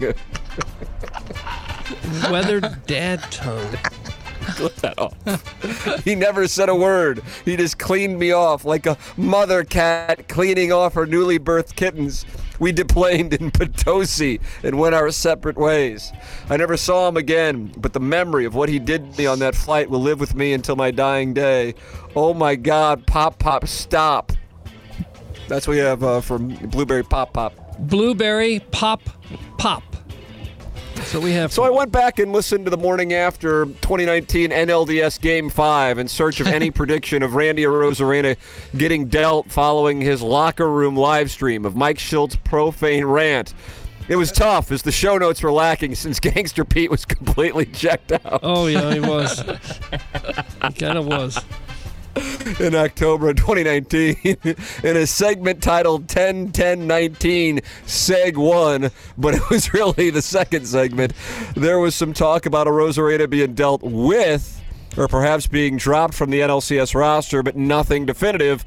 Weathered 2.30 2.86
dad 2.88 3.22
tongue. 3.32 3.78
Clip 4.60 4.76
that 4.76 5.00
off. 5.00 6.04
he 6.04 6.16
never 6.16 6.46
said 6.46 6.68
a 6.68 6.76
word. 6.76 7.24
He 7.46 7.56
just 7.56 7.80
cleaned 7.80 8.20
me 8.20 8.34
off 8.34 8.66
like 8.66 8.86
a 8.86 8.98
mother 9.16 9.64
cat 9.64 10.28
cleaning 10.28 10.74
off 10.74 10.96
her 10.96 11.06
newly 11.06 11.40
birthed 11.40 11.78
kittens. 11.78 12.26
We 12.60 12.74
deplaned 12.74 13.34
in 13.34 13.52
Potosi 13.52 14.42
and 14.62 14.78
went 14.78 14.96
our 14.96 15.12
separate 15.12 15.56
ways. 15.56 16.12
I 16.50 16.58
never 16.58 16.76
saw 16.76 17.08
him 17.08 17.16
again, 17.16 17.72
but 17.78 17.94
the 17.94 18.02
memory 18.02 18.44
of 18.44 18.54
what 18.54 18.68
he 18.68 18.80
did 18.80 19.14
to 19.14 19.18
me 19.18 19.26
on 19.26 19.40
that 19.40 19.56
flight 19.56 19.90
will 19.90 20.02
live 20.02 20.20
with 20.20 20.36
me 20.36 20.52
until 20.52 20.76
my 20.76 20.92
dying 20.92 21.34
day. 21.34 21.76
Oh 22.14 22.34
my 22.34 22.58
God, 22.58 23.08
Pop 23.08 23.40
Pop, 23.40 23.66
stop. 23.66 24.34
That's 25.48 25.68
what 25.70 25.76
we 25.76 25.80
have 25.80 26.04
uh, 26.04 26.20
from 26.20 26.50
Blueberry 26.50 27.04
Pop 27.04 27.32
Pop. 27.32 27.54
Blueberry 27.80 28.60
pop 28.72 29.02
pop. 29.58 29.89
So 31.04 31.20
we 31.20 31.32
have. 31.32 31.52
So 31.52 31.64
I 31.64 31.70
went 31.70 31.92
back 31.92 32.20
and 32.20 32.32
listened 32.32 32.66
to 32.66 32.70
the 32.70 32.78
morning 32.78 33.14
after 33.14 33.66
2019 33.66 34.52
NLDS 34.52 35.20
Game 35.20 35.50
5 35.50 35.98
in 35.98 36.08
search 36.08 36.40
of 36.40 36.48
any 36.48 36.70
prediction 36.80 37.24
of 37.24 37.34
Randy 37.34 37.64
Arozarena 37.64 38.38
getting 38.78 39.08
dealt 39.08 39.50
following 39.50 40.02
his 40.02 40.22
locker 40.22 40.70
room 40.70 40.96
live 40.96 41.32
stream 41.32 41.66
of 41.66 41.76
Mike 41.76 41.98
Shildt's 41.98 42.36
profane 42.36 43.06
rant. 43.06 43.54
It 44.08 44.16
was 44.16 44.32
tough 44.32 44.72
as 44.72 44.82
the 44.82 44.92
show 44.92 45.18
notes 45.18 45.42
were 45.42 45.52
lacking 45.52 45.96
since 45.96 46.20
Gangster 46.22 46.66
Pete 46.66 46.92
was 46.92 47.06
completely 47.06 47.66
checked 47.66 48.12
out. 48.12 48.42
Oh 48.44 48.68
yeah, 48.68 48.94
he 48.94 49.00
was. 49.00 49.40
he 49.40 50.74
kind 50.74 50.98
of 50.98 51.06
was. 51.08 51.40
in 52.60 52.76
October 52.76 53.30
of 53.30 53.38
2019 53.38 54.38
in 54.84 54.98
a 54.98 55.08
segment 55.08 55.62
titled 55.62 56.08
10 56.08 56.52
10 56.52 56.88
19 56.88 57.60
Seg 57.86 58.38
1, 58.38 58.92
but 59.18 59.36
it 59.36 59.50
was 59.50 59.74
really 59.74 60.10
the 60.10 60.22
second 60.22 60.68
segment. 60.68 61.14
There 61.56 61.80
was 61.80 61.96
some 61.96 62.14
talk 62.14 62.46
about 62.46 62.68
a 62.68 63.28
being 63.28 63.54
dealt 63.54 63.82
with 63.84 64.62
or 64.98 65.08
perhaps 65.08 65.48
being 65.48 65.78
dropped 65.78 66.14
from 66.14 66.30
the 66.30 66.40
NLCS 66.42 66.96
roster, 66.96 67.44
but 67.44 67.56
nothing 67.56 68.06
definitive. 68.06 68.66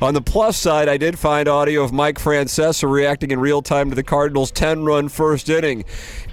On 0.00 0.12
the 0.12 0.20
plus 0.20 0.58
side, 0.58 0.88
I 0.88 0.98
did 0.98 1.18
find 1.18 1.48
audio 1.48 1.82
of 1.82 1.92
Mike 1.92 2.18
Francesa 2.18 2.90
reacting 2.90 3.30
in 3.30 3.40
real 3.40 3.62
time 3.62 3.88
to 3.88 3.96
the 3.96 4.02
Cardinals' 4.02 4.52
10-run 4.52 5.08
first 5.08 5.48
inning. 5.48 5.84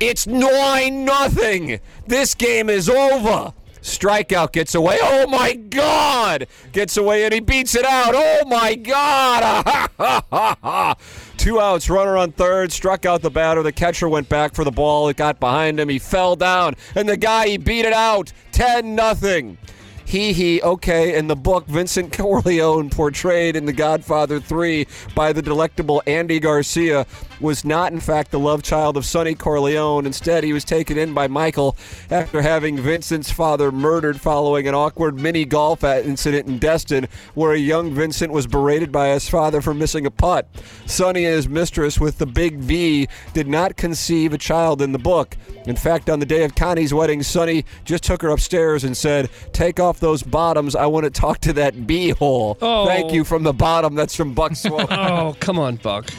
It's 0.01 0.27
9 0.27 1.05
nothing. 1.05 1.79
This 2.05 2.35
game 2.35 2.69
is 2.69 2.89
over. 2.89 3.53
Strikeout 3.83 4.53
gets 4.53 4.75
away. 4.75 4.97
Oh 5.01 5.27
my 5.27 5.53
God! 5.53 6.47
Gets 6.71 6.95
away 6.97 7.25
and 7.25 7.33
he 7.33 7.41
beats 7.41 7.75
it 7.75 7.85
out. 7.85 8.13
Oh 8.15 8.43
my 8.47 8.75
God! 8.75 9.89
Two 11.37 11.59
outs, 11.59 11.89
runner 11.89 12.17
on 12.17 12.31
third, 12.31 12.71
struck 12.71 13.05
out 13.05 13.21
the 13.21 13.29
batter. 13.29 13.61
The 13.61 13.73
catcher 13.73 14.07
went 14.07 14.29
back 14.29 14.55
for 14.55 14.63
the 14.63 14.71
ball. 14.71 15.09
It 15.09 15.17
got 15.17 15.39
behind 15.39 15.79
him. 15.79 15.89
He 15.89 15.99
fell 15.99 16.37
down, 16.37 16.75
and 16.95 17.07
the 17.07 17.17
guy 17.17 17.49
he 17.49 17.57
beat 17.57 17.85
it 17.85 17.93
out. 17.93 18.31
Ten 18.53 18.95
nothing. 18.95 19.57
Hee 20.05 20.33
hee, 20.33 20.61
okay. 20.61 21.17
In 21.17 21.27
the 21.27 21.35
book, 21.35 21.65
Vincent 21.65 22.11
Corleone, 22.13 22.89
portrayed 22.89 23.55
in 23.55 23.65
The 23.65 23.73
Godfather 23.73 24.39
3 24.39 24.85
by 25.15 25.33
the 25.33 25.41
delectable 25.41 26.03
Andy 26.05 26.39
Garcia, 26.39 27.07
was 27.39 27.65
not, 27.65 27.91
in 27.91 27.99
fact, 27.99 28.31
the 28.31 28.39
love 28.39 28.63
child 28.63 28.95
of 28.95 29.05
Sonny 29.05 29.33
Corleone. 29.33 30.05
Instead, 30.05 30.43
he 30.43 30.53
was 30.53 30.63
taken 30.63 30.97
in 30.97 31.13
by 31.13 31.27
Michael 31.27 31.75
after 32.11 32.41
having 32.41 32.77
Vincent's 32.77 33.31
father 33.31 33.71
murdered 33.71 34.21
following 34.21 34.67
an 34.67 34.75
awkward 34.75 35.19
mini 35.19 35.45
golf 35.45 35.83
incident 35.83 36.47
in 36.47 36.59
Destin, 36.59 37.07
where 37.33 37.53
a 37.53 37.57
young 37.57 37.93
Vincent 37.93 38.31
was 38.31 38.45
berated 38.45 38.91
by 38.91 39.09
his 39.09 39.27
father 39.27 39.61
for 39.61 39.73
missing 39.73 40.05
a 40.05 40.11
putt. 40.11 40.47
Sonny 40.85 41.25
and 41.25 41.35
his 41.35 41.49
mistress, 41.49 41.99
with 41.99 42.17
the 42.17 42.25
big 42.25 42.57
V, 42.57 43.07
did 43.33 43.47
not 43.47 43.77
conceive 43.77 44.33
a 44.33 44.37
child 44.37 44.81
in 44.81 44.91
the 44.91 44.99
book. 44.99 45.35
In 45.65 45.75
fact, 45.75 46.09
on 46.09 46.19
the 46.19 46.25
day 46.25 46.43
of 46.43 46.55
Connie's 46.55 46.93
wedding, 46.93 47.23
Sonny 47.23 47.65
just 47.85 48.03
took 48.03 48.21
her 48.21 48.29
upstairs 48.29 48.83
and 48.83 48.95
said, 48.95 49.29
Take 49.53 49.79
off 49.79 49.99
those 50.03 50.21
bottoms. 50.21 50.75
I 50.75 50.85
want 50.85 51.05
to 51.05 51.09
talk 51.09 51.39
to 51.39 51.53
that 51.53 51.87
bee 51.87 52.09
hole. 52.09 52.57
Oh. 52.61 52.85
Thank 52.85 53.13
you 53.13 53.23
from 53.23 53.43
the 53.43 53.53
bottom. 53.53 53.95
That's 53.95 54.15
from 54.15 54.33
Buck 54.33 54.55
Swope. 54.55 54.91
Oh, 54.91 55.35
come 55.39 55.57
on, 55.57 55.77
Buck. 55.77 56.09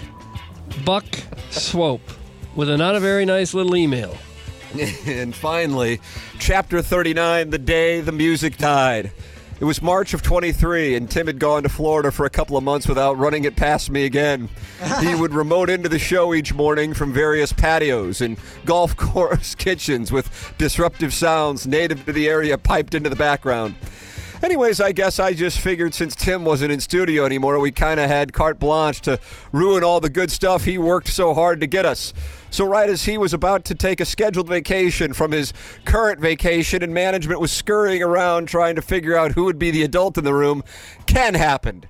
Buck 0.84 1.04
Swope 1.50 2.00
with 2.56 2.68
a 2.68 2.76
not 2.76 2.96
a 2.96 3.00
very 3.00 3.24
nice 3.24 3.54
little 3.54 3.76
email. 3.76 4.16
and 5.06 5.34
finally, 5.34 6.00
chapter 6.38 6.82
39 6.82 7.50
The 7.50 7.58
Day 7.58 8.00
the 8.00 8.12
Music 8.12 8.56
Died. 8.56 9.12
It 9.60 9.64
was 9.64 9.80
March 9.80 10.14
of 10.14 10.22
23, 10.22 10.96
and 10.96 11.08
Tim 11.08 11.28
had 11.28 11.38
gone 11.38 11.62
to 11.62 11.68
Florida 11.68 12.10
for 12.10 12.26
a 12.26 12.30
couple 12.30 12.56
of 12.56 12.64
months 12.64 12.88
without 12.88 13.16
running 13.16 13.44
it 13.44 13.54
past 13.54 13.88
me 13.88 14.04
again. 14.04 14.48
he 15.00 15.14
would 15.14 15.32
remote 15.34 15.70
into 15.70 15.88
the 15.88 15.98
show 15.98 16.34
each 16.34 16.52
morning 16.52 16.92
from 16.92 17.12
various 17.12 17.52
patios 17.52 18.20
and 18.20 18.36
golf 18.64 18.96
course 18.96 19.54
kitchens 19.54 20.10
with 20.10 20.54
disruptive 20.58 21.14
sounds 21.14 21.68
native 21.68 22.04
to 22.04 22.12
the 22.12 22.28
area 22.28 22.58
piped 22.58 22.94
into 22.96 23.08
the 23.08 23.16
background. 23.16 23.76
Anyways, 24.44 24.78
I 24.78 24.92
guess 24.92 25.18
I 25.18 25.32
just 25.32 25.58
figured 25.58 25.94
since 25.94 26.14
Tim 26.14 26.44
wasn't 26.44 26.70
in 26.70 26.78
studio 26.78 27.24
anymore, 27.24 27.58
we 27.58 27.70
kind 27.70 27.98
of 27.98 28.10
had 28.10 28.34
carte 28.34 28.58
blanche 28.58 29.00
to 29.00 29.18
ruin 29.52 29.82
all 29.82 30.00
the 30.00 30.10
good 30.10 30.30
stuff 30.30 30.64
he 30.64 30.76
worked 30.76 31.08
so 31.08 31.32
hard 31.32 31.62
to 31.62 31.66
get 31.66 31.86
us. 31.86 32.12
So, 32.50 32.66
right 32.66 32.90
as 32.90 33.04
he 33.06 33.16
was 33.16 33.32
about 33.32 33.64
to 33.64 33.74
take 33.74 34.02
a 34.02 34.04
scheduled 34.04 34.46
vacation 34.46 35.14
from 35.14 35.32
his 35.32 35.54
current 35.86 36.20
vacation 36.20 36.82
and 36.82 36.92
management 36.92 37.40
was 37.40 37.52
scurrying 37.52 38.02
around 38.02 38.46
trying 38.46 38.74
to 38.76 38.82
figure 38.82 39.16
out 39.16 39.32
who 39.32 39.44
would 39.44 39.58
be 39.58 39.70
the 39.70 39.82
adult 39.82 40.18
in 40.18 40.24
the 40.24 40.34
room, 40.34 40.62
Ken 41.06 41.32
happened. 41.32 41.88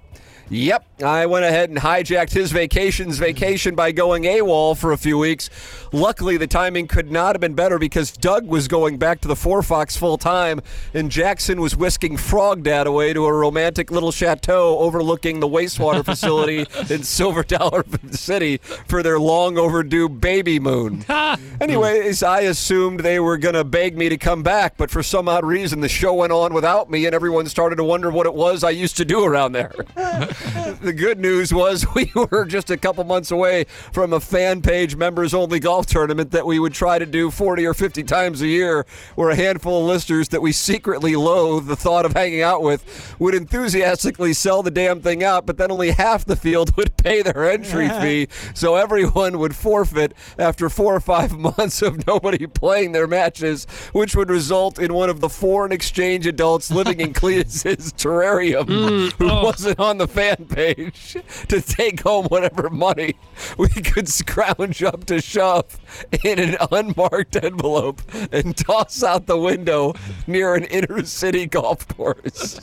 Yep, 0.50 1.02
I 1.02 1.26
went 1.26 1.44
ahead 1.44 1.70
and 1.70 1.78
hijacked 1.78 2.32
his 2.32 2.52
vacation's 2.52 3.18
vacation 3.18 3.74
by 3.74 3.92
going 3.92 4.24
AWOL 4.24 4.76
for 4.76 4.92
a 4.92 4.98
few 4.98 5.16
weeks. 5.16 5.48
Luckily, 5.90 6.36
the 6.36 6.46
timing 6.46 6.86
could 6.86 7.10
not 7.10 7.34
have 7.34 7.40
been 7.40 7.54
better 7.54 7.78
because 7.78 8.12
Doug 8.12 8.46
was 8.46 8.68
going 8.68 8.98
back 8.98 9.20
to 9.22 9.28
the 9.28 9.36
Four 9.36 9.62
Fox 9.62 9.96
full 9.96 10.18
time, 10.18 10.60
and 10.92 11.10
Jackson 11.10 11.60
was 11.60 11.74
whisking 11.76 12.16
Frog 12.16 12.62
Dad 12.62 12.86
away 12.86 13.12
to 13.14 13.24
a 13.24 13.32
romantic 13.32 13.90
little 13.90 14.12
chateau 14.12 14.78
overlooking 14.80 15.40
the 15.40 15.48
wastewater 15.48 16.04
facility 16.04 16.66
in 16.92 17.02
Silver 17.04 17.42
Dollar 17.42 17.84
City 18.10 18.58
for 18.58 19.02
their 19.02 19.18
long 19.18 19.56
overdue 19.56 20.08
baby 20.08 20.58
moon. 20.60 21.04
Ah. 21.16 21.38
Anyways, 21.60 22.22
I 22.24 22.40
assumed 22.40 23.00
they 23.00 23.20
were 23.20 23.36
going 23.36 23.54
to 23.54 23.62
beg 23.62 23.96
me 23.96 24.08
to 24.08 24.16
come 24.16 24.42
back, 24.42 24.76
but 24.76 24.90
for 24.90 25.02
some 25.02 25.28
odd 25.28 25.44
reason, 25.44 25.80
the 25.80 25.88
show 25.88 26.12
went 26.12 26.32
on 26.32 26.52
without 26.52 26.90
me, 26.90 27.06
and 27.06 27.14
everyone 27.14 27.46
started 27.46 27.76
to 27.76 27.84
wonder 27.84 28.10
what 28.10 28.26
it 28.26 28.34
was 28.34 28.64
I 28.64 28.70
used 28.70 28.96
to 28.96 29.04
do 29.04 29.24
around 29.24 29.52
there. 29.52 29.72
the 30.80 30.92
good 30.92 31.18
news 31.18 31.52
was 31.52 31.86
we 31.94 32.10
were 32.14 32.44
just 32.44 32.70
a 32.70 32.76
couple 32.76 33.04
months 33.04 33.30
away 33.30 33.64
from 33.92 34.12
a 34.12 34.20
fan 34.20 34.62
page 34.62 34.96
members 34.96 35.34
only 35.34 35.60
golf 35.60 35.86
tournament 35.86 36.30
that 36.30 36.46
we 36.46 36.58
would 36.58 36.74
try 36.74 36.98
to 36.98 37.06
do 37.06 37.30
40 37.30 37.66
or 37.66 37.74
50 37.74 38.02
times 38.04 38.42
a 38.42 38.46
year, 38.46 38.86
where 39.14 39.30
a 39.30 39.36
handful 39.36 39.80
of 39.80 39.86
listeners 39.86 40.28
that 40.28 40.42
we 40.42 40.52
secretly 40.52 41.16
loathe 41.16 41.66
the 41.66 41.76
thought 41.76 42.04
of 42.04 42.12
hanging 42.12 42.42
out 42.42 42.62
with 42.62 43.16
would 43.18 43.34
enthusiastically 43.34 44.32
sell 44.32 44.62
the 44.62 44.70
damn 44.70 45.00
thing 45.00 45.22
out, 45.22 45.46
but 45.46 45.56
then 45.56 45.70
only 45.70 45.90
half 45.90 46.24
the 46.24 46.36
field 46.36 46.76
would 46.76 46.96
pay 46.96 47.22
their 47.22 47.50
entry 47.50 47.88
fee, 47.88 48.28
so 48.54 48.76
everyone 48.76 49.38
would 49.38 49.54
forfeit 49.54 50.14
after 50.38 50.68
four 50.68 50.94
or 50.94 51.00
five 51.00 51.38
months 51.58 51.82
of 51.82 52.06
nobody 52.06 52.46
playing 52.46 52.92
their 52.92 53.06
matches, 53.06 53.66
which 53.92 54.16
would 54.16 54.30
result 54.30 54.78
in 54.78 54.92
one 54.94 55.10
of 55.10 55.20
the 55.20 55.28
foreign 55.28 55.72
exchange 55.72 56.26
adults 56.26 56.70
living 56.70 57.00
in 57.00 57.12
Cletus's 57.12 57.92
terrarium 57.92 58.66
hmm. 58.66 59.22
who 59.22 59.30
oh. 59.30 59.44
wasn't 59.44 59.78
on 59.78 59.98
the 59.98 60.08
fan 60.08 60.23
page 60.48 61.16
to 61.48 61.60
take 61.60 62.00
home 62.00 62.26
whatever 62.26 62.70
money 62.70 63.14
we 63.58 63.68
could 63.68 64.08
scrounge 64.08 64.82
up 64.82 65.04
to 65.04 65.20
shove 65.20 65.78
in 66.24 66.38
an 66.38 66.56
unmarked 66.72 67.36
envelope 67.36 68.02
and 68.32 68.56
toss 68.56 69.02
out 69.02 69.26
the 69.26 69.38
window 69.38 69.94
near 70.26 70.54
an 70.54 70.64
inner 70.64 71.04
city 71.04 71.46
golf 71.46 71.86
course. 71.88 72.60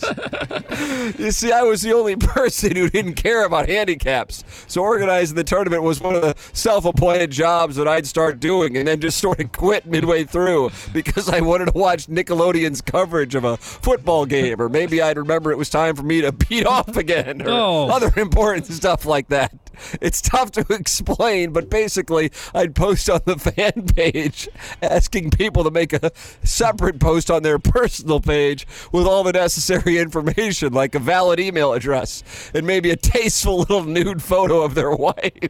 you 1.17 1.31
see, 1.31 1.51
I 1.51 1.61
was 1.63 1.81
the 1.81 1.93
only 1.93 2.15
person 2.15 2.75
who 2.75 2.89
didn't 2.89 3.13
care 3.15 3.45
about 3.45 3.69
handicaps, 3.69 4.43
so 4.67 4.81
organizing 4.81 5.35
the 5.35 5.43
tournament 5.43 5.83
was 5.83 6.01
one 6.01 6.15
of 6.15 6.21
the 6.21 6.35
self-appointed 6.53 7.31
jobs 7.31 7.75
that 7.75 7.87
I'd 7.87 8.07
start 8.07 8.39
doing, 8.39 8.77
and 8.77 8.87
then 8.87 8.99
just 8.99 9.17
sort 9.17 9.39
of 9.39 9.51
quit 9.51 9.85
midway 9.85 10.23
through 10.23 10.71
because 10.93 11.29
I 11.29 11.41
wanted 11.41 11.65
to 11.65 11.77
watch 11.77 12.07
Nickelodeon's 12.07 12.81
coverage 12.81 13.35
of 13.35 13.43
a 13.43 13.57
football 13.57 14.25
game, 14.25 14.61
or 14.61 14.69
maybe 14.69 15.01
I'd 15.01 15.17
remember 15.17 15.51
it 15.51 15.57
was 15.57 15.69
time 15.69 15.95
for 15.95 16.03
me 16.03 16.21
to 16.21 16.31
beat 16.31 16.65
off 16.65 16.95
again, 16.97 17.41
Oh. 17.51 17.89
other 17.89 18.11
important 18.17 18.65
stuff 18.67 19.05
like 19.05 19.27
that. 19.29 19.53
It's 19.99 20.21
tough 20.21 20.51
to 20.51 20.65
explain, 20.69 21.53
but 21.53 21.69
basically, 21.69 22.31
I'd 22.53 22.75
post 22.75 23.09
on 23.09 23.21
the 23.25 23.37
fan 23.39 23.87
page 23.87 24.47
asking 24.81 25.31
people 25.31 25.63
to 25.63 25.71
make 25.71 25.93
a 25.93 26.11
separate 26.43 26.99
post 26.99 27.31
on 27.31 27.43
their 27.43 27.57
personal 27.57 28.19
page 28.19 28.67
with 28.91 29.07
all 29.07 29.23
the 29.23 29.31
necessary 29.31 29.97
information, 29.97 30.73
like 30.73 30.93
a 30.93 30.99
valid 30.99 31.39
email 31.39 31.73
address 31.73 32.23
and 32.53 32.67
maybe 32.67 32.91
a 32.91 32.95
tasteful 32.95 33.59
little 33.59 33.83
nude 33.83 34.21
photo 34.21 34.61
of 34.61 34.75
their 34.75 34.91
wife. 34.91 35.49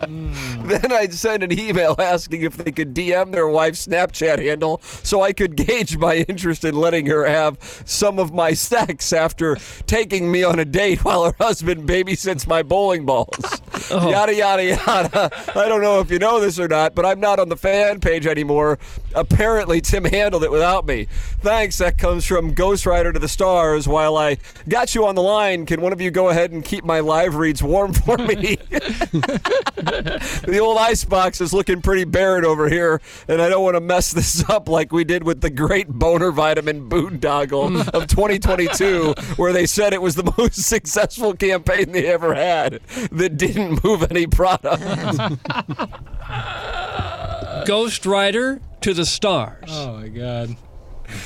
Hmm. 0.00 0.32
Then 0.70 0.92
I'd 0.92 1.12
send 1.12 1.42
an 1.42 1.56
email 1.58 1.94
asking 1.98 2.42
if 2.42 2.56
they 2.56 2.70
could 2.72 2.94
DM 2.94 3.32
their 3.32 3.48
wife's 3.48 3.86
Snapchat 3.86 4.38
handle 4.38 4.80
so 4.82 5.22
I 5.22 5.32
could 5.32 5.56
gauge 5.56 5.96
my 5.96 6.16
interest 6.28 6.64
in 6.64 6.74
letting 6.76 7.06
her 7.06 7.26
have 7.26 7.58
some 7.84 8.18
of 8.18 8.32
my 8.32 8.52
sex 8.52 9.09
after 9.12 9.56
taking 9.86 10.30
me 10.30 10.42
on 10.42 10.58
a 10.58 10.64
date 10.64 11.04
while 11.04 11.24
her 11.24 11.34
husband 11.38 11.88
babysits 11.88 12.46
my 12.46 12.62
bowling 12.62 13.06
balls. 13.06 13.60
Oh. 13.92 14.08
Yada, 14.08 14.32
yada, 14.32 14.64
yada. 14.64 15.30
I 15.56 15.68
don't 15.68 15.80
know 15.80 15.98
if 15.98 16.12
you 16.12 16.20
know 16.20 16.38
this 16.38 16.60
or 16.60 16.68
not, 16.68 16.94
but 16.94 17.04
I'm 17.04 17.18
not 17.18 17.40
on 17.40 17.48
the 17.48 17.56
fan 17.56 17.98
page 17.98 18.24
anymore. 18.24 18.78
Apparently, 19.16 19.80
Tim 19.80 20.04
handled 20.04 20.44
it 20.44 20.50
without 20.50 20.86
me. 20.86 21.06
Thanks. 21.40 21.78
That 21.78 21.98
comes 21.98 22.24
from 22.24 22.54
Ghost 22.54 22.86
Rider 22.86 23.12
to 23.12 23.18
the 23.18 23.26
Stars. 23.26 23.88
While 23.88 24.16
I 24.16 24.36
got 24.68 24.94
you 24.94 25.06
on 25.06 25.16
the 25.16 25.22
line, 25.22 25.66
can 25.66 25.80
one 25.80 25.92
of 25.92 26.00
you 26.00 26.12
go 26.12 26.28
ahead 26.28 26.52
and 26.52 26.64
keep 26.64 26.84
my 26.84 27.00
live 27.00 27.34
reads 27.34 27.62
warm 27.62 27.92
for 27.92 28.16
me? 28.18 28.58
the 28.70 30.58
old 30.62 30.78
ice 30.78 31.04
box 31.04 31.40
is 31.40 31.52
looking 31.52 31.82
pretty 31.82 32.04
barren 32.04 32.44
over 32.44 32.68
here, 32.68 33.00
and 33.26 33.42
I 33.42 33.48
don't 33.48 33.64
want 33.64 33.76
to 33.76 33.80
mess 33.80 34.12
this 34.12 34.48
up 34.48 34.68
like 34.68 34.92
we 34.92 35.04
did 35.04 35.24
with 35.24 35.40
the 35.40 35.50
great 35.50 35.88
boner 35.88 36.30
vitamin 36.30 36.88
boondoggle 36.88 37.82
mm. 37.82 37.88
of 37.88 38.06
2022, 38.06 38.99
where 39.36 39.52
they 39.52 39.66
said 39.66 39.92
it 39.92 40.02
was 40.02 40.14
the 40.14 40.32
most 40.38 40.62
successful 40.62 41.34
campaign 41.34 41.92
they 41.92 42.06
ever 42.06 42.34
had 42.34 42.80
that 43.12 43.36
didn't 43.36 43.84
move 43.84 44.10
any 44.10 44.26
product. 44.26 44.82
Ghost 47.66 48.06
Rider 48.06 48.60
to 48.80 48.94
the 48.94 49.04
stars. 49.04 49.66
Oh 49.68 49.98
my 49.98 50.08
god. 50.08 50.56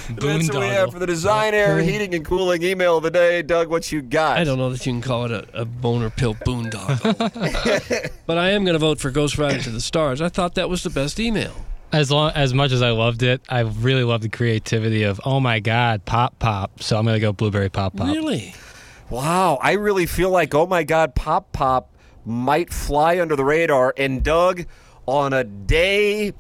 That's 0.09 0.49
what 0.49 0.61
we 0.61 0.69
have 0.69 0.93
for 0.93 0.99
the 0.99 1.07
Design 1.07 1.55
Air 1.55 1.81
Heating 1.81 2.15
and 2.15 2.25
Cooling 2.25 2.63
email 2.63 2.97
of 2.97 3.03
the 3.03 3.11
day. 3.11 3.43
Doug, 3.43 3.69
what 3.69 3.91
you 3.93 4.03
got? 4.03 4.39
I 4.39 4.45
don't 4.45 4.59
know 4.59 4.71
that 4.71 4.85
you 4.87 4.93
can 4.93 5.03
call 5.03 5.27
it 5.27 5.31
a, 5.31 5.61
a 5.61 5.65
boner 5.65 6.11
pill 6.11 6.35
boondoggle. 6.35 8.11
but 8.27 8.39
I 8.39 8.51
am 8.51 8.65
going 8.65 8.75
to 8.75 8.79
vote 8.79 8.99
for 8.99 9.11
Ghost 9.11 9.39
Rider 9.39 9.63
to 9.63 9.71
the 9.71 9.81
stars. 9.81 10.21
I 10.21 10.29
thought 10.29 10.55
that 10.55 10.69
was 10.69 10.83
the 10.83 10.91
best 10.91 11.21
email. 11.21 11.55
As 11.93 12.11
long 12.11 12.33
as 12.35 12.53
much 12.53 12.73
as 12.73 12.83
I 12.83 12.91
loved 12.91 13.23
it, 13.23 13.41
I 13.49 13.61
really 13.61 14.03
loved 14.03 14.25
the 14.25 14.29
creativity 14.29 15.05
of 15.05 15.21
oh 15.25 15.39
my 15.41 15.61
god, 15.61 16.05
pop 16.05 16.39
pop. 16.39 16.83
So 16.83 16.99
I'm 16.99 17.05
gonna 17.05 17.21
go 17.21 17.33
blueberry 17.33 17.69
pop 17.69 17.97
pop. 17.97 18.09
Really? 18.09 18.55
Wow, 19.11 19.59
I 19.63 19.73
really 19.73 20.07
feel 20.07 20.31
like, 20.31 20.55
oh 20.55 20.67
my 20.67 20.83
God, 20.83 21.15
Pop 21.15 21.53
Pop 21.53 21.91
might 22.25 22.73
fly 22.73 23.21
under 23.21 23.37
the 23.37 23.45
radar. 23.45 23.93
And 23.97 24.23
Doug, 24.23 24.65
on 25.07 25.33
a 25.33 25.45
day, 25.45 26.33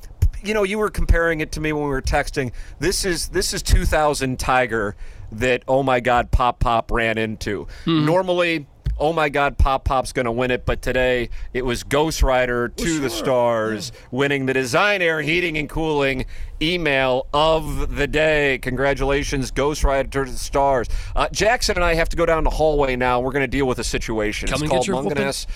you 0.42 0.54
know, 0.54 0.62
you 0.62 0.78
were 0.78 0.90
comparing 0.90 1.40
it 1.40 1.52
to 1.52 1.60
me 1.60 1.72
when 1.72 1.84
we 1.84 1.90
were 1.90 2.02
texting. 2.02 2.52
This 2.78 3.04
is 3.04 3.28
this 3.28 3.52
is 3.52 3.62
2000 3.62 4.38
Tiger 4.38 4.96
that 5.32 5.62
oh 5.68 5.82
my 5.82 6.00
God, 6.00 6.30
Pop 6.30 6.58
Pop 6.58 6.90
ran 6.90 7.18
into. 7.18 7.68
Hmm. 7.84 8.06
Normally. 8.06 8.66
Oh 8.96 9.12
my 9.12 9.28
God, 9.28 9.58
Pop 9.58 9.84
Pop's 9.84 10.12
going 10.12 10.26
to 10.26 10.32
win 10.32 10.52
it, 10.52 10.64
but 10.64 10.80
today 10.80 11.30
it 11.52 11.62
was 11.62 11.82
Ghost 11.82 12.22
Rider 12.22 12.68
to 12.68 13.00
the 13.00 13.10
stars, 13.10 13.90
winning 14.12 14.46
the 14.46 14.54
Design 14.54 15.02
Air 15.02 15.20
Heating 15.20 15.58
and 15.58 15.68
Cooling 15.68 16.26
email 16.62 17.26
of 17.34 17.96
the 17.96 18.06
day. 18.06 18.58
Congratulations, 18.62 19.50
Ghost 19.50 19.82
Rider 19.82 20.24
to 20.24 20.30
the 20.30 20.38
stars. 20.38 20.88
Uh, 21.16 21.28
Jackson 21.30 21.74
and 21.76 21.84
I 21.84 21.94
have 21.94 22.08
to 22.10 22.16
go 22.16 22.24
down 22.24 22.44
the 22.44 22.50
hallway 22.50 22.94
now. 22.94 23.18
We're 23.20 23.32
going 23.32 23.42
to 23.42 23.48
deal 23.48 23.66
with 23.66 23.80
a 23.80 23.84
situation. 23.84 24.48
Come 24.48 24.62
it's 24.62 24.70
called. 24.70 24.86
Munganess. 24.86 25.46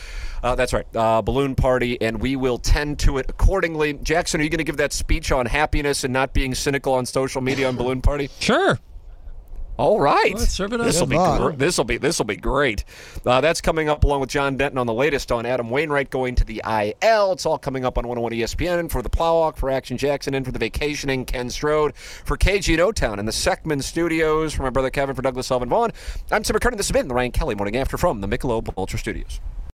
Uh, 0.42 0.54
that's 0.54 0.72
right, 0.72 0.86
uh, 0.94 1.22
balloon 1.22 1.54
party, 1.54 2.00
and 2.00 2.20
we 2.20 2.36
will 2.36 2.58
tend 2.58 2.98
to 3.00 3.18
it 3.18 3.26
accordingly. 3.28 3.94
Jackson, 3.94 4.40
are 4.40 4.44
you 4.44 4.50
going 4.50 4.58
to 4.58 4.64
give 4.64 4.76
that 4.76 4.92
speech 4.92 5.32
on 5.32 5.46
happiness 5.46 6.04
and 6.04 6.12
not 6.12 6.32
being 6.32 6.54
cynical 6.54 6.92
on 6.94 7.06
social 7.06 7.40
media 7.40 7.68
on 7.68 7.76
balloon 7.76 8.00
party? 8.00 8.30
Sure. 8.38 8.78
All 9.78 10.00
right. 10.00 10.34
Well, 10.34 10.40
let's 10.40 10.52
serve 10.52 10.72
it. 10.72 10.78
This 10.78 10.98
will 10.98 11.06
be 11.06 11.16
gr- 11.16 11.52
this 11.52 11.78
will 11.78 11.84
be 11.84 11.98
this 11.98 12.18
will 12.18 12.26
be 12.26 12.36
great. 12.36 12.84
Uh, 13.24 13.40
that's 13.40 13.60
coming 13.60 13.88
up 13.88 14.02
along 14.02 14.20
with 14.20 14.28
John 14.28 14.56
Denton 14.56 14.76
on 14.76 14.88
the 14.88 14.92
latest 14.92 15.30
on 15.30 15.46
Adam 15.46 15.70
Wainwright 15.70 16.10
going 16.10 16.34
to 16.34 16.44
the 16.44 16.60
IL. 16.66 17.32
It's 17.32 17.46
all 17.46 17.58
coming 17.58 17.84
up 17.84 17.96
on 17.96 18.06
101 18.08 18.32
ESPN 18.32 18.90
for 18.90 19.02
the 19.02 19.10
Plowhawk, 19.10 19.56
for 19.56 19.70
Action 19.70 19.96
Jackson, 19.96 20.34
and 20.34 20.44
for 20.44 20.50
the 20.50 20.58
vacationing 20.58 21.24
Ken 21.24 21.48
Strode, 21.48 21.94
for 21.94 22.36
KG 22.36 22.74
in 22.74 22.80
O-Town 22.80 23.20
in 23.20 23.26
the 23.26 23.32
Seckman 23.32 23.80
Studios, 23.82 24.52
for 24.52 24.64
my 24.64 24.70
brother 24.70 24.90
Kevin, 24.90 25.14
for 25.14 25.22
Douglas 25.22 25.46
Sullivan 25.46 25.68
Vaughn. 25.68 25.92
I'm 26.32 26.42
Tim 26.42 26.56
McKernan. 26.56 26.76
This 26.76 26.88
has 26.88 26.92
been 26.92 27.06
the 27.06 27.14
Ryan 27.14 27.30
Kelly 27.30 27.54
Morning 27.54 27.76
After 27.76 27.96
from 27.96 28.20
the 28.20 28.26
Michelob 28.26 28.72
Ultra 28.76 28.98
Studios. 28.98 29.40